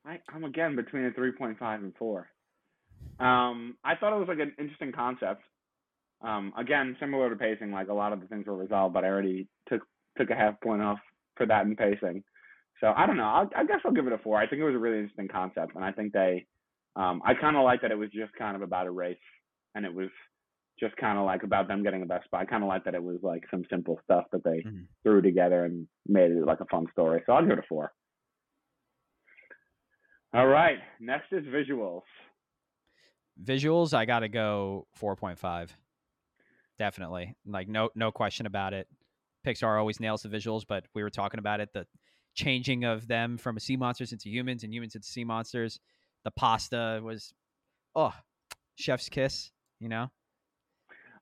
I, 0.05 0.11
I 0.11 0.19
I'm 0.33 0.43
again 0.43 0.75
between 0.75 1.05
a 1.05 1.11
three 1.11 1.31
point 1.31 1.57
five 1.57 1.81
and 1.81 1.93
four. 1.97 2.27
Um, 3.19 3.77
I 3.83 3.95
thought 3.95 4.15
it 4.15 4.19
was 4.19 4.27
like 4.27 4.39
an 4.39 4.53
interesting 4.59 4.91
concept. 4.91 5.41
Um, 6.21 6.53
again, 6.57 6.97
similar 6.99 7.29
to 7.29 7.35
pacing, 7.35 7.71
like 7.71 7.87
a 7.87 7.93
lot 7.93 8.13
of 8.13 8.19
the 8.19 8.27
things 8.27 8.45
were 8.45 8.57
resolved, 8.57 8.93
but 8.93 9.03
I 9.05 9.07
already 9.07 9.47
took 9.69 9.81
took 10.17 10.29
a 10.29 10.35
half 10.35 10.59
point 10.61 10.81
off 10.81 10.99
for 11.37 11.45
that 11.45 11.65
in 11.65 11.75
pacing. 11.75 12.23
So 12.81 12.93
I 12.95 13.05
don't 13.05 13.17
know. 13.17 13.23
I'll, 13.23 13.49
I 13.55 13.65
guess 13.65 13.79
I'll 13.85 13.93
give 13.93 14.07
it 14.07 14.13
a 14.13 14.17
four. 14.17 14.37
I 14.37 14.47
think 14.47 14.61
it 14.61 14.65
was 14.65 14.75
a 14.75 14.79
really 14.79 14.99
interesting 14.99 15.27
concept, 15.27 15.75
and 15.75 15.83
I 15.83 15.91
think 15.91 16.13
they, 16.13 16.45
um, 17.01 17.21
I 17.25 17.33
kind 17.33 17.55
of 17.55 17.63
like 17.63 17.81
that 17.81 17.91
it 17.91 17.97
was 17.97 18.09
just 18.11 18.33
kind 18.33 18.55
of 18.55 18.61
about 18.61 18.87
a 18.87 18.91
race, 18.91 19.17
and 19.75 19.85
it 19.85 19.93
was 19.93 20.09
just 20.79 20.95
kind 20.97 21.17
of 21.17 21.25
like 21.25 21.43
about 21.43 21.67
them 21.67 21.83
getting 21.83 21.99
the 22.01 22.05
best 22.05 22.25
spot. 22.25 22.41
I 22.41 22.45
kind 22.45 22.63
of 22.63 22.67
like 22.67 22.83
that 22.85 22.95
it 22.95 23.03
was 23.03 23.17
like 23.21 23.43
some 23.51 23.63
simple 23.69 23.99
stuff 24.03 24.25
that 24.31 24.43
they 24.43 24.61
Mhm. 24.63 24.87
threw 25.03 25.21
together 25.21 25.65
and 25.65 25.87
made 26.07 26.31
it 26.31 26.45
like 26.45 26.59
a 26.61 26.65
fun 26.65 26.87
story. 26.91 27.21
So 27.25 27.33
I'll 27.33 27.41
give 27.43 27.51
it 27.51 27.59
a 27.59 27.67
four. 27.67 27.93
All 30.33 30.47
right, 30.47 30.77
next 30.99 31.31
is 31.33 31.43
visuals. 31.45 32.03
Visuals, 33.43 33.93
I 33.93 34.05
gotta 34.05 34.27
go 34.27 34.87
four 34.93 35.15
point 35.15 35.39
five. 35.39 35.75
Definitely, 36.77 37.35
like 37.45 37.67
no 37.67 37.89
no 37.95 38.11
question 38.11 38.45
about 38.45 38.73
it. 38.73 38.87
Pixar 39.45 39.79
always 39.79 39.99
nails 39.99 40.21
the 40.21 40.29
visuals, 40.29 40.65
but 40.67 40.85
we 40.93 41.01
were 41.03 41.09
talking 41.09 41.39
about 41.39 41.59
it 41.61 41.71
the 41.73 41.87
changing 42.35 42.83
of 42.83 43.07
them 43.07 43.37
from 43.37 43.57
sea 43.59 43.75
monsters 43.75 44.11
into 44.11 44.29
humans 44.29 44.63
and 44.63 44.73
humans 44.73 44.95
into 44.95 45.07
sea 45.07 45.23
monsters. 45.23 45.79
The 46.25 46.31
pasta 46.31 46.99
was, 47.03 47.33
oh, 47.95 48.13
chef's 48.75 49.09
kiss. 49.09 49.51
You 49.79 49.89
know, 49.89 50.11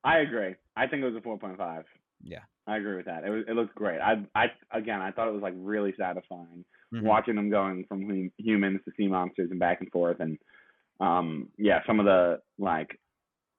I 0.04 0.20
agree. 0.20 0.56
I 0.76 0.88
think 0.88 1.04
it 1.04 1.06
was 1.06 1.16
a 1.16 1.22
four 1.22 1.38
point 1.38 1.58
five. 1.58 1.86
Yeah. 2.24 2.40
I 2.66 2.78
agree 2.78 2.98
with 2.98 3.06
that. 3.06 3.24
It 3.24 3.30
was 3.30 3.44
it 3.48 3.54
looked 3.54 3.76
great. 3.76 4.00
I 4.00 4.16
I 4.36 4.48
again 4.72 5.00
I 5.02 5.12
thought 5.12 5.28
it 5.28 5.34
was 5.34 5.44
like 5.44 5.54
really 5.58 5.94
satisfying 5.98 6.66
Mhm. 6.94 7.04
watching 7.04 7.36
them 7.36 7.50
going 7.50 7.84
from 7.88 8.02
hum- 8.08 8.32
humans 8.38 8.80
to 8.86 8.92
sea 8.98 9.08
monsters 9.08 9.52
and 9.52 9.60
back 9.60 9.82
and 9.82 9.92
forth 9.92 10.22
and 10.22 10.38
um 11.02 11.50
yeah 11.58 11.80
some 11.86 12.00
of 12.00 12.06
the 12.06 12.40
like 12.58 12.98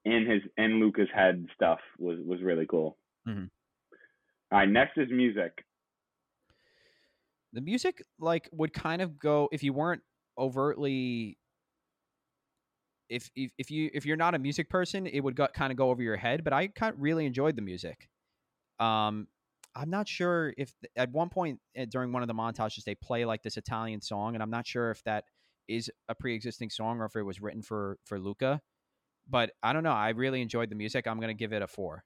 in 0.03 0.25
his 0.29 0.41
in 0.57 0.79
Luca's 0.79 1.07
head 1.13 1.45
stuff 1.55 1.79
was 1.99 2.17
was 2.25 2.41
really 2.41 2.65
cool. 2.65 2.97
Mm-hmm. 3.27 3.45
All 4.51 4.59
right, 4.59 4.67
next 4.69 4.97
is 4.97 5.09
music. 5.11 5.63
the 7.53 7.61
music 7.61 8.03
like 8.19 8.49
would 8.51 8.73
kind 8.73 9.01
of 9.01 9.17
go 9.17 9.47
if 9.51 9.63
you 9.63 9.73
weren't 9.73 10.01
overtly 10.39 11.37
if 13.09 13.29
if, 13.35 13.51
if 13.57 13.71
you 13.71 13.89
if 13.93 14.05
you're 14.05 14.17
not 14.17 14.35
a 14.35 14.39
music 14.39 14.69
person 14.69 15.05
it 15.07 15.19
would 15.19 15.35
go, 15.35 15.47
kind 15.53 15.71
of 15.71 15.77
go 15.77 15.89
over 15.89 16.01
your 16.01 16.15
head 16.15 16.43
but 16.43 16.53
i 16.53 16.67
kind 16.67 16.93
of 16.93 17.01
really 17.01 17.25
enjoyed 17.25 17.55
the 17.55 17.61
music 17.61 18.07
um 18.79 19.27
i'm 19.75 19.89
not 19.89 20.07
sure 20.07 20.53
if 20.57 20.73
at 20.95 21.11
one 21.11 21.29
point 21.29 21.59
uh, 21.77 21.85
during 21.89 22.11
one 22.11 22.21
of 22.21 22.27
the 22.27 22.33
montages 22.33 22.83
they 22.83 22.95
play 22.95 23.25
like 23.25 23.43
this 23.43 23.57
italian 23.57 24.01
song 24.01 24.35
and 24.35 24.43
i'm 24.43 24.51
not 24.51 24.65
sure 24.65 24.91
if 24.91 25.03
that 25.03 25.25
is 25.67 25.91
a 26.07 26.15
pre-existing 26.15 26.69
song 26.69 26.99
or 26.99 27.05
if 27.05 27.15
it 27.15 27.23
was 27.23 27.41
written 27.41 27.61
for 27.61 27.97
for 28.05 28.19
luca 28.19 28.61
but 29.29 29.51
i 29.61 29.73
don't 29.73 29.83
know 29.83 29.91
i 29.91 30.09
really 30.09 30.41
enjoyed 30.41 30.69
the 30.69 30.75
music 30.75 31.07
i'm 31.07 31.19
gonna 31.19 31.33
give 31.33 31.53
it 31.53 31.61
a 31.61 31.67
four 31.67 32.03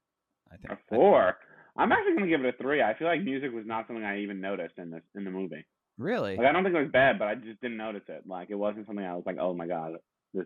i 0.51 0.57
think 0.57 0.71
A 0.71 0.77
four. 0.89 1.37
I'm 1.75 1.91
actually 1.91 2.13
gonna 2.13 2.27
give 2.27 2.45
it 2.45 2.55
a 2.55 2.57
three. 2.61 2.81
I 2.81 2.93
feel 2.93 3.07
like 3.07 3.23
music 3.23 3.51
was 3.51 3.65
not 3.65 3.87
something 3.87 4.05
I 4.05 4.21
even 4.21 4.39
noticed 4.39 4.77
in 4.77 4.91
this 4.91 5.01
in 5.15 5.23
the 5.23 5.31
movie. 5.31 5.65
Really 5.97 6.37
Like 6.37 6.47
I 6.47 6.51
don't 6.51 6.63
think 6.63 6.75
it 6.75 6.81
was 6.81 6.91
bad, 6.91 7.19
but 7.19 7.27
I 7.27 7.35
just 7.35 7.61
didn't 7.61 7.77
notice 7.77 8.03
it. 8.07 8.23
Like 8.27 8.49
it 8.49 8.55
wasn't 8.55 8.87
something 8.87 9.05
I 9.05 9.15
was 9.15 9.23
like, 9.25 9.37
oh 9.39 9.53
my 9.53 9.67
god, 9.67 9.93
this. 10.33 10.45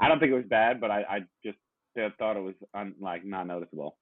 I 0.00 0.08
don't 0.08 0.20
think 0.20 0.32
it 0.32 0.36
was 0.36 0.44
bad, 0.48 0.80
but 0.80 0.90
I 0.90 1.02
I 1.02 1.18
just 1.44 1.58
thought 2.18 2.36
it 2.36 2.42
was 2.42 2.54
un, 2.74 2.94
like 3.00 3.24
not 3.24 3.46
noticeable. 3.46 3.96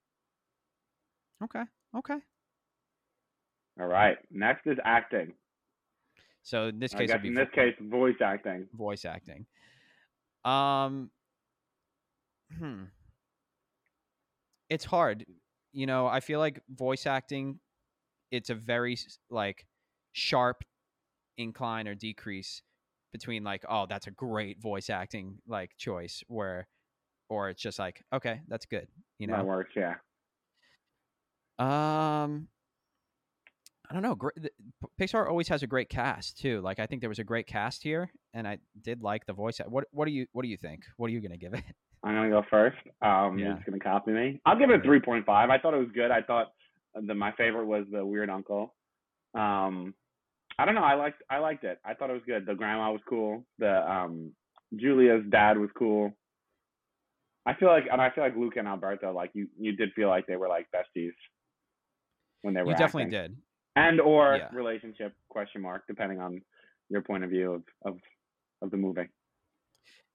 okay 1.42 1.62
okay 1.96 2.18
All 3.80 3.86
right, 3.86 4.18
next 4.30 4.66
is 4.66 4.78
acting. 4.84 5.32
so 6.42 6.66
in 6.66 6.78
this 6.78 6.92
case 6.92 7.10
in 7.24 7.34
this 7.34 7.48
case, 7.54 7.74
voice 7.80 8.20
acting. 8.22 8.66
voice 8.74 9.04
acting. 9.04 9.46
Um, 10.44 11.10
hmm. 12.58 12.84
It's 14.68 14.84
hard. 14.84 15.24
You 15.72 15.86
know, 15.86 16.06
I 16.06 16.20
feel 16.20 16.38
like 16.38 16.60
voice 16.68 17.06
acting, 17.06 17.58
it's 18.30 18.50
a 18.50 18.54
very 18.54 18.96
like 19.30 19.66
sharp 20.16 20.64
incline 21.36 21.86
or 21.86 21.94
decrease 21.94 22.62
between 23.12 23.44
like, 23.44 23.62
oh, 23.68 23.84
that's 23.86 24.06
a 24.06 24.10
great 24.10 24.58
voice 24.60 24.88
acting 24.88 25.36
like 25.46 25.76
choice, 25.76 26.24
where, 26.28 26.66
or 27.28 27.50
it's 27.50 27.60
just 27.60 27.78
like, 27.78 28.02
okay, 28.14 28.40
that's 28.48 28.64
good. 28.64 28.88
You 29.18 29.26
that 29.26 29.38
know, 29.38 29.44
works. 29.44 29.72
Yeah. 29.76 29.94
um, 31.58 32.48
I 33.88 33.92
don't 33.94 34.02
know. 34.02 34.14
Gr- 34.14 34.30
the- 34.36 34.50
P- 34.82 35.04
Pixar 35.06 35.28
always 35.28 35.48
has 35.48 35.62
a 35.62 35.66
great 35.66 35.88
cast 35.88 36.38
too. 36.38 36.60
Like 36.60 36.78
I 36.80 36.86
think 36.86 37.00
there 37.02 37.08
was 37.10 37.18
a 37.18 37.24
great 37.24 37.46
cast 37.46 37.82
here, 37.82 38.10
and 38.34 38.48
I 38.48 38.58
did 38.82 39.02
like 39.02 39.26
the 39.26 39.32
voice. 39.32 39.58
What 39.66 39.84
What 39.92 40.06
do 40.06 40.12
you 40.12 40.26
What 40.32 40.42
do 40.42 40.48
you 40.48 40.56
think? 40.56 40.84
What 40.96 41.06
are 41.08 41.12
you 41.12 41.20
gonna 41.20 41.36
give 41.36 41.54
it? 41.54 41.62
I'm 42.02 42.14
gonna 42.14 42.30
go 42.30 42.42
first. 42.50 42.76
Um, 43.02 43.38
Yeah. 43.38 43.46
you're 43.48 43.62
gonna 43.66 43.78
copy 43.78 44.10
me. 44.12 44.40
I'll 44.44 44.58
give 44.58 44.70
it 44.70 44.80
a 44.84 44.88
3.5. 44.88 45.24
I 45.28 45.58
thought 45.58 45.74
it 45.74 45.78
was 45.78 45.90
good. 45.94 46.10
I 46.10 46.22
thought 46.22 46.52
the 46.94 47.14
my 47.14 47.32
favorite 47.32 47.66
was 47.66 47.84
the 47.92 48.04
weird 48.04 48.28
uncle. 48.30 48.74
Um, 49.34 49.94
I 50.58 50.64
don't 50.64 50.74
know. 50.74 50.82
I 50.84 50.94
liked 50.94 51.22
I 51.30 51.38
liked 51.38 51.64
it. 51.64 51.78
I 51.84 51.94
thought 51.94 52.10
it 52.10 52.14
was 52.14 52.22
good. 52.26 52.46
The 52.46 52.54
grandma 52.54 52.90
was 52.92 53.00
cool. 53.08 53.44
The 53.58 53.90
um 53.90 54.32
Julia's 54.74 55.22
dad 55.30 55.58
was 55.58 55.70
cool. 55.76 56.12
I 57.44 57.54
feel 57.54 57.68
like 57.68 57.84
and 57.90 58.00
I 58.00 58.10
feel 58.10 58.24
like 58.24 58.36
Luca 58.36 58.58
and 58.58 58.68
Alberto 58.68 59.12
like 59.12 59.30
you 59.34 59.48
you 59.58 59.76
did 59.76 59.92
feel 59.94 60.08
like 60.08 60.26
they 60.26 60.36
were 60.36 60.48
like 60.48 60.66
besties 60.74 61.12
when 62.42 62.54
they 62.54 62.62
were 62.62 62.70
You 62.70 62.76
definitely 62.76 63.14
acting. 63.16 63.20
did. 63.34 63.36
and 63.76 64.00
or 64.00 64.36
Yeah. 64.36 64.48
relationship 64.52 65.14
question 65.28 65.60
mark 65.62 65.82
depending 65.86 66.20
on 66.20 66.40
your 66.88 67.02
point 67.02 67.24
of 67.24 67.30
view 67.30 67.52
of 67.52 67.62
of, 67.84 67.98
of 68.62 68.70
the 68.70 68.76
movie. 68.76 69.08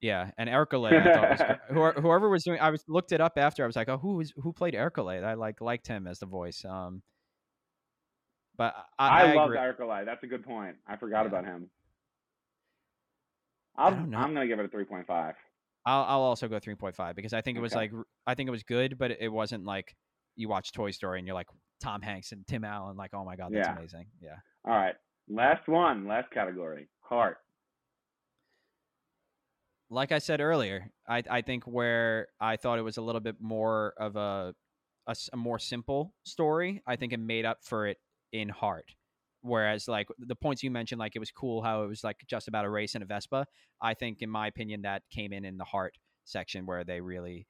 Yeah, 0.01 0.31
and 0.39 0.49
Ercole, 0.49 0.87
I 0.87 1.13
thought 1.13 1.29
was 1.29 1.57
whoever, 1.69 2.01
whoever 2.01 2.29
was 2.29 2.43
doing. 2.43 2.59
I 2.59 2.71
was 2.71 2.83
looked 2.87 3.11
it 3.11 3.21
up 3.21 3.33
after. 3.37 3.63
I 3.63 3.67
was 3.67 3.75
like, 3.75 3.87
oh, 3.87 3.99
who 3.99 4.15
was 4.15 4.33
who 4.35 4.51
played 4.51 4.73
Ercole? 4.73 5.23
I 5.23 5.35
like 5.35 5.61
liked 5.61 5.87
him 5.87 6.07
as 6.07 6.17
the 6.17 6.25
voice. 6.25 6.65
Um, 6.65 7.03
but 8.61 8.75
I, 8.99 9.07
I, 9.07 9.31
I, 9.31 9.33
love. 9.33 9.51
Eric 9.53 9.77
That's 10.05 10.23
a 10.23 10.27
good 10.27 10.45
point. 10.45 10.75
I 10.87 10.95
forgot 10.95 11.21
Yeah. 11.21 11.29
about 11.29 11.45
him. 11.45 11.71
I 13.75 13.87
I'm, 13.87 13.95
don't 13.95 14.09
know. 14.11 14.17
I'm 14.19 14.33
gonna 14.35 14.45
give 14.45 14.59
it 14.59 14.65
a 14.65 14.67
three 14.67 14.85
point 14.85 15.07
five. 15.07 15.33
I'll 15.83 16.03
I'll 16.03 16.21
also 16.21 16.47
go 16.47 16.59
three 16.59 16.75
point 16.75 16.95
five 16.95 17.15
because 17.15 17.33
I 17.33 17.41
think 17.41 17.57
it 17.57 17.61
was 17.61 17.73
Okay. 17.73 17.91
like 17.91 18.05
I 18.27 18.35
think 18.35 18.47
it 18.49 18.51
was 18.51 18.61
good, 18.61 18.99
but 18.99 19.17
it 19.19 19.29
wasn't 19.29 19.65
like 19.65 19.95
you 20.35 20.47
watch 20.47 20.73
Toy 20.73 20.91
Story 20.91 21.17
and 21.17 21.25
you're 21.25 21.33
like 21.33 21.47
Tom 21.81 22.03
Hanks 22.03 22.33
and 22.33 22.45
Tim 22.45 22.63
Allen, 22.63 22.97
like 22.97 23.15
oh 23.15 23.25
my 23.25 23.35
god, 23.35 23.51
that's 23.51 23.67
Yeah. 23.67 23.75
amazing. 23.75 24.05
Yeah. 24.21 24.35
All 24.63 24.75
right, 24.75 24.95
last 25.27 25.67
one, 25.67 26.07
last 26.07 26.29
category, 26.31 26.87
heart. 26.99 27.37
like 29.89 30.11
I 30.11 30.19
said 30.19 30.39
earlier, 30.39 30.91
I 31.09 31.23
I 31.27 31.41
think 31.41 31.63
where 31.63 32.27
I 32.39 32.57
thought 32.57 32.77
it 32.77 32.83
was 32.83 32.97
a 32.97 33.01
little 33.01 33.21
bit 33.21 33.37
more 33.41 33.95
of 33.97 34.15
a 34.17 34.53
a 35.33 35.37
more 35.37 35.57
simple 35.57 36.13
story, 36.25 36.83
I 36.85 36.95
think 36.95 37.11
it 37.11 37.19
made 37.19 37.43
up 37.43 37.63
for 37.63 37.87
it 37.87 37.97
in 38.31 38.49
heart. 38.49 38.95
Whereas 39.41 39.87
like 39.87 40.07
the 40.19 40.35
points 40.35 40.61
you 40.61 40.69
mentioned, 40.69 40.99
like 40.99 41.15
it 41.15 41.19
was 41.19 41.31
cool 41.31 41.63
how 41.63 41.83
it 41.83 41.87
was 41.87 42.03
like 42.03 42.17
just 42.27 42.47
about 42.47 42.65
a 42.65 42.69
race 42.69 42.93
and 42.93 43.03
a 43.03 43.07
Vespa. 43.07 43.47
I 43.81 43.95
think, 43.95 44.21
in 44.21 44.29
my 44.29 44.47
opinion, 44.47 44.83
that 44.83 45.03
came 45.09 45.33
in 45.33 45.45
in 45.45 45.57
the 45.57 45.63
heart 45.63 45.97
section 46.25 46.65
where 46.65 46.83
they 46.83 47.01
really 47.01 47.47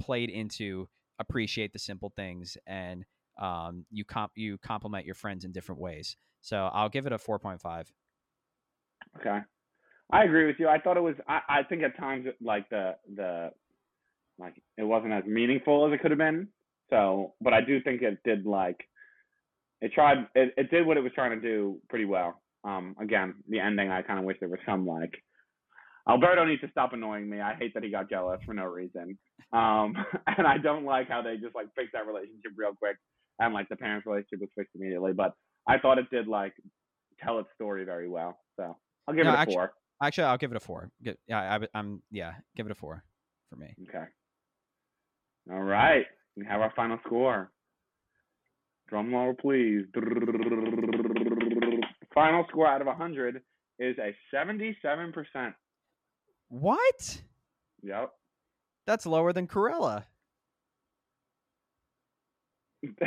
played 0.00 0.30
into 0.30 0.88
appreciate 1.18 1.72
the 1.72 1.78
simple 1.78 2.12
things 2.16 2.56
and 2.66 3.04
um, 3.40 3.84
you 3.90 4.04
comp 4.04 4.32
you 4.36 4.58
compliment 4.58 5.06
your 5.06 5.14
friends 5.14 5.44
in 5.44 5.52
different 5.52 5.80
ways. 5.80 6.16
So 6.40 6.68
I'll 6.72 6.88
give 6.88 7.06
it 7.06 7.12
a 7.12 7.18
four 7.18 7.38
point 7.38 7.60
five. 7.60 7.92
Okay, 9.18 9.38
I 10.12 10.24
agree 10.24 10.46
with 10.46 10.56
you. 10.58 10.68
I 10.68 10.78
thought 10.78 10.96
it 10.96 11.02
was. 11.02 11.16
I, 11.28 11.40
I 11.48 11.62
think 11.64 11.82
at 11.82 11.96
times 11.98 12.26
like 12.40 12.68
the 12.70 12.92
the 13.16 13.50
like 14.38 14.54
it 14.76 14.84
wasn't 14.84 15.12
as 15.12 15.24
meaningful 15.24 15.86
as 15.86 15.92
it 15.92 16.00
could 16.00 16.10
have 16.10 16.18
been. 16.18 16.48
So, 16.90 17.34
but 17.40 17.52
I 17.52 17.60
do 17.60 17.80
think 17.80 18.02
it 18.02 18.18
did 18.24 18.46
like 18.46 18.86
it 19.80 19.92
tried. 19.92 20.26
It, 20.34 20.54
it 20.56 20.70
did 20.70 20.86
what 20.86 20.96
it 20.96 21.02
was 21.02 21.12
trying 21.14 21.38
to 21.38 21.40
do 21.40 21.78
pretty 21.88 22.04
well. 22.04 22.40
Um, 22.64 22.96
again, 23.00 23.34
the 23.48 23.60
ending. 23.60 23.90
I 23.90 24.02
kind 24.02 24.18
of 24.18 24.24
wish 24.24 24.38
there 24.40 24.48
was 24.48 24.60
some 24.66 24.86
like 24.86 25.12
Alberto 26.08 26.44
needs 26.44 26.60
to 26.62 26.70
stop 26.70 26.92
annoying 26.92 27.28
me. 27.28 27.40
I 27.40 27.54
hate 27.54 27.72
that 27.74 27.82
he 27.82 27.90
got 27.90 28.10
jealous 28.10 28.40
for 28.44 28.54
no 28.54 28.64
reason. 28.64 29.18
Um, 29.52 29.94
and 30.26 30.46
I 30.46 30.58
don't 30.58 30.84
like 30.84 31.08
how 31.08 31.22
they 31.22 31.36
just 31.36 31.54
like 31.54 31.66
fixed 31.74 31.92
that 31.92 32.06
relationship 32.06 32.52
real 32.56 32.74
quick 32.78 32.96
and 33.38 33.54
like 33.54 33.68
the 33.68 33.76
parents' 33.76 34.06
relationship 34.06 34.40
was 34.40 34.50
fixed 34.56 34.74
immediately. 34.74 35.12
But 35.12 35.32
I 35.68 35.78
thought 35.78 35.98
it 35.98 36.10
did 36.10 36.26
like 36.28 36.52
tell 37.22 37.38
its 37.38 37.48
story 37.54 37.84
very 37.84 38.08
well. 38.08 38.38
So 38.56 38.76
I'll 39.08 39.14
give 39.14 39.24
No, 39.24 39.32
it 39.32 39.36
a 39.36 39.38
actu- 39.38 39.54
four. 39.54 39.72
Actually, 40.02 40.24
I'll 40.24 40.38
give 40.38 40.50
it 40.50 40.56
a 40.56 40.60
four. 40.60 40.90
Yeah, 41.00 41.14
I, 41.30 41.78
am 41.78 42.02
Yeah, 42.10 42.32
give 42.56 42.66
it 42.66 42.72
a 42.72 42.74
four 42.74 43.04
for 43.48 43.56
me. 43.56 43.74
Okay. 43.88 44.04
All 45.50 45.62
right. 45.62 46.04
We 46.36 46.44
have 46.46 46.60
our 46.60 46.72
final 46.74 46.98
score. 47.06 47.50
Drum 48.88 49.12
roll, 49.14 49.34
please. 49.34 49.84
Final 52.14 52.44
score 52.48 52.66
out 52.66 52.80
of 52.80 52.86
100 52.86 53.42
is 53.78 53.96
a 53.98 54.14
77%. 54.34 55.54
What? 56.48 57.22
Yep. 57.82 58.12
That's 58.86 59.06
lower 59.06 59.32
than 59.32 59.46
Cruella. 59.46 60.04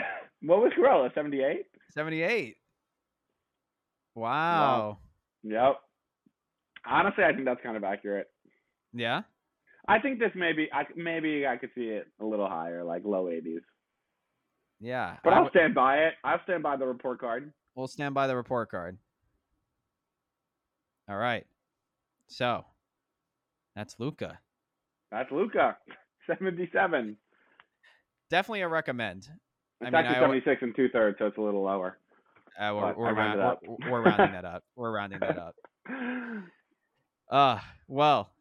what 0.42 0.60
was 0.60 0.74
Cruella? 0.78 1.14
78? 1.14 1.66
78. 1.94 2.58
Wow. 4.16 4.98
Yep. 5.44 5.80
Honestly, 6.86 7.24
I 7.24 7.34
think 7.34 7.46
that's 7.46 7.62
kind 7.62 7.78
of 7.78 7.84
accurate. 7.84 8.28
Yeah. 8.94 9.22
I 9.88 10.00
think 10.00 10.20
this 10.20 10.32
maybe 10.36 10.70
I 10.74 10.84
maybe 10.96 11.46
I 11.48 11.56
could 11.58 11.70
see 11.74 11.86
it 11.86 12.08
a 12.20 12.26
little 12.26 12.50
higher, 12.50 12.84
like 12.84 13.04
low 13.06 13.26
80s. 13.26 13.62
Yeah. 14.80 15.18
But 15.24 15.34
I 15.34 15.38
I'll 15.38 15.44
w- 15.46 15.60
stand 15.60 15.74
by 15.76 15.98
it. 16.00 16.14
I'll 16.24 16.42
stand 16.44 16.64
by 16.64 16.76
the 16.78 16.86
report 16.86 17.20
card. 17.20 17.52
we'll 17.76 17.88
stand 17.88 18.14
by 18.14 18.28
the 18.28 18.36
report 18.36 18.70
card. 18.70 18.98
All 21.10 21.18
right. 21.18 21.46
So 22.28 22.66
that's 23.76 23.96
Luca. 24.00 24.40
That's 25.12 25.32
Luca. 25.32 25.78
77. 26.28 27.18
Definitely 28.30 28.62
a 28.62 28.68
recommend. 28.68 29.20
It's 29.20 29.30
I 29.82 29.86
mean, 29.86 29.96
actually 29.96 30.16
I 30.16 30.20
al- 30.20 30.26
76 30.26 30.62
and 30.64 30.76
two 30.76 30.90
thirds, 30.90 31.18
so 31.20 31.28
it's 31.28 31.38
a 31.38 31.42
little 31.42 31.64
lower. 31.64 31.98
Uh, 32.60 32.74
we're, 32.76 32.94
we're, 32.96 33.14
round- 33.14 33.58
we're, 33.66 33.92
we're 33.92 34.04
rounding 34.04 34.32
that 34.34 34.44
up. 34.46 34.64
We're 34.76 34.92
rounding 34.92 35.20
that 35.20 35.38
up. 35.38 35.56
Uh, 37.30 37.60
well, 37.90 38.32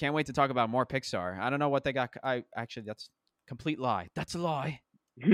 can't 0.00 0.14
wait 0.16 0.26
to 0.26 0.32
talk 0.32 0.50
about 0.50 0.68
more 0.68 0.84
Pixar. 0.84 1.38
I 1.38 1.48
don't 1.48 1.60
know 1.60 1.68
what 1.68 1.84
they 1.84 1.92
got. 1.92 2.10
I 2.24 2.42
actually, 2.56 2.86
that's 2.86 3.08
complete 3.46 3.78
lie. 3.78 4.08
That's 4.16 4.34
a 4.34 4.38
lie. 4.38 4.80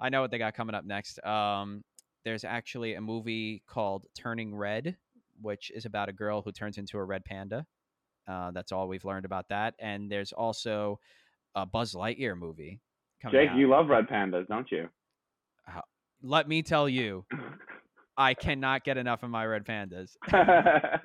I 0.00 0.08
know 0.10 0.20
what 0.20 0.30
they 0.30 0.38
got 0.38 0.54
coming 0.54 0.74
up 0.74 0.84
next. 0.84 1.24
Um, 1.24 1.82
there's 2.24 2.44
actually 2.44 2.94
a 2.94 3.00
movie 3.00 3.62
called 3.66 4.06
Turning 4.16 4.54
Red, 4.54 4.96
which 5.40 5.70
is 5.74 5.84
about 5.84 6.08
a 6.08 6.12
girl 6.12 6.42
who 6.42 6.52
turns 6.52 6.78
into 6.78 6.98
a 6.98 7.04
red 7.04 7.24
panda. 7.24 7.66
Uh, 8.26 8.50
that's 8.50 8.72
all 8.72 8.88
we've 8.88 9.04
learned 9.04 9.24
about 9.24 9.48
that. 9.48 9.74
And 9.78 10.10
there's 10.10 10.32
also 10.32 10.98
a 11.54 11.64
Buzz 11.64 11.94
Lightyear 11.94 12.36
movie 12.36 12.80
coming 13.22 13.40
Jake, 13.40 13.50
out. 13.50 13.56
you 13.56 13.68
love 13.68 13.88
red 13.88 14.06
pandas, 14.08 14.46
don't 14.48 14.70
you? 14.70 14.88
Let 16.22 16.48
me 16.48 16.62
tell 16.62 16.88
you, 16.88 17.24
I 18.16 18.34
cannot 18.34 18.84
get 18.84 18.96
enough 18.96 19.22
of 19.22 19.30
my 19.30 19.46
red 19.46 19.64
pandas. 19.64 20.16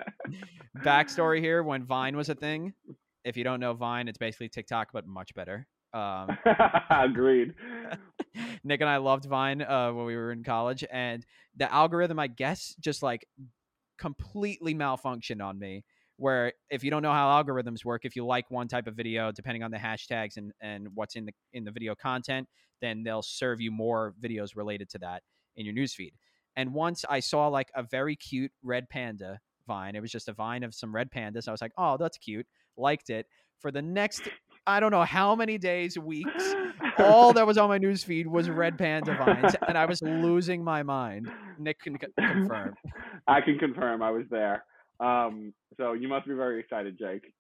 Backstory 0.80 1.40
here: 1.40 1.62
when 1.62 1.86
Vine 1.86 2.18
was 2.18 2.30
a 2.30 2.36
thing, 2.36 2.74
if 3.24 3.38
you 3.38 3.44
don't 3.44 3.60
know 3.60 3.74
Vine, 3.74 4.08
it's 4.08 4.18
basically 4.18 4.50
TikTok 4.50 4.90
but 4.92 5.06
much 5.06 5.36
better. 5.36 5.68
Um, 5.94 6.38
Agreed. 6.90 7.54
Nick 8.64 8.82
and 8.82 8.90
I 8.90 8.98
loved 8.98 9.26
Vine 9.26 9.62
uh, 9.62 9.92
when 9.92 10.06
we 10.06 10.16
were 10.16 10.32
in 10.32 10.44
college, 10.44 10.84
and 10.92 11.26
the 11.56 11.72
algorithm, 11.72 12.20
I 12.20 12.28
guess, 12.28 12.76
just 12.80 13.04
like 13.04 13.28
completely 13.98 14.74
malfunctioned 14.74 15.44
on 15.44 15.60
me. 15.60 15.84
Where 16.18 16.54
if 16.70 16.84
you 16.84 16.92
don't 16.92 17.02
know 17.02 17.12
how 17.12 17.44
algorithms 17.44 17.84
work, 17.84 18.06
if 18.06 18.16
you 18.16 18.26
like 18.26 18.50
one 18.52 18.68
type 18.68 18.88
of 18.88 18.96
video, 18.96 19.32
depending 19.32 19.64
on 19.64 19.72
the 19.72 19.78
hashtags 19.78 20.38
and 20.38 20.52
and 20.62 20.88
what's 20.94 21.16
in 21.16 21.26
the 21.26 21.34
in 21.54 21.64
the 21.64 21.72
video 21.72 21.96
content, 21.96 22.48
then 22.82 23.04
they'll 23.04 23.24
serve 23.24 23.62
you 23.62 23.72
more 23.72 24.14
videos 24.22 24.56
related 24.56 24.90
to 24.92 25.00
that 25.00 25.24
in 25.56 25.66
your 25.66 25.74
newsfeed. 25.74 26.12
And 26.56 26.74
once 26.74 27.04
I 27.10 27.20
saw 27.20 27.48
like 27.48 27.70
a 27.76 27.84
very 27.84 28.16
cute 28.16 28.52
red 28.64 28.90
panda 28.90 29.40
vine, 29.68 29.96
it 29.96 30.02
was 30.02 30.12
just 30.12 30.30
a 30.30 30.34
vine 30.34 30.64
of 30.64 30.74
some 30.74 30.94
red 30.94 31.10
pandas. 31.12 31.48
I 31.48 31.52
was 31.52 31.62
like, 31.62 31.74
oh, 31.78 31.98
that's 31.98 32.18
cute. 32.18 32.46
Liked 32.78 33.10
it. 33.10 33.26
For 33.60 33.72
the 33.72 33.82
next, 33.82 34.28
I 34.66 34.80
don't 34.80 34.92
know 34.92 35.04
how 35.04 35.36
many 35.36 35.58
days, 35.58 35.98
weeks, 35.98 36.56
all 36.98 37.34
that 37.34 37.46
was 37.46 37.58
on 37.58 37.70
my 37.70 37.78
news 37.78 38.04
feed 38.04 38.28
was 38.28 38.50
red 38.50 38.78
panda 38.78 39.16
vines, 39.16 39.56
and 39.68 39.78
I 39.78 39.86
was 39.86 40.02
losing 40.02 40.64
my 40.64 40.84
mind. 40.84 41.30
Nick 41.60 41.82
can 41.82 41.98
c- 42.00 42.08
confirm. 42.18 42.76
I 43.28 43.42
can 43.42 43.58
confirm. 43.58 44.02
I 44.02 44.12
was 44.12 44.26
there. 44.30 44.64
Um, 45.00 45.54
so 45.78 45.94
you 45.94 46.08
must 46.08 46.28
be 46.28 46.34
very 46.34 46.60
excited, 46.60 46.98
Jake. 46.98 47.34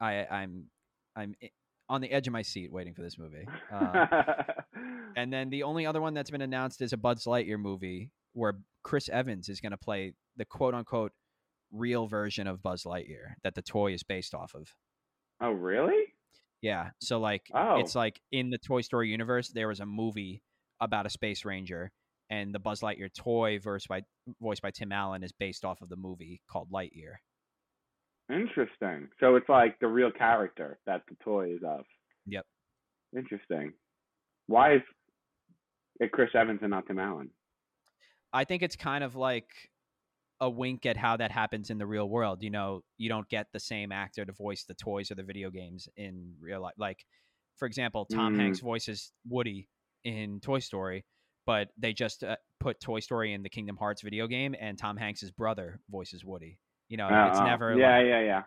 I, 0.00 0.26
I'm, 0.30 0.64
I'm 1.14 1.34
on 1.90 2.00
the 2.00 2.10
edge 2.10 2.26
of 2.26 2.32
my 2.32 2.42
seat 2.42 2.72
waiting 2.72 2.94
for 2.94 3.02
this 3.02 3.18
movie. 3.18 3.46
Uh, 3.72 4.06
and 5.16 5.32
then 5.32 5.50
the 5.50 5.64
only 5.64 5.84
other 5.84 6.00
one 6.00 6.14
that's 6.14 6.30
been 6.30 6.40
announced 6.40 6.80
is 6.80 6.92
a 6.92 6.96
Buzz 6.96 7.24
Lightyear 7.24 7.58
movie 7.58 8.10
where 8.32 8.58
Chris 8.82 9.08
Evans 9.08 9.48
is 9.48 9.60
going 9.60 9.72
to 9.72 9.76
play 9.76 10.14
the 10.36 10.44
quote 10.44 10.72
unquote 10.72 11.12
real 11.72 12.06
version 12.06 12.46
of 12.46 12.62
Buzz 12.62 12.84
Lightyear 12.84 13.34
that 13.42 13.54
the 13.54 13.62
toy 13.62 13.92
is 13.92 14.02
based 14.02 14.34
off 14.34 14.54
of. 14.54 14.72
Oh, 15.40 15.50
really? 15.52 16.04
Yeah. 16.62 16.90
So 17.00 17.18
like 17.20 17.42
Oh. 17.54 17.80
it's 17.80 17.94
like 17.94 18.20
in 18.32 18.50
the 18.50 18.58
Toy 18.58 18.82
Story 18.82 19.08
universe, 19.10 19.48
there 19.48 19.68
was 19.68 19.80
a 19.80 19.86
movie 19.86 20.42
about 20.80 21.06
a 21.06 21.10
space 21.10 21.44
ranger, 21.44 21.90
and 22.30 22.54
the 22.54 22.58
Buzz 22.58 22.80
Lightyear 22.80 23.12
toy, 23.12 23.58
voiced 23.58 23.88
by 23.88 24.02
voiced 24.40 24.62
by 24.62 24.70
Tim 24.70 24.92
Allen, 24.92 25.22
is 25.22 25.32
based 25.32 25.64
off 25.64 25.80
of 25.82 25.88
the 25.88 25.96
movie 25.96 26.42
called 26.50 26.70
Lightyear. 26.70 27.14
Interesting. 28.30 29.08
So 29.18 29.34
it's 29.36 29.48
like 29.48 29.78
the 29.80 29.88
real 29.88 30.10
character 30.12 30.78
that 30.86 31.02
the 31.08 31.16
toy 31.24 31.52
is 31.54 31.62
of. 31.66 31.84
Yep. 32.26 32.44
Interesting. 33.16 33.72
Why 34.46 34.74
is 34.76 34.82
it 35.98 36.12
Chris 36.12 36.30
Evans 36.34 36.60
and 36.62 36.70
not 36.70 36.86
Tim 36.86 36.98
Allen? 36.98 37.30
I 38.32 38.44
think 38.44 38.62
it's 38.62 38.76
kind 38.76 39.02
of 39.02 39.16
like 39.16 39.48
a 40.40 40.48
wink 40.48 40.86
at 40.86 40.96
how 40.96 41.16
that 41.18 41.30
happens 41.30 41.70
in 41.70 41.78
the 41.78 41.86
real 41.86 42.08
world. 42.08 42.42
You 42.42 42.50
know, 42.50 42.82
you 42.98 43.08
don't 43.08 43.28
get 43.28 43.48
the 43.52 43.60
same 43.60 43.92
actor 43.92 44.24
to 44.24 44.32
voice 44.32 44.64
the 44.64 44.74
toys 44.74 45.10
or 45.10 45.14
the 45.14 45.22
video 45.22 45.50
games 45.50 45.88
in 45.96 46.34
real 46.40 46.62
life. 46.62 46.74
Like, 46.78 47.04
for 47.56 47.66
example, 47.66 48.06
Tom 48.06 48.34
Mm. 48.34 48.40
Hanks 48.40 48.60
voices 48.60 49.12
Woody 49.28 49.68
in 50.04 50.40
Toy 50.40 50.60
Story, 50.60 51.04
but 51.46 51.68
they 51.76 51.92
just 51.92 52.24
uh, 52.24 52.36
put 52.58 52.80
Toy 52.80 53.00
Story 53.00 53.34
in 53.34 53.42
the 53.42 53.50
Kingdom 53.50 53.76
Hearts 53.76 54.00
video 54.02 54.26
game, 54.26 54.54
and 54.58 54.78
Tom 54.78 54.96
Hanks's 54.96 55.30
brother 55.30 55.80
voices 55.90 56.24
Woody. 56.24 56.58
You 56.88 56.96
know, 56.96 57.06
Uh, 57.08 57.28
it's 57.28 57.38
uh, 57.38 57.44
never 57.44 57.74
Yeah, 57.78 57.98
like- 57.98 58.06
yeah, 58.06 58.20
yeah. 58.22 58.42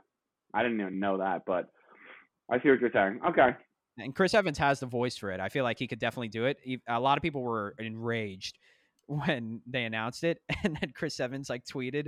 I 0.53 0.63
didn't 0.63 0.79
even 0.81 0.99
know 0.99 1.17
that, 1.19 1.43
but 1.45 1.69
I 2.51 2.59
see 2.61 2.69
what 2.69 2.79
you're 2.79 2.91
saying. 2.91 3.19
Okay. 3.27 3.55
and 3.99 4.15
Chris 4.15 4.33
Evans 4.33 4.57
has 4.57 4.79
the 4.79 4.87
voice 4.87 5.15
for 5.17 5.29
it. 5.31 5.39
I 5.39 5.49
feel 5.49 5.63
like 5.63 5.77
he 5.77 5.87
could 5.87 5.99
definitely 5.99 6.29
do 6.29 6.45
it. 6.45 6.57
A 6.87 6.99
lot 6.99 7.17
of 7.17 7.21
people 7.21 7.43
were 7.43 7.75
enraged 7.77 8.57
when 9.07 9.61
they 9.67 9.83
announced 9.85 10.23
it, 10.23 10.39
and 10.63 10.77
then 10.79 10.91
Chris 10.95 11.19
Evans 11.19 11.49
like 11.49 11.63
tweeted, 11.65 12.07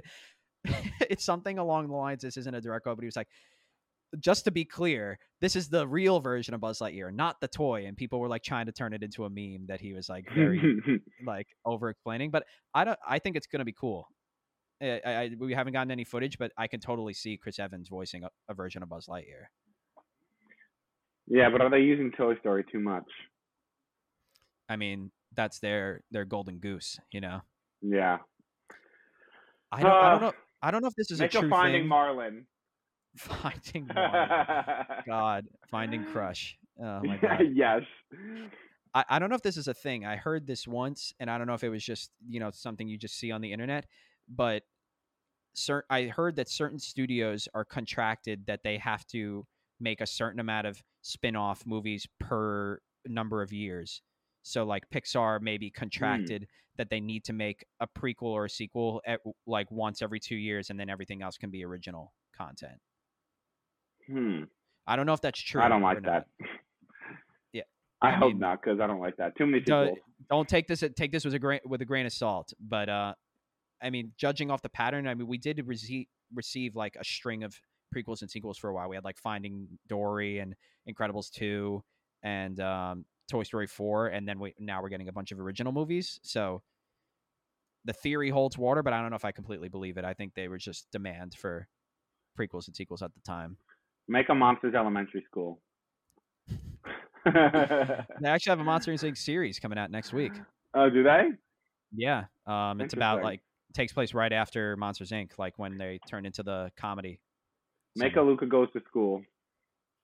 "It's 1.09 1.23
something 1.31 1.57
along 1.59 1.87
the 1.87 1.95
lines. 1.95 2.21
This 2.21 2.37
isn't 2.37 2.55
a 2.55 2.61
direct 2.61 2.83
quote, 2.83 2.97
but 2.97 3.03
he 3.03 3.07
was 3.07 3.15
like." 3.15 3.27
Just 4.19 4.45
to 4.45 4.51
be 4.51 4.63
clear, 4.63 5.17
this 5.41 5.57
is 5.57 5.67
the 5.67 5.85
real 5.85 6.21
version 6.21 6.53
of 6.53 6.61
Buzz 6.61 6.79
Lightyear, 6.79 7.13
not 7.13 7.41
the 7.41 7.49
toy. 7.49 7.85
And 7.85 7.97
people 7.97 8.19
were 8.21 8.29
like 8.29 8.43
trying 8.43 8.67
to 8.67 8.71
turn 8.71 8.93
it 8.93 9.03
into 9.03 9.25
a 9.25 9.29
meme 9.29 9.65
that 9.67 9.81
he 9.81 9.93
was 9.93 10.07
like 10.07 10.25
very 10.33 10.61
like 11.25 11.47
over 11.65 11.89
explaining. 11.89 12.31
But 12.31 12.45
I 12.73 12.85
don't. 12.85 12.99
I 13.05 13.19
think 13.19 13.35
it's 13.35 13.47
gonna 13.47 13.65
be 13.65 13.73
cool. 13.77 14.07
I, 14.81 15.01
I, 15.05 15.11
I- 15.11 15.31
we 15.37 15.53
haven't 15.53 15.73
gotten 15.73 15.91
any 15.91 16.05
footage, 16.05 16.37
but 16.37 16.51
I 16.57 16.67
can 16.67 16.79
totally 16.79 17.13
see 17.13 17.35
Chris 17.35 17.59
Evans 17.59 17.89
voicing 17.89 18.23
a, 18.23 18.29
a 18.47 18.53
version 18.53 18.83
of 18.83 18.89
Buzz 18.89 19.07
Lightyear. 19.07 19.47
yeah, 21.27 21.49
but 21.49 21.59
are 21.61 21.69
they 21.69 21.79
using 21.81 22.11
Toy 22.15 22.35
Story 22.39 22.63
too 22.71 22.79
much? 22.79 23.07
I 24.69 24.77
mean, 24.77 25.11
that's 25.35 25.59
their 25.59 26.01
their 26.11 26.25
golden 26.25 26.57
goose, 26.59 26.99
you 27.11 27.21
know. 27.21 27.41
Yeah. 27.81 28.17
I 29.71 29.81
don't, 29.83 29.91
I 29.91 30.11
don't 30.11 30.23
Uh, 30.23 30.25
know. 30.27 30.33
I 30.61 30.71
don't 30.71 30.81
know 30.81 30.87
if 30.87 30.95
this 30.95 31.11
is 31.11 31.21
a 31.21 31.27
true 31.27 31.49
Finding 31.49 31.81
thing. 31.83 31.87
Marlin. 31.89 32.45
finding 33.17 33.87
Marlin. 33.93 34.85
God, 35.05 35.45
finding 35.69 36.03
crush. 36.05 36.57
Oh 36.81 37.01
my 37.03 37.17
god. 37.17 37.41
yes. 37.53 37.81
I, 38.93 39.05
I 39.09 39.19
don't 39.19 39.29
know 39.29 39.35
if 39.35 39.41
this 39.41 39.57
is 39.57 39.67
a 39.67 39.73
thing. 39.73 40.05
I 40.05 40.15
heard 40.15 40.47
this 40.47 40.67
once, 40.67 41.13
and 41.19 41.29
I 41.29 41.37
don't 41.37 41.47
know 41.47 41.53
if 41.53 41.63
it 41.63 41.69
was 41.69 41.83
just 41.83 42.11
you 42.27 42.39
know 42.39 42.51
something 42.51 42.87
you 42.87 42.97
just 42.97 43.17
see 43.17 43.31
on 43.31 43.41
the 43.41 43.51
internet, 43.53 43.85
but 44.29 44.63
cer- 45.53 45.85
I 45.89 46.03
heard 46.03 46.35
that 46.37 46.49
certain 46.49 46.79
studios 46.79 47.47
are 47.53 47.65
contracted 47.65 48.45
that 48.47 48.61
they 48.63 48.77
have 48.77 49.05
to 49.07 49.45
make 49.79 50.01
a 50.01 50.07
certain 50.07 50.39
amount 50.39 50.67
of 50.67 50.81
spin-off 51.01 51.65
movies 51.65 52.07
per 52.19 52.79
number 53.05 53.41
of 53.41 53.51
years. 53.53 54.01
So 54.47 54.63
like 54.63 54.83
Pixar 54.93 55.41
may 55.41 55.57
be 55.57 55.71
contracted 55.71 56.47
that 56.77 56.89
they 56.89 56.99
need 56.99 57.23
to 57.25 57.33
make 57.33 57.65
a 57.79 57.87
prequel 57.87 58.33
or 58.33 58.45
a 58.45 58.49
sequel 58.49 59.01
at, 59.05 59.19
like 59.47 59.71
once 59.71 60.01
every 60.03 60.19
2 60.19 60.35
years 60.35 60.69
and 60.69 60.79
then 60.79 60.87
everything 60.89 61.23
else 61.23 61.35
can 61.37 61.49
be 61.49 61.65
original 61.65 62.13
content. 62.37 62.77
Hmm. 64.07 64.43
I 64.85 64.95
don't 64.95 65.07
know 65.07 65.13
if 65.13 65.21
that's 65.21 65.41
true. 65.41 65.61
I 65.61 65.67
don't 65.67 65.81
like 65.81 66.03
that. 66.03 66.27
Yeah. 67.53 67.63
I, 68.01 68.09
I 68.09 68.11
hope 68.11 68.33
mean- 68.33 68.39
not, 68.39 68.61
because 68.61 68.79
I 68.79 68.85
don't 68.85 68.99
like 68.99 69.17
that. 69.17 69.35
Too 69.35 69.47
many 69.47 69.61
Don't- 69.63 69.97
don't 70.29 70.47
take 70.47 70.67
this 70.67 70.83
take 70.95 71.11
this 71.11 71.25
with 71.25 71.33
a 71.33 71.39
grain 71.39 71.59
with 71.65 71.81
a 71.81 71.85
grain 71.85 72.05
of 72.05 72.13
salt 72.13 72.53
but 72.59 72.87
uh 72.87 73.13
i 73.83 73.89
mean 73.89 74.13
judging 74.17 74.49
off 74.49 74.61
the 74.61 74.69
pattern 74.69 75.07
i 75.09 75.13
mean 75.13 75.27
we 75.27 75.37
did 75.37 75.61
receive 75.67 76.07
receive 76.33 76.73
like 76.75 76.95
a 76.99 77.03
string 77.03 77.43
of 77.43 77.59
prequels 77.93 78.21
and 78.21 78.31
sequels 78.31 78.57
for 78.57 78.69
a 78.69 78.73
while 78.73 78.87
we 78.87 78.95
had 78.95 79.03
like 79.03 79.17
finding 79.17 79.67
dory 79.87 80.39
and 80.39 80.55
incredibles 80.89 81.29
2 81.31 81.83
and 82.23 82.59
um 82.61 83.05
toy 83.29 83.43
story 83.43 83.67
4 83.67 84.07
and 84.07 84.27
then 84.27 84.39
we 84.39 84.53
now 84.59 84.81
we're 84.81 84.89
getting 84.89 85.07
a 85.07 85.13
bunch 85.13 85.31
of 85.31 85.39
original 85.39 85.71
movies 85.71 86.19
so 86.23 86.61
the 87.85 87.93
theory 87.93 88.29
holds 88.29 88.57
water 88.57 88.83
but 88.83 88.93
i 88.93 89.01
don't 89.01 89.09
know 89.09 89.15
if 89.15 89.25
i 89.25 89.31
completely 89.31 89.69
believe 89.69 89.97
it 89.97 90.05
i 90.05 90.13
think 90.13 90.33
they 90.35 90.47
were 90.47 90.57
just 90.57 90.87
demand 90.91 91.33
for 91.35 91.67
prequels 92.37 92.67
and 92.67 92.75
sequels 92.75 93.01
at 93.01 93.13
the 93.13 93.21
time 93.21 93.57
Make 94.07 94.29
a 94.29 94.35
Monsters 94.35 94.75
Elementary 94.75 95.23
School. 95.27 95.59
they 97.25 97.31
actually 98.27 98.51
have 98.51 98.59
a 98.59 98.63
monster 98.63 98.93
inc 98.93 99.17
series 99.17 99.57
coming 99.57 99.79
out 99.79 99.89
next 99.89 100.13
week 100.13 100.33
oh, 100.75 100.89
do 100.89 101.03
they? 101.03 101.29
Yeah, 101.95 102.25
um, 102.45 102.81
it's 102.81 102.93
about 102.93 103.23
like 103.23 103.41
takes 103.73 103.93
place 103.93 104.13
right 104.13 104.31
after 104.31 104.77
Monsters 104.77 105.11
Inc. 105.11 105.31
Like 105.37 105.57
when 105.57 105.77
they 105.77 105.99
turn 106.07 106.25
into 106.25 106.43
the 106.43 106.71
comedy. 106.77 107.19
Make 107.95 108.15
a. 108.17 108.21
Luca 108.21 108.45
goes 108.45 108.67
to 108.73 108.81
school. 108.87 109.23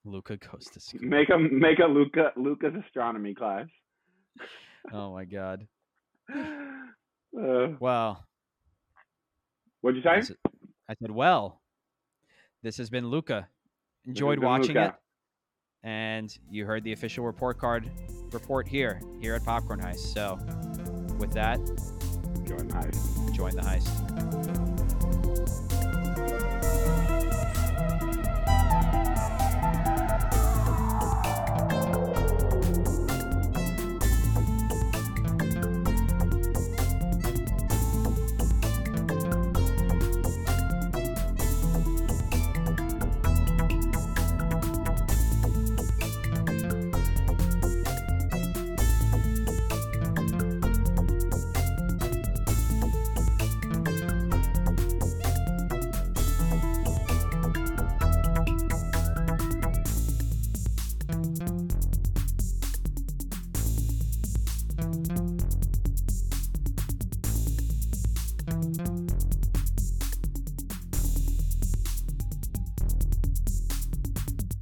Luca 0.04 0.38
goes 0.38 0.66
to 0.66 0.80
school. 0.80 1.02
Make 1.04 1.30
a 1.30 1.38
make 1.38 1.80
a 1.80 1.86
Luca 1.86 2.32
Luca's 2.36 2.74
astronomy 2.86 3.34
class. 3.36 3.68
Oh 4.91 5.14
my 5.14 5.26
god. 5.26 5.68
Uh, 6.34 7.68
Well, 7.80 8.26
what'd 9.82 9.97
you 9.97 10.04
say? 10.04 10.20
this 10.20 10.32
is- 10.32 10.38
I 10.89 10.95
said, 10.95 11.12
well, 11.12 11.62
this 12.64 12.78
has 12.78 12.89
been 12.89 13.08
Luca. 13.08 13.47
Enjoyed 14.06 14.39
been 14.39 14.49
watching 14.49 14.76
Luca. 14.76 14.88
it, 14.88 15.88
and 15.88 16.38
you 16.49 16.66
heard 16.66 16.84
the 16.84 16.91
official 16.93 17.24
report 17.26 17.58
card 17.60 17.89
report 18.34 18.68
here 18.68 18.99
here 19.22 19.36
at 19.36 19.45
Popcorn 19.45 19.80
Heist. 19.80 19.99
So, 20.14 20.36
with 21.20 21.32
that, 21.34 21.60
Join 22.45 22.68
the 22.68 22.74
heist. 22.76 23.34
join 23.36 23.56
the 23.56 23.62
heist. 23.62 24.70